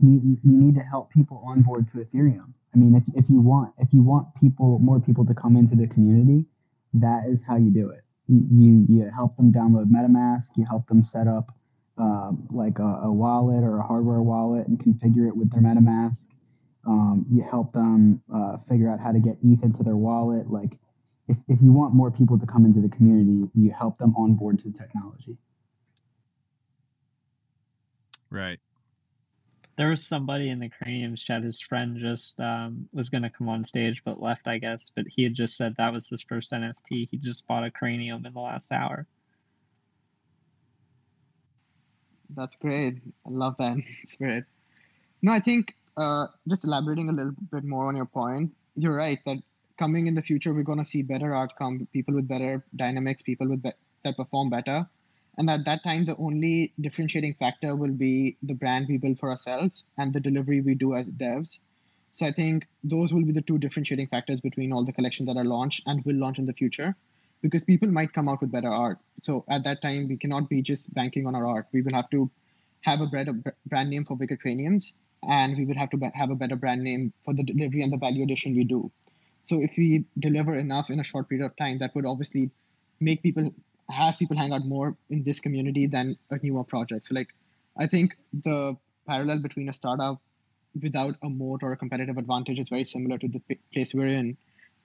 [0.00, 2.52] You need, you need to help people on board to Ethereum.
[2.74, 5.74] I mean, if, if you want if you want people more people to come into
[5.74, 6.44] the community,
[6.92, 8.02] that is how you do it.
[8.28, 10.48] You you, you help them download MetaMask.
[10.56, 11.56] You help them set up
[11.98, 16.18] uh, like a, a wallet or a hardware wallet and configure it with their MetaMask.
[16.86, 20.50] Um, you help them uh, figure out how to get ETH into their wallet.
[20.50, 20.78] Like,
[21.26, 24.58] if, if you want more people to come into the community, you help them onboard
[24.60, 25.36] to the technology.
[28.30, 28.60] right
[29.76, 31.42] There was somebody in the Craniums chat.
[31.42, 34.92] His friend just um, was going to come on stage, but left, I guess.
[34.94, 37.08] But he had just said that was his first NFT.
[37.10, 39.06] He just bought a cranium in the last hour.
[42.30, 42.98] That's great.
[43.26, 44.44] I love that spirit.
[45.22, 49.18] No, I think uh, just elaborating a little bit more on your point, you're right
[49.26, 49.38] that
[49.78, 53.48] coming in the future, we're going to see better outcome, people with better dynamics, people
[53.48, 53.72] with be-
[54.04, 54.86] that perform better.
[55.38, 59.30] And at that time, the only differentiating factor will be the brand we build for
[59.30, 61.58] ourselves and the delivery we do as devs.
[62.12, 65.36] So I think those will be the two differentiating factors between all the collections that
[65.36, 66.96] are launched and will launch in the future
[67.42, 68.98] because people might come out with better art.
[69.22, 71.66] So at that time, we cannot be just banking on our art.
[71.72, 72.30] We will have to
[72.82, 73.32] have a better
[73.66, 74.40] brand name for Wicked
[75.28, 77.96] and we would have to have a better brand name for the delivery and the
[77.96, 78.90] value addition we do.
[79.44, 82.50] So if we deliver enough in a short period of time, that would obviously
[83.00, 83.52] make people
[83.90, 87.04] have people hang out more in this community than a newer project.
[87.04, 87.28] So like,
[87.78, 88.76] I think the
[89.06, 90.20] parallel between a startup
[90.82, 93.40] without a moat or a competitive advantage is very similar to the
[93.72, 94.36] place we're in.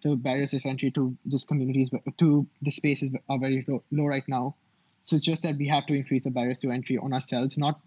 [0.04, 4.06] The barriers of entry to this community is to the spaces are very low, low
[4.06, 4.56] right now.
[5.04, 7.80] So it's just that we have to increase the barriers to entry on ourselves, not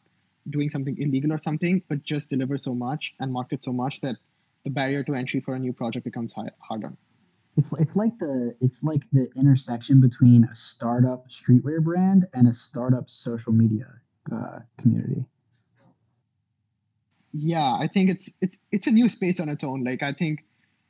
[0.48, 4.16] doing something illegal or something, but just deliver so much and market so much that
[4.64, 6.92] the barrier to entry for a new project becomes high, harder.
[7.56, 12.52] It's it's like the it's like the intersection between a startup streetwear brand and a
[12.52, 13.86] startup social media
[14.32, 15.24] uh, community.
[17.32, 19.84] Yeah, I think it's it's it's a new space on its own.
[19.84, 20.44] Like I think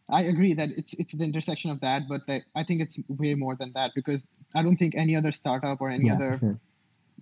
[0.09, 3.35] I agree that it's it's the intersection of that, but like I think it's way
[3.35, 6.59] more than that because I don't think any other startup or any yeah, other sure.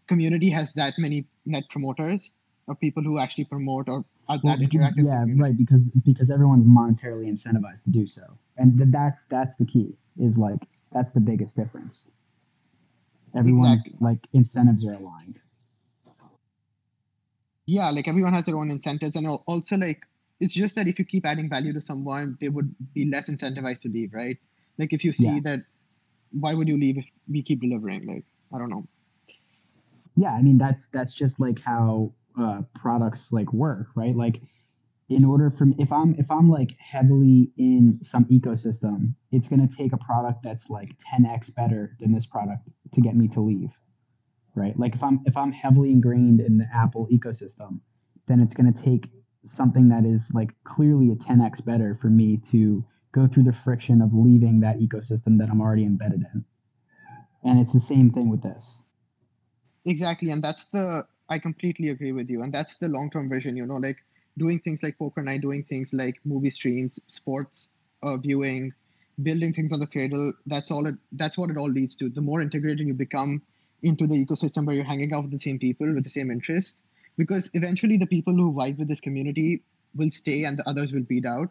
[0.09, 2.32] community has that many net promoters
[2.66, 5.04] or people who actually promote or are Well, that interactive.
[5.04, 5.56] yeah, right.
[5.56, 8.22] Because because everyone's monetarily incentivized to do so,
[8.56, 9.96] and th- that's that's the key.
[10.18, 12.00] Is like that's the biggest difference.
[13.34, 13.96] Everyone's Exactly.
[14.00, 15.38] like incentives are aligned.
[17.66, 20.00] yeah like everyone has their own incentives and also like
[20.43, 23.81] it's just that if you keep adding value to someone they would be less incentivized
[23.85, 24.39] to leave right
[24.78, 25.40] like if you see Yeah.
[25.44, 25.59] that
[26.32, 28.06] why would you leave if we keep delivering?
[28.06, 28.24] Like,
[28.55, 28.85] I don't know.
[30.16, 34.14] Yeah, I mean that's that's just like how uh, products like work, right?
[34.14, 34.40] Like
[35.09, 39.69] in order for me, if I'm if I'm like heavily in some ecosystem, it's gonna
[39.78, 43.70] take a product that's like 10x better than this product to get me to leave.
[44.55, 44.78] Right?
[44.78, 47.81] Like if I'm if I'm heavily ingrained in the Apple ecosystem,
[48.28, 49.06] then it's gonna take
[49.44, 54.01] something that is like clearly a 10x better for me to go through the friction
[54.01, 56.44] of leaving that ecosystem that I'm already embedded in.
[57.44, 58.64] And it's the same thing with this.
[59.85, 60.31] Exactly.
[60.31, 62.43] And that's the, I completely agree with you.
[62.43, 63.97] And that's the long term vision, you know, like
[64.39, 67.69] doing things like poker night, doing things like movie streams, sports
[68.02, 68.73] uh, viewing,
[69.23, 70.32] building things on the cradle.
[70.47, 72.09] That's all it, that's what it all leads to.
[72.09, 73.43] The more integrated you become
[73.82, 76.81] into the ecosystem where you're hanging out with the same people with the same interest,
[77.16, 79.62] because eventually the people who vibe with this community
[79.94, 81.51] will stay and the others will beat out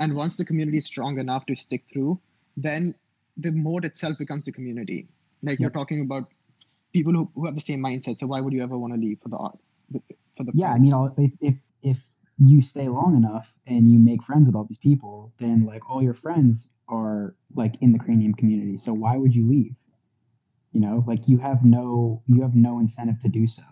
[0.00, 2.20] and once the community is strong enough to stick through,
[2.56, 2.94] then
[3.36, 5.08] the mode itself becomes a community.
[5.42, 6.24] Like you're talking about
[6.92, 8.18] people who, who have the same mindset.
[8.18, 9.58] So why would you ever want to leave for the art?
[10.36, 11.98] For the yeah, I mean, if if if
[12.38, 16.02] you stay long enough and you make friends with all these people, then like all
[16.02, 18.78] your friends are like in the cranium community.
[18.78, 19.74] So why would you leave?
[20.72, 23.62] You know, like you have no you have no incentive to do so.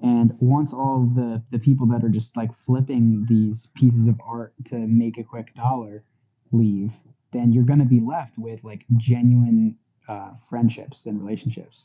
[0.00, 4.52] And once all the, the people that are just like flipping these pieces of art
[4.66, 6.04] to make a quick dollar
[6.52, 6.92] leave,
[7.32, 9.76] then you're going to be left with like genuine
[10.08, 11.84] uh, friendships and relationships.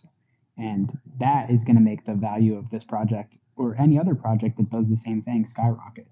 [0.58, 4.58] And that is going to make the value of this project or any other project
[4.58, 6.08] that does the same thing skyrocket.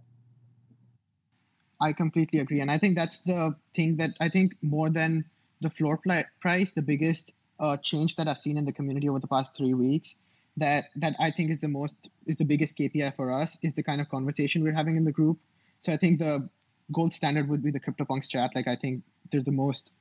[1.82, 2.62] I completely agree.
[2.62, 5.26] And I think that's the thing that I think more than
[5.62, 6.00] the floor
[6.42, 9.74] price, the biggest uh, change that I've seen in the community over the past three
[9.74, 10.16] weeks
[10.60, 13.84] that that I think is the most is the biggest KPI for us is the
[13.84, 15.40] kind of conversation we're having in the group.
[15.82, 16.50] So I think the
[16.92, 18.52] gold standard would be the CryptoPunks chat.
[18.56, 19.92] Like I think they're the most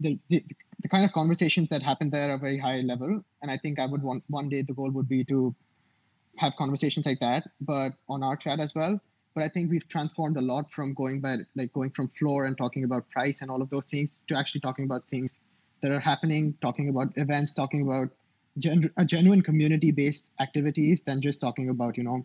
[0.00, 0.42] the, the
[0.80, 3.86] the kind of conversations that happen there are very high level, and I think I
[3.86, 5.54] would want one day the goal would be to
[6.36, 9.00] have conversations like that, but on our chat as well.
[9.34, 12.56] But I think we've transformed a lot from going by like going from floor and
[12.56, 15.40] talking about price and all of those things to actually talking about things
[15.82, 18.08] that are happening, talking about events, talking about
[18.58, 22.24] gen- a genuine community based activities than just talking about you know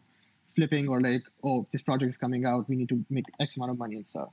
[0.55, 3.71] flipping or like oh this project is coming out we need to make x amount
[3.71, 4.29] of money and stuff.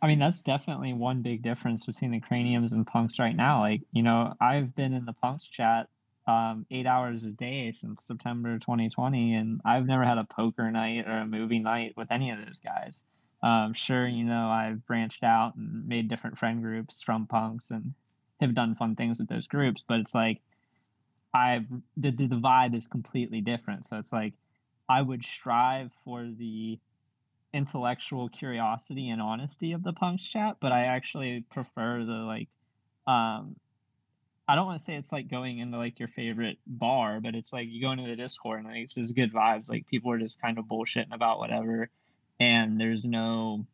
[0.00, 3.60] I mean that's definitely one big difference between the craniums and punks right now.
[3.60, 5.88] Like you know i've been in the punks chat
[6.26, 11.08] um, eight hours a day since september 2020 and i've never had a poker night
[11.08, 13.00] or a movie night with any of those guys.
[13.42, 17.94] Um, sure you know i've branched out and made different friend groups from punks and
[18.40, 20.40] have done fun things with those groups but it's like
[21.34, 21.64] I
[21.96, 23.84] the, the vibe is completely different.
[23.86, 24.34] So it's like
[24.88, 26.78] I would strive for the
[27.52, 32.48] intellectual curiosity and honesty of the punks chat, but I actually prefer the like
[33.06, 33.56] um
[34.50, 37.52] I don't want to say it's like going into like your favorite bar, but it's
[37.52, 39.68] like you go into the Discord and like it's just good vibes.
[39.68, 41.90] Like people are just kind of bullshitting about whatever
[42.40, 43.66] and there's no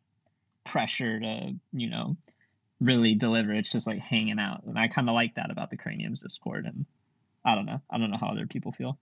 [0.65, 2.17] pressure to, you know,
[2.81, 3.53] really deliver.
[3.53, 4.63] It's just like hanging out.
[4.65, 6.85] And I kind of like that about the Craniums Discord and
[7.45, 7.81] I don't know.
[7.89, 8.97] I don't know how other people feel.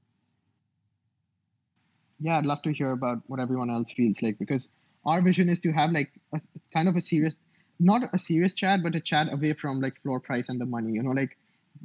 [2.20, 4.68] Yeah, I'd love to hear about what everyone else feels like because
[5.06, 6.40] our vision is to have like a
[6.74, 7.36] kind of a serious,
[7.80, 10.92] not a serious chat, but a chat away from like floor price and the money.
[10.92, 11.38] You know, like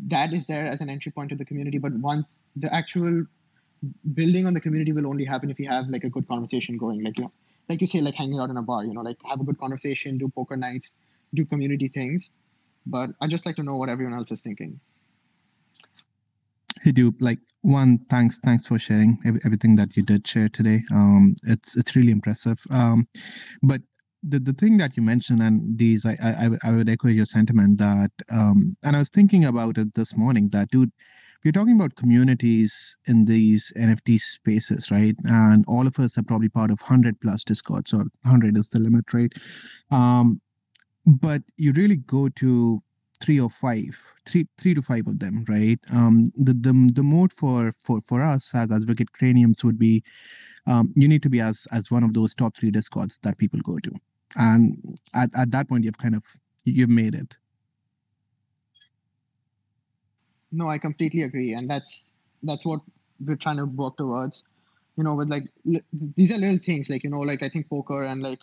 [0.09, 1.79] that is there as an entry point to the community.
[1.79, 3.25] But once the actual
[4.15, 7.03] building on the community will only happen if you have like a good conversation going.
[7.03, 7.33] Like you know,
[7.69, 8.85] like you say, like hanging out in a bar.
[8.85, 10.95] You know, like have a good conversation, do poker nights,
[11.35, 12.31] do community things.
[12.87, 14.81] But I just like to know what everyone else is thinking.
[16.85, 20.83] Dupe, like one, thanks, thanks for sharing everything that you did share today.
[20.93, 22.59] Um, it's it's really impressive.
[22.71, 23.07] Um,
[23.63, 23.83] but
[24.23, 27.79] the, the thing that you mentioned and these I, I I would echo your sentiment
[27.79, 30.91] that um and I was thinking about it this morning that dude
[31.45, 36.49] we're talking about communities in these NFT spaces right and all of us are probably
[36.49, 39.33] part of 100 plus discords or 100 is the limit right
[39.91, 40.41] um
[41.07, 42.83] but you really go to
[43.21, 45.79] three or five, three three to five of them, right?
[45.93, 50.03] Um, the the the mode for for for us as Wicked Craniums would be,
[50.67, 53.61] um, you need to be as as one of those top three discords that people
[53.61, 53.93] go to,
[54.37, 56.25] and at at that point you've kind of
[56.65, 57.37] you've made it.
[60.51, 62.13] No, I completely agree, and that's
[62.43, 62.81] that's what
[63.25, 64.45] we're trying to work towards.
[64.97, 65.45] You know, with like
[66.17, 68.41] these are little things like you know, like I think poker and like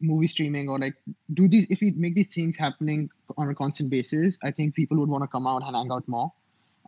[0.00, 0.94] movie streaming or like
[1.34, 4.98] do these if we make these things happening on a constant basis i think people
[4.98, 6.32] would want to come out and hang out more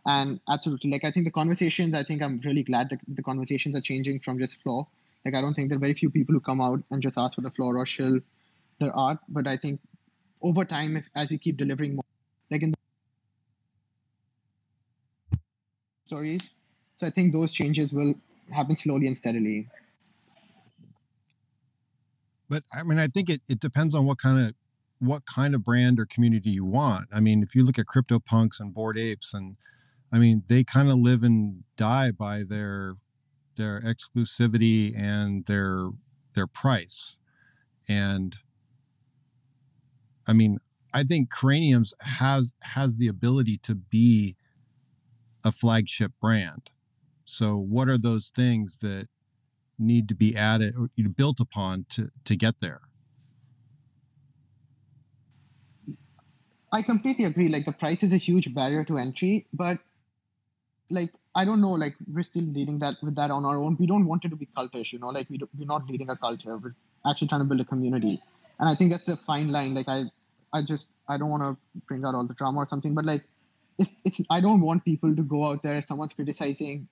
[0.05, 3.75] and absolutely like i think the conversations i think i'm really glad that the conversations
[3.75, 4.87] are changing from just floor
[5.25, 7.35] like i don't think there are very few people who come out and just ask
[7.35, 8.19] for the floor or shill
[8.79, 9.79] their art but i think
[10.43, 12.05] over time, if as we keep delivering more,
[12.51, 12.77] like in the
[16.05, 16.51] stories.
[16.95, 18.13] So I think those changes will
[18.51, 19.67] happen slowly and steadily.
[22.53, 24.53] But I mean, I think it, it depends on what kind of
[24.99, 27.07] what kind of brand or community you want.
[27.11, 29.57] I mean, if you look at CryptoPunks and Bored Apes, and
[30.11, 32.97] I mean, they kind of live and die by their
[33.55, 35.89] their exclusivity and their
[36.35, 37.17] their price.
[37.89, 38.35] And
[40.27, 40.59] I mean,
[40.93, 44.35] I think Craniums has has the ability to be
[45.43, 46.69] a flagship brand.
[47.25, 49.07] So what are those things that
[49.79, 52.81] need to be added or built upon to to get there?
[56.71, 57.49] I completely agree.
[57.49, 59.77] Like the price is a huge barrier to entry, but
[60.89, 63.77] like I don't know, like we're still leading that with that on our own.
[63.79, 65.09] We don't want it to be cultish, you know.
[65.09, 66.57] Like we we're not leading a cult here.
[66.57, 66.75] We're
[67.09, 68.21] actually trying to build a community,
[68.59, 69.73] and I think that's a fine line.
[69.73, 70.05] Like I,
[70.51, 73.21] I just I don't want to bring out all the drama or something, but like
[73.77, 76.87] it's it's I don't want people to go out there if someone's criticizing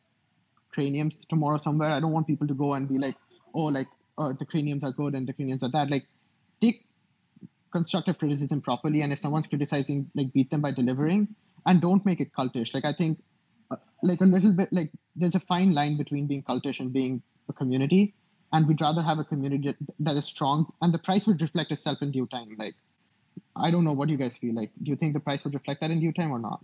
[0.72, 1.92] craniums tomorrow somewhere.
[1.92, 3.16] I don't want people to go and be like,
[3.54, 3.88] oh, like
[4.18, 5.90] oh, the craniums are good and the craniums are bad.
[5.90, 6.06] Like
[6.62, 6.86] take
[7.72, 11.28] constructive criticism properly, and if someone's criticizing, like beat them by delivering,
[11.66, 12.74] and don't make it cultish.
[12.74, 13.20] Like I think
[13.72, 17.22] uh, like a little bit like there's a fine line between being cultish and being
[17.50, 18.14] a community
[18.54, 22.02] and we'd rather have a community that is strong and the price would reflect itself
[22.02, 22.76] in due time like
[23.56, 25.82] i don't know what you guys feel like do you think the price would reflect
[25.82, 26.64] that in due time or not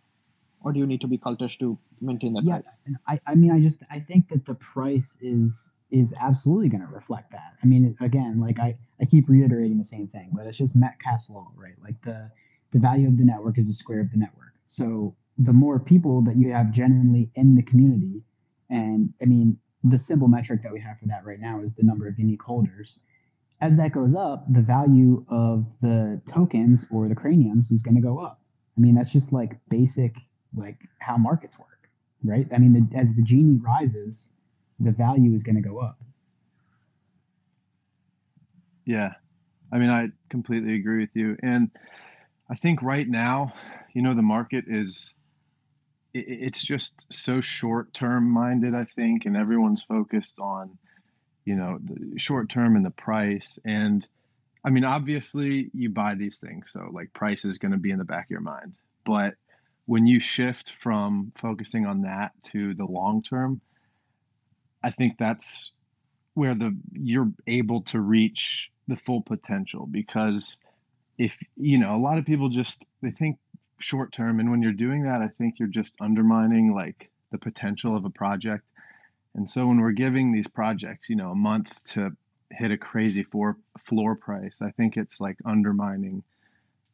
[0.62, 3.52] or do you need to be cultish to maintain that yeah price I, I mean
[3.52, 5.52] i just i think that the price is
[5.90, 9.86] is absolutely going to reflect that i mean again like i i keep reiterating the
[9.86, 12.30] same thing but it's just metcalfe's law right like the
[12.74, 16.22] the value of the network is the square of the network so the more people
[16.24, 18.24] that you have genuinely in the community,
[18.70, 21.84] and I mean, the simple metric that we have for that right now is the
[21.84, 22.98] number of unique holders.
[23.62, 28.02] As that goes up, the value of the tokens or the craniums is going to
[28.02, 28.42] go up.
[28.78, 30.16] I mean, that's just like basic,
[30.56, 31.90] like how markets work,
[32.24, 32.48] right?
[32.54, 34.28] I mean, the, as the genie rises,
[34.80, 35.98] the value is going to go up.
[38.86, 39.14] Yeah.
[39.72, 41.38] I mean, I completely agree with you.
[41.44, 41.70] And
[42.50, 43.54] I think right now,
[43.94, 45.14] you know, the market is
[46.14, 50.78] it's just so short term minded, I think, and everyone's focused on,
[51.46, 53.60] you know, the short term and the price.
[53.66, 54.08] And
[54.64, 58.00] I mean, obviously, you buy these things, so like price is going to be in
[58.00, 58.74] the back of your mind.
[59.06, 59.36] But
[59.88, 63.62] when you shift from focusing on that to the long term,
[64.84, 65.72] I think that's
[66.36, 70.58] where the you're able to reach the full potential because
[71.18, 73.38] if you know a lot of people just they think
[73.80, 77.96] short term and when you're doing that i think you're just undermining like the potential
[77.96, 78.64] of a project.
[79.36, 82.12] And so when we're giving these projects you know a month to
[82.52, 86.24] hit a crazy floor floor price i think it's like undermining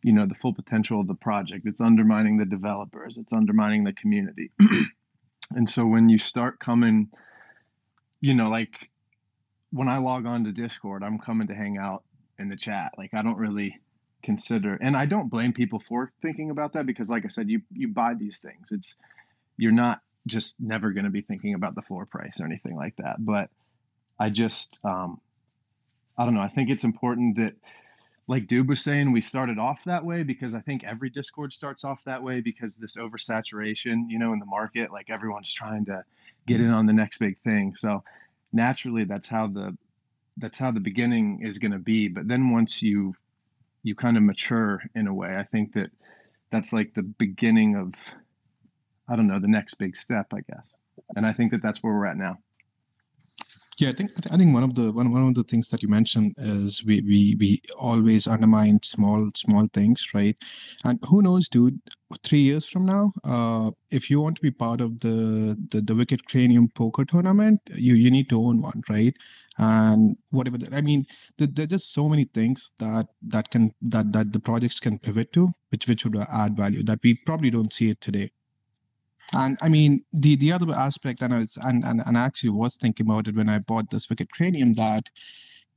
[0.03, 1.65] you know the full potential of the project.
[1.65, 3.17] It's undermining the developers.
[3.17, 4.51] It's undermining the community.
[5.55, 7.09] And so when you start coming
[8.21, 8.89] you know like
[9.71, 12.03] when i log on to discord i'm coming to hang out
[12.39, 12.93] in the chat.
[12.97, 13.79] Like i don't really
[14.23, 17.61] consider and i don't blame people for thinking about that because like i said you
[17.71, 18.69] you buy these things.
[18.71, 18.95] It's
[19.57, 22.95] you're not just never going to be thinking about the floor price or anything like
[22.97, 23.17] that.
[23.19, 23.49] But
[24.17, 25.19] i just um
[26.17, 26.41] i don't know.
[26.41, 27.53] I think it's important that
[28.27, 31.83] like Doob was saying, we started off that way because I think every Discord starts
[31.83, 36.03] off that way because this oversaturation, you know, in the market, like everyone's trying to
[36.47, 36.75] get in mm-hmm.
[36.75, 37.75] on the next big thing.
[37.75, 38.03] So
[38.53, 39.77] naturally, that's how the
[40.37, 42.07] that's how the beginning is going to be.
[42.07, 43.15] But then once you
[43.83, 45.35] you kind of mature in a way.
[45.35, 45.91] I think that
[46.51, 47.93] that's like the beginning of
[49.07, 50.65] I don't know the next big step, I guess.
[51.15, 52.37] And I think that that's where we're at now.
[53.79, 55.89] Yeah, I think I think one of the one, one of the things that you
[55.89, 60.35] mentioned is we we we always undermine small small things, right?
[60.83, 61.79] And who knows, dude?
[62.23, 65.95] Three years from now, uh, if you want to be part of the the, the
[65.95, 69.15] Wicked Cranium poker tournament, you you need to own one, right?
[69.57, 70.57] And whatever.
[70.59, 71.05] that, I mean,
[71.37, 74.99] there, there are just so many things that that can that that the projects can
[74.99, 78.29] pivot to, which which would add value that we probably don't see it today.
[79.33, 82.51] And I mean, the the other aspect, and I was and, and, and I actually
[82.51, 85.09] was thinking about it when I bought this Wicked Cranium that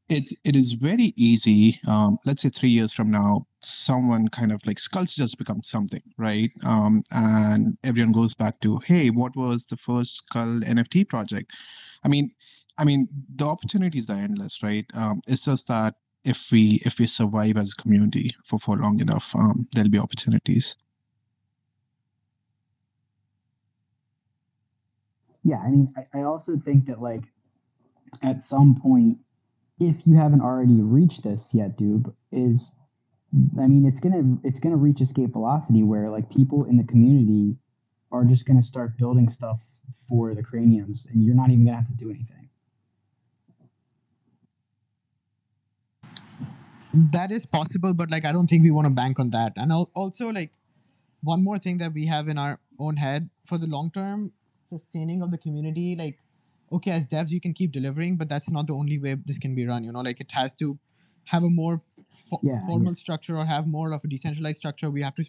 [0.08, 1.78] it it is very easy.
[1.88, 6.02] Um, let's say three years from now, someone kind of like skulls just become something,
[6.16, 6.50] right?
[6.64, 11.52] Um, and everyone goes back to, hey, what was the first skull NFT project?
[12.04, 12.30] I mean,
[12.78, 14.86] I mean, the opportunities are endless, right?
[14.94, 19.00] Um, it's just that if we if we survive as a community for for long
[19.00, 20.76] enough, um, there'll be opportunities.
[25.46, 27.22] Yeah, I mean, I, I also think that like
[28.22, 29.18] at some point,
[29.78, 32.68] if you haven't already reached this yet, Doob, is
[33.60, 37.56] I mean, it's gonna it's gonna reach escape velocity where like people in the community
[38.10, 39.60] are just gonna start building stuff
[40.08, 42.48] for the craniums, and you're not even gonna have to do anything.
[47.12, 49.70] that is possible but like i don't think we want to bank on that and
[49.94, 50.50] also like
[51.22, 54.32] one more thing that we have in our own head for the long term
[54.68, 56.18] sustaining of the community like
[56.72, 59.54] okay as devs you can keep delivering but that's not the only way this can
[59.54, 60.78] be run you know like it has to
[61.24, 65.02] have a more fo- Yeah, formal structure or have more of a decentralized structure we
[65.02, 65.24] have to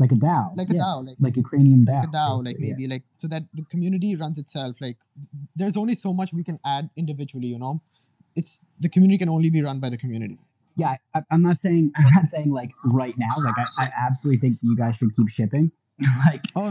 [0.00, 0.56] Like a DAO.
[0.56, 1.94] like a yeah, DAO, like like a cranium DAO.
[1.94, 2.74] like a DAO, like basically, yeah.
[2.74, 4.76] maybe like so that the community runs itself.
[4.84, 4.96] Like
[5.56, 7.80] there's only so much we can add individually, you know.
[8.36, 10.38] It's the community can only be run by the community.
[10.76, 13.34] yeah, I, I'm not saying I'm not saying like right now.
[13.48, 15.72] Like I, I absolutely think you guys should keep shipping,
[16.26, 16.70] like Oh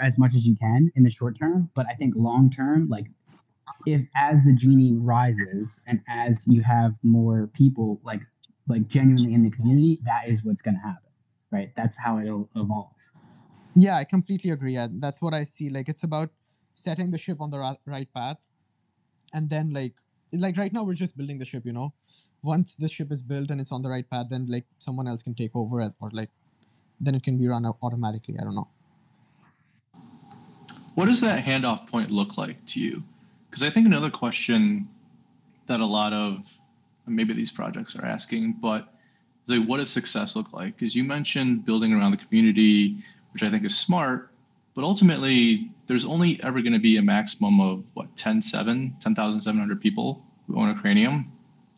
[0.00, 1.70] as much as you can in the short term.
[1.74, 3.06] But I think long term, like
[3.86, 8.20] if as the genie rises and as you have more people like
[8.68, 11.10] like genuinely in the community, that is what's going to happen,
[11.50, 11.72] right?
[11.76, 12.90] That's how it'll evolve.
[13.76, 14.76] yeah, I completely agree.
[14.98, 15.70] That's what I see.
[15.70, 16.30] Like it's about
[16.74, 18.38] setting the ship on the right path,
[19.32, 19.94] and then like
[20.32, 21.92] like right now we're just building the ship, you know.
[22.42, 25.22] Once the ship is built and it's on the right path, then like someone else
[25.22, 26.30] can take over or like
[27.00, 28.36] then it can be run automatically.
[28.40, 28.68] I don't know.
[30.94, 33.02] What does that handoff point look like to you?
[33.48, 34.88] Because I think another question
[35.66, 36.42] that a lot of
[37.06, 38.92] maybe these projects are asking, but
[39.46, 40.76] like, what does success look like?
[40.76, 42.98] Because you mentioned building around the community,
[43.32, 44.30] which I think is smart,
[44.74, 49.80] but ultimately there's only ever going to be a maximum of what 10, 7, 10,700
[49.80, 51.32] people who own a cranium.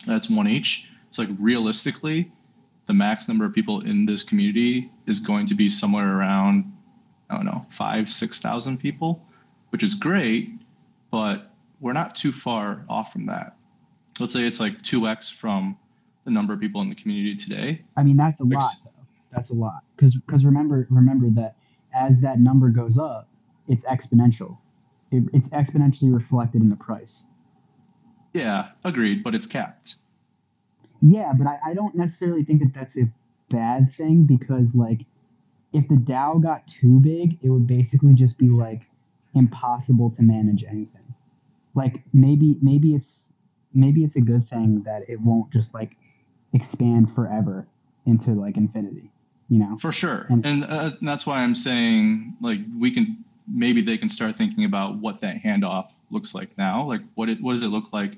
[0.07, 0.87] That's one each.
[1.11, 2.31] So like realistically,
[2.87, 6.71] the max number of people in this community is going to be somewhere around
[7.33, 9.25] I don't know, five, 6,000 people,
[9.71, 10.51] which is great,
[11.11, 11.51] but
[11.81, 13.57] we're not too far off from that.
[14.21, 15.79] Let's say it's like 2x from
[16.25, 17.83] the number of people in the community today.
[17.97, 18.91] I mean, that's a lot, though.
[19.33, 19.81] That's a lot.
[19.97, 21.57] Because because remember remember that
[21.95, 23.29] as that number goes up,
[23.67, 24.59] it's exponential.
[25.11, 27.17] It, it's exponentially reflected in the price.
[28.35, 29.97] Yeah, agreed, but it's capped.
[31.01, 33.09] Yeah, but I, I don't necessarily think that that's a
[33.49, 35.01] bad thing because like
[35.73, 38.83] if the DAO got too big, it would basically just be like
[39.35, 41.15] impossible to manage anything.
[41.75, 43.09] Like maybe maybe it's
[43.75, 45.97] maybe it's a good thing that it won't just like
[46.53, 47.67] expand forever
[48.07, 49.11] into like infinity.
[49.49, 49.77] You know?
[49.79, 50.27] For sure.
[50.31, 53.23] And- And, uh, that's why I'm saying, like, we can
[53.53, 56.85] maybe they can start thinking about what that handoff looks like now.
[56.87, 58.17] Like, what it what does it look like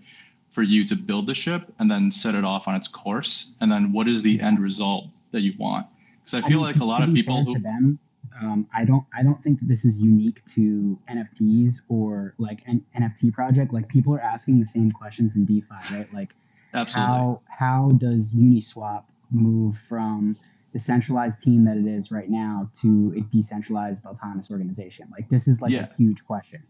[0.52, 3.54] for you to build the ship and then set it off on its course?
[3.60, 5.86] And then what is the end result that you want?
[6.24, 7.98] Because I feel mean, like a lot of people who to them,
[8.40, 12.84] um, I don't I don't think that this is unique to NFTs or like an
[12.98, 13.72] NFT project.
[13.72, 16.12] Like people are asking the same questions in DeFi, right?
[16.12, 16.30] Like
[16.72, 20.36] absolutely how how does Uniswap move from
[20.72, 25.06] the centralized team that it is right now to a decentralized autonomous organization?
[25.12, 25.86] Like this is like Yeah.
[25.90, 26.62] a huge question,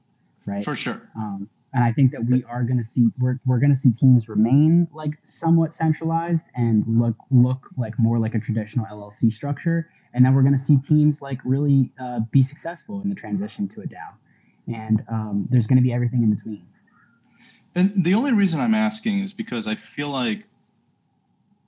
[0.47, 0.65] right?
[0.65, 1.09] for sure.
[1.17, 3.91] Um, and I think that we are going to see we're, we're going to see
[3.91, 9.91] teams remain like somewhat centralized and look look like more like a traditional LLC structure,
[10.15, 13.67] and then we're going to see teams like really uh, be successful in the transition
[13.69, 16.65] to a DAO, and um, there's going to be everything in between.
[17.75, 20.45] And the only reason I'm asking is because I feel like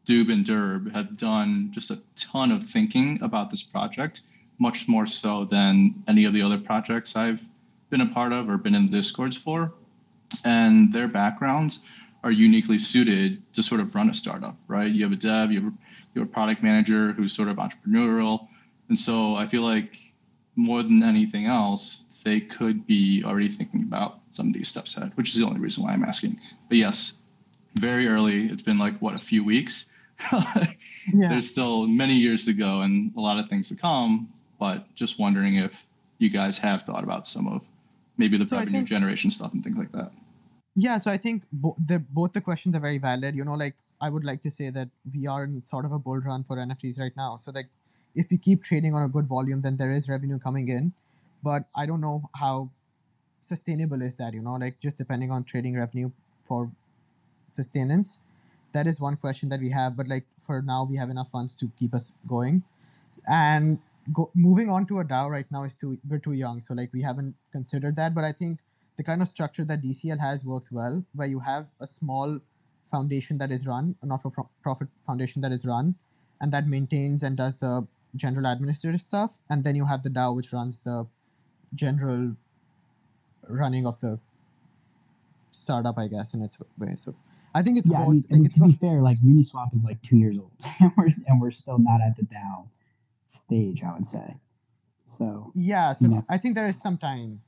[0.07, 4.21] Doob and Derb have done just a ton of thinking about this project,
[4.61, 7.45] much more so than any of the other projects I've
[7.91, 9.73] been a part of or been in the discords for.
[10.45, 11.81] And their backgrounds
[12.25, 14.91] are uniquely suited to sort of run a startup, right?
[14.91, 15.77] You have a dev, you have a,
[16.15, 18.49] you have a product manager who's sort of entrepreneurial.
[18.89, 19.99] And so I feel like
[20.57, 25.13] more than anything else, they could be already thinking about some of these steps ahead,
[25.15, 26.41] which is the only reason why I'm asking.
[26.69, 27.19] But yes,
[27.79, 28.47] very early.
[28.47, 29.87] It's been like what a few weeks.
[31.15, 31.29] Yeah.
[31.29, 34.29] There's still many years to go and a lot of things to come.
[34.59, 35.87] But just wondering if
[36.19, 37.63] you guys have thought about some of
[38.17, 40.13] maybe the So revenue think- generation stuff and things like that.
[40.75, 43.35] Yeah, so I think bo- the, both the questions are very valid.
[43.35, 45.99] You know, like I would like to say that we are in sort of a
[45.99, 47.37] bull run for NFTs right now.
[47.37, 47.67] So like,
[48.15, 50.93] if we keep trading on a good volume, then there is revenue coming in.
[51.43, 52.69] But I don't know how
[53.41, 54.35] sustainable is that.
[54.35, 56.11] You know, like just depending on trading revenue
[56.45, 56.71] for
[57.47, 58.19] sustenance.
[58.73, 59.97] That is one question that we have.
[59.97, 62.63] But like for now, we have enough funds to keep us going.
[63.27, 63.79] And
[64.13, 66.61] go, moving on to a DAO right now is too we're too young.
[66.61, 68.15] So like we haven't considered that.
[68.15, 68.61] But I think
[68.97, 72.39] the kind of structure that DCL has works well, where you have a small
[72.85, 75.95] foundation that is run, a not-for-profit foundation that is run,
[76.41, 80.35] and that maintains and does the general administrative stuff, and then you have the DAO
[80.35, 81.07] which runs the
[81.75, 82.35] general
[83.49, 84.19] running of the
[85.51, 86.95] startup, I guess, in its way.
[86.95, 87.15] So
[87.55, 89.75] I think it's yeah, I mean, I like mean it's to be fair, like Uniswap
[89.75, 92.69] is like two years old, and we're and we're still not at the DAO
[93.29, 93.83] stage.
[93.83, 94.37] I would say.
[95.19, 95.93] So yeah.
[95.93, 97.41] So you know, I think there is some time.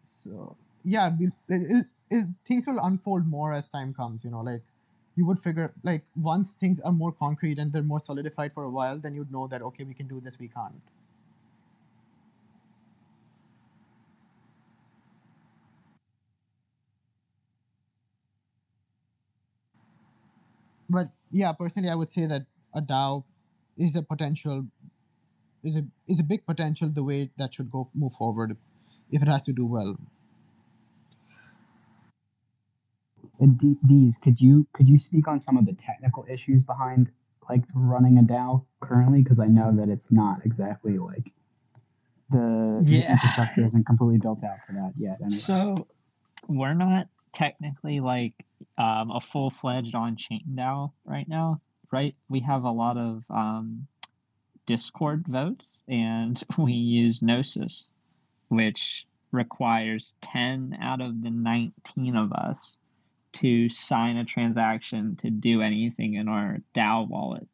[0.00, 4.24] So yeah, it, it, it, things will unfold more as time comes.
[4.24, 4.62] You know, like
[5.16, 8.70] you would figure like once things are more concrete and they're more solidified for a
[8.70, 10.80] while, then you'd know that okay, we can do this, we can't.
[20.90, 23.24] But yeah, personally, I would say that a DAO
[23.76, 24.66] is a potential
[25.62, 28.56] is a is a big potential the way that should go move forward
[29.10, 29.96] if it has to do well.
[33.40, 37.10] and D- these could you could you speak on some of the technical issues behind
[37.48, 39.22] like running a DAO currently?
[39.22, 41.30] Because I know that it's not exactly like
[42.30, 43.12] the, the Yeah.
[43.12, 45.16] infrastructure isn't completely built out for that yet.
[45.20, 45.30] Anyway.
[45.30, 45.86] So
[46.48, 48.34] we're not technically like
[48.78, 51.60] um, a full fledged on chain DAO right now,
[51.94, 52.16] right?
[52.28, 53.86] We have a lot of um,
[54.66, 57.90] Discord votes and we use Gnosis,
[58.48, 62.78] which requires 10 out of the 19 of us
[63.34, 67.46] to sign a transaction to do anything in our DAO wallet.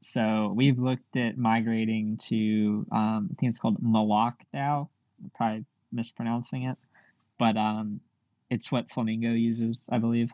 [0.00, 4.88] So we've looked at migrating to, um, I think it's called Moloch DAO.
[5.22, 6.78] I'm probably mispronouncing it,
[7.38, 8.00] but um,
[8.48, 10.30] it's what Flamingo uses, I believe.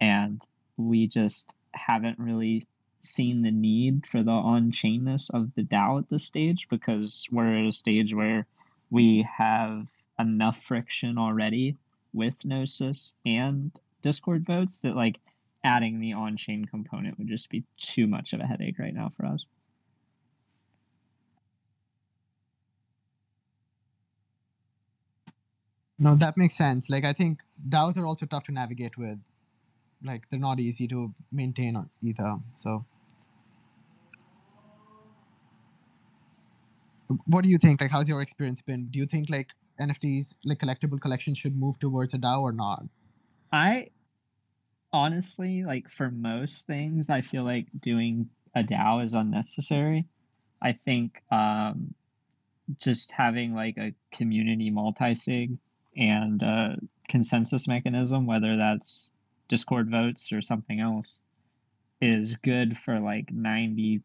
[0.00, 0.40] And
[0.76, 2.66] we just haven't really
[3.06, 7.58] seen the need for the on chainness of the DAO at this stage because we're
[7.58, 8.46] at a stage where
[8.90, 9.86] we have
[10.18, 11.76] enough friction already
[12.12, 13.70] with Gnosis and
[14.02, 15.18] Discord votes that like
[15.64, 19.12] adding the on chain component would just be too much of a headache right now
[19.16, 19.44] for us.
[25.98, 26.90] No, that makes sense.
[26.90, 29.18] Like I think DAOs are also tough to navigate with.
[30.04, 32.36] Like they're not easy to maintain or either.
[32.54, 32.84] So
[37.26, 37.80] what do you think?
[37.80, 38.88] Like how's your experience been?
[38.90, 39.48] Do you think like
[39.80, 42.84] NFTs, like collectible collections should move towards a DAO or not?
[43.52, 43.90] I
[44.92, 50.06] honestly like for most things I feel like doing a DAO is unnecessary.
[50.62, 51.94] I think um
[52.78, 55.56] just having like a community multi-sig
[55.96, 56.76] and a
[57.08, 59.10] consensus mechanism, whether that's
[59.48, 61.20] Discord votes or something else,
[62.00, 64.02] is good for like 90%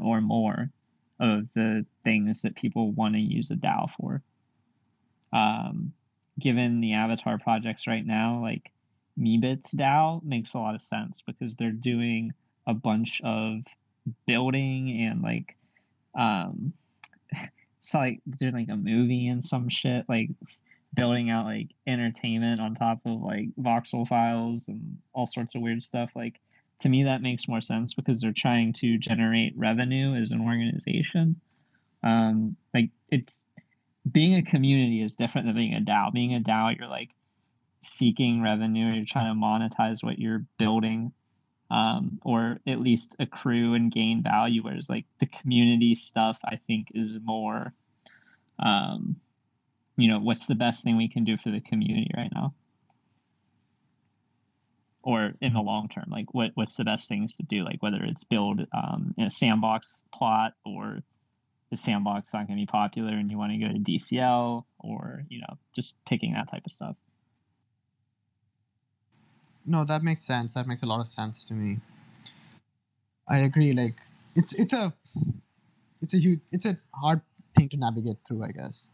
[0.00, 0.70] or more
[1.18, 4.22] of the things that people want to use a DAO for.
[5.32, 5.92] Um,
[6.38, 8.70] given the avatar projects right now, like
[9.18, 12.32] Meebits DAO makes a lot of sense because they're doing
[12.66, 13.60] a bunch of
[14.26, 15.56] building and like
[16.16, 16.72] um
[17.80, 20.30] it's like doing like a movie and some shit like
[20.94, 25.82] building out like entertainment on top of like voxel files and all sorts of weird
[25.82, 26.40] stuff like
[26.80, 31.40] to me that makes more sense because they're trying to generate revenue as an organization.
[32.02, 33.42] Um like it's
[34.10, 36.12] being a community is different than being a dao.
[36.12, 37.10] Being a dao you're like
[37.82, 41.12] seeking revenue you're trying to monetize what you're building
[41.70, 46.88] um, or at least accrue and gain value whereas like the community stuff i think
[46.94, 47.72] is more
[48.58, 49.16] um,
[49.96, 52.54] you know what's the best thing we can do for the community right now
[55.06, 58.02] or in the long term like what what's the best things to do like whether
[58.02, 60.98] it's build um, a sandbox plot or
[61.70, 65.22] the sandbox not going to be popular and you want to go to dcl or
[65.28, 66.96] you know just picking that type of stuff
[69.66, 70.54] No, that makes sense.
[70.54, 71.78] That makes a lot of sense to me.
[73.28, 73.72] I agree.
[73.72, 73.96] Like
[74.36, 74.94] it's it's a
[76.00, 77.20] it's a huge it's a hard
[77.56, 78.88] thing to navigate through, I guess.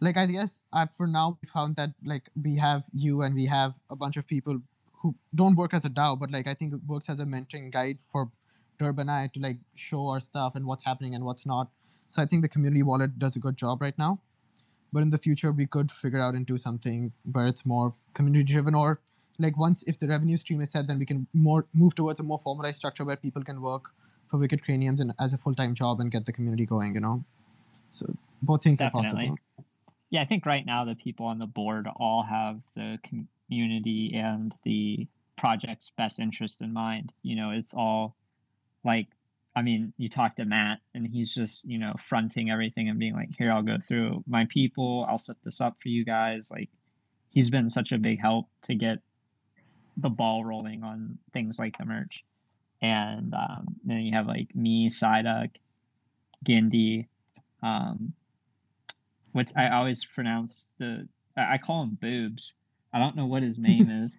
[0.00, 3.46] Like I guess I for now we found that like we have you and we
[3.46, 4.60] have a bunch of people
[5.00, 7.70] who don't work as a DAO, but like I think it works as a mentoring
[7.70, 8.30] guide for
[8.78, 11.68] Durb and I to like show our stuff and what's happening and what's not.
[12.08, 14.18] So I think the community wallet does a good job right now.
[14.92, 18.74] But in the future we could figure out into something where it's more community driven
[18.74, 19.00] or
[19.38, 22.22] like once if the revenue stream is set then we can more move towards a
[22.22, 23.90] more formalized structure where people can work
[24.28, 27.24] for wicked craniums and as a full-time job and get the community going you know
[27.88, 28.06] so
[28.42, 29.28] both things are Definitely.
[29.28, 29.38] possible
[30.10, 32.98] yeah i think right now the people on the board all have the
[33.50, 37.12] community and the project's best interest in mind.
[37.22, 38.16] You know it's all
[38.84, 39.08] like
[39.54, 43.14] i mean you talk to matt and he's just you know fronting everything and being
[43.14, 45.04] like here i'll go through my people.
[45.08, 46.50] I'll set this up for you guys.
[46.50, 46.70] Like
[47.30, 48.98] he's been such a big help to get
[49.96, 52.24] the ball rolling on things like the merch.
[52.80, 55.50] And um, then you have like me Psyduck,
[56.46, 57.08] Gindi,
[57.62, 58.14] um,
[59.54, 61.06] I always pronounce the
[61.36, 62.54] I call them boobs,
[62.92, 64.16] I don't know what his name is.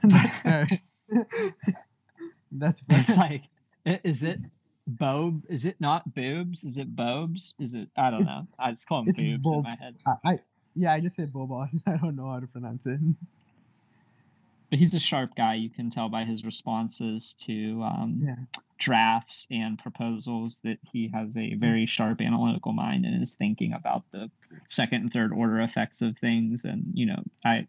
[0.02, 0.68] That's fair.
[2.52, 3.00] That's fair.
[3.00, 3.42] It's like,
[4.04, 4.38] is it
[4.86, 5.42] Bob?
[5.48, 6.64] Is it not boobs?
[6.64, 7.54] Is it Bobes?
[7.58, 7.88] Is it?
[7.96, 8.46] I don't know.
[8.58, 9.96] I just call him It's boobs in my head.
[10.06, 10.38] I, I
[10.74, 11.82] yeah, I just say Bobos.
[11.86, 13.00] I don't know how to pronounce it.
[14.70, 15.54] But he's a sharp guy.
[15.54, 18.36] You can tell by his responses to um, Yeah.
[18.78, 24.04] drafts and proposals that he has a very sharp analytical mind and is thinking about
[24.12, 24.30] the
[24.68, 26.64] second and third order effects of things.
[26.64, 27.66] And you know, I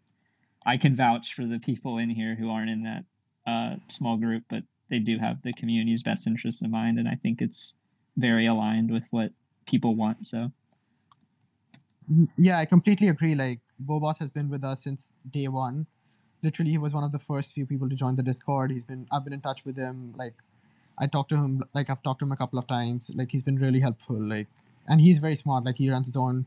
[0.64, 3.04] I can vouch for the people in here who aren't in that
[3.46, 7.14] uh, small group, but they do have the community's best interest in mind, and I
[7.14, 7.72] think it's
[8.16, 9.32] very aligned with what
[9.66, 10.26] people want.
[10.26, 10.52] So
[12.12, 13.34] Mm, Yeah, I completely agree.
[13.34, 15.86] Like Bobos has been with us since day one.
[16.42, 18.70] Literally, he was one of the first few people to join the Discord.
[18.70, 20.14] He's been I've been in touch with him.
[20.16, 20.34] Like
[20.98, 23.10] I talked to him like I've talked to him a couple of times.
[23.14, 24.16] Like he's been really helpful.
[24.16, 24.46] Like
[24.88, 25.64] and he's very smart.
[25.64, 26.46] Like he runs his own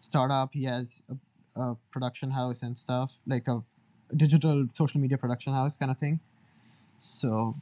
[0.00, 0.50] startup.
[0.52, 3.62] He has a, a production house and stuff, like a
[4.16, 6.20] digital social media production house kind of thing.
[6.98, 7.54] So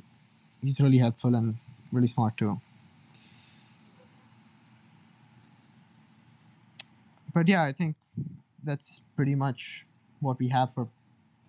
[0.61, 1.57] he's really helpful and
[1.93, 2.61] really smart too.
[7.35, 7.97] But yeah, I think
[8.63, 9.85] that's pretty much
[10.21, 10.87] what we have for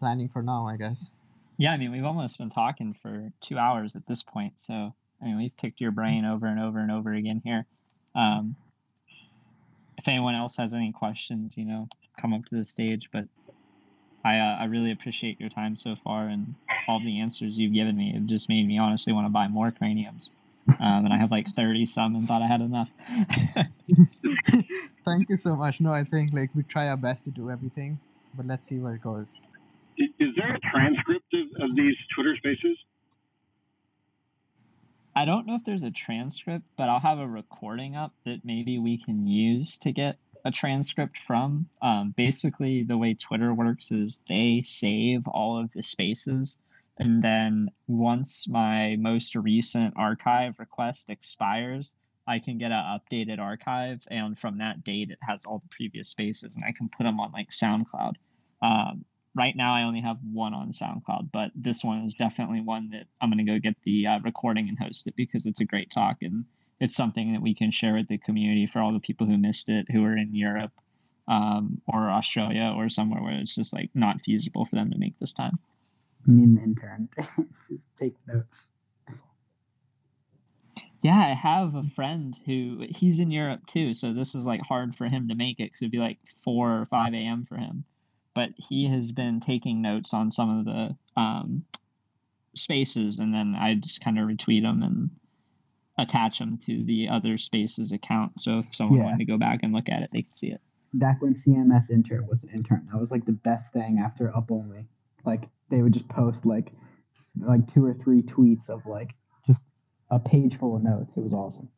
[0.03, 1.11] planning for now, I guess.
[1.57, 4.59] yeah, I mean, we've almost been talking for two hours at this point.
[4.59, 7.65] So I mean, we've picked your brain over and over and over again here.
[8.13, 8.57] Um,
[9.97, 11.87] if anyone else has any questions, you know,
[12.19, 13.07] come up to the stage.
[13.13, 13.29] But
[14.25, 16.53] I uh, I really appreciate your time so far and
[16.85, 18.13] all the answers you've given me.
[18.13, 20.29] It just made me honestly want to buy more craniums.
[20.67, 22.89] Um, and I have like thirty some and thought I had enough.
[25.05, 25.79] Thank you so much.
[25.79, 27.97] No, I think like we try our best to do everything,
[28.35, 29.39] but let's see where it goes.
[29.97, 32.77] Is, there a transcript of, of these Twitter spaces?
[35.15, 38.79] I don't know if there's a transcript, but I'll have a recording up that maybe
[38.79, 41.67] we can use to get a transcript from.
[41.81, 46.57] Um, basically, the way Twitter works is they save all of the spaces,
[46.97, 51.95] and then once my most recent archive request expires,
[52.27, 56.09] I can get an updated archive, and from that date, it has all the previous
[56.09, 58.13] spaces, and I can put them on like SoundCloud.
[58.61, 59.05] Um,
[59.35, 63.05] right now I only have one on SoundCloud, but this one is definitely one that
[63.21, 65.91] I'm going to go get the uh, recording and host it because it's a great
[65.91, 66.45] talk and
[66.79, 69.69] it's something that we can share with the community for all the people who missed
[69.69, 70.71] it, who are in Europe
[71.27, 75.17] um, or Australia or somewhere where it's just like not feasible for them to make
[75.19, 75.57] this time.
[76.27, 77.09] You need an intern.
[77.69, 78.57] Just take notes.
[81.01, 84.95] Yeah, I have a friend who he's in Europe too, so this is like hard
[84.95, 87.45] for him to make it because it'd be like four or five a.m.
[87.45, 87.83] for him.
[88.35, 91.63] But he has been taking notes on some of the um,
[92.55, 95.09] spaces, and then I just kind of retweet them and
[95.99, 98.39] attach them to the other spaces account.
[98.39, 99.05] So if someone Yeah.
[99.05, 100.61] wanted to go back and look at it, they could see it.
[100.95, 104.51] Back when CMS intern was an intern, that was like the best thing after Up
[104.51, 104.87] Only.
[105.25, 106.71] Like they would just post like
[107.39, 109.15] like two or three tweets of like
[109.47, 109.63] just
[110.11, 111.15] a page full of notes.
[111.17, 111.69] It was awesome.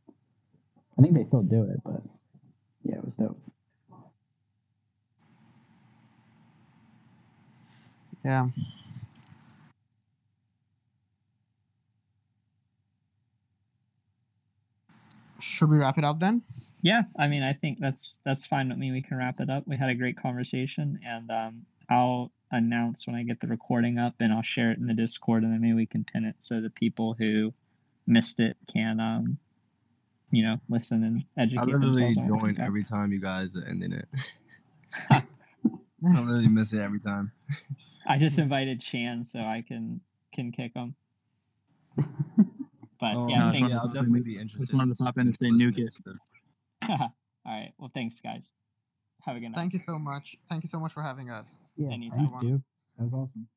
[0.98, 2.02] I think they still do it, but
[2.84, 3.42] yeah, it was dope.
[8.26, 8.48] Yeah.
[15.40, 16.42] Should we wrap it up then?
[16.82, 18.92] Yeah, I mean, I think that's that's fine with me.
[18.92, 19.68] We can wrap it up.
[19.68, 24.16] We had a great conversation, and um, I'll announce when I get the recording up,
[24.20, 26.62] and I'll share it in the Discord, and then maybe we can pin it so
[26.62, 27.54] the people who
[28.08, 29.38] missed it can, um,
[30.32, 32.18] you know, listen and I educate literally themselves.
[32.18, 32.66] on what join got.
[32.66, 34.08] every time you guys are ending it.
[35.12, 37.32] I really miss it every time.
[38.08, 40.02] I just invited Chan so I can
[40.34, 40.96] can kick him.
[42.98, 43.72] But Oh, yeah, no, thanks.
[43.74, 44.62] yeah, I'll definitely be interested.
[44.62, 45.94] Just wanted to pop in and say nuke it.
[46.88, 47.12] All
[47.46, 47.74] right.
[47.78, 48.54] Well, thanks, guys.
[49.24, 49.58] Have a good night.
[49.58, 50.38] Thank you so much.
[50.50, 51.58] Thank you so much for having us.
[51.76, 52.30] Yeah, Anytime.
[52.30, 52.64] thanks, dude.
[52.98, 53.48] That was awesome.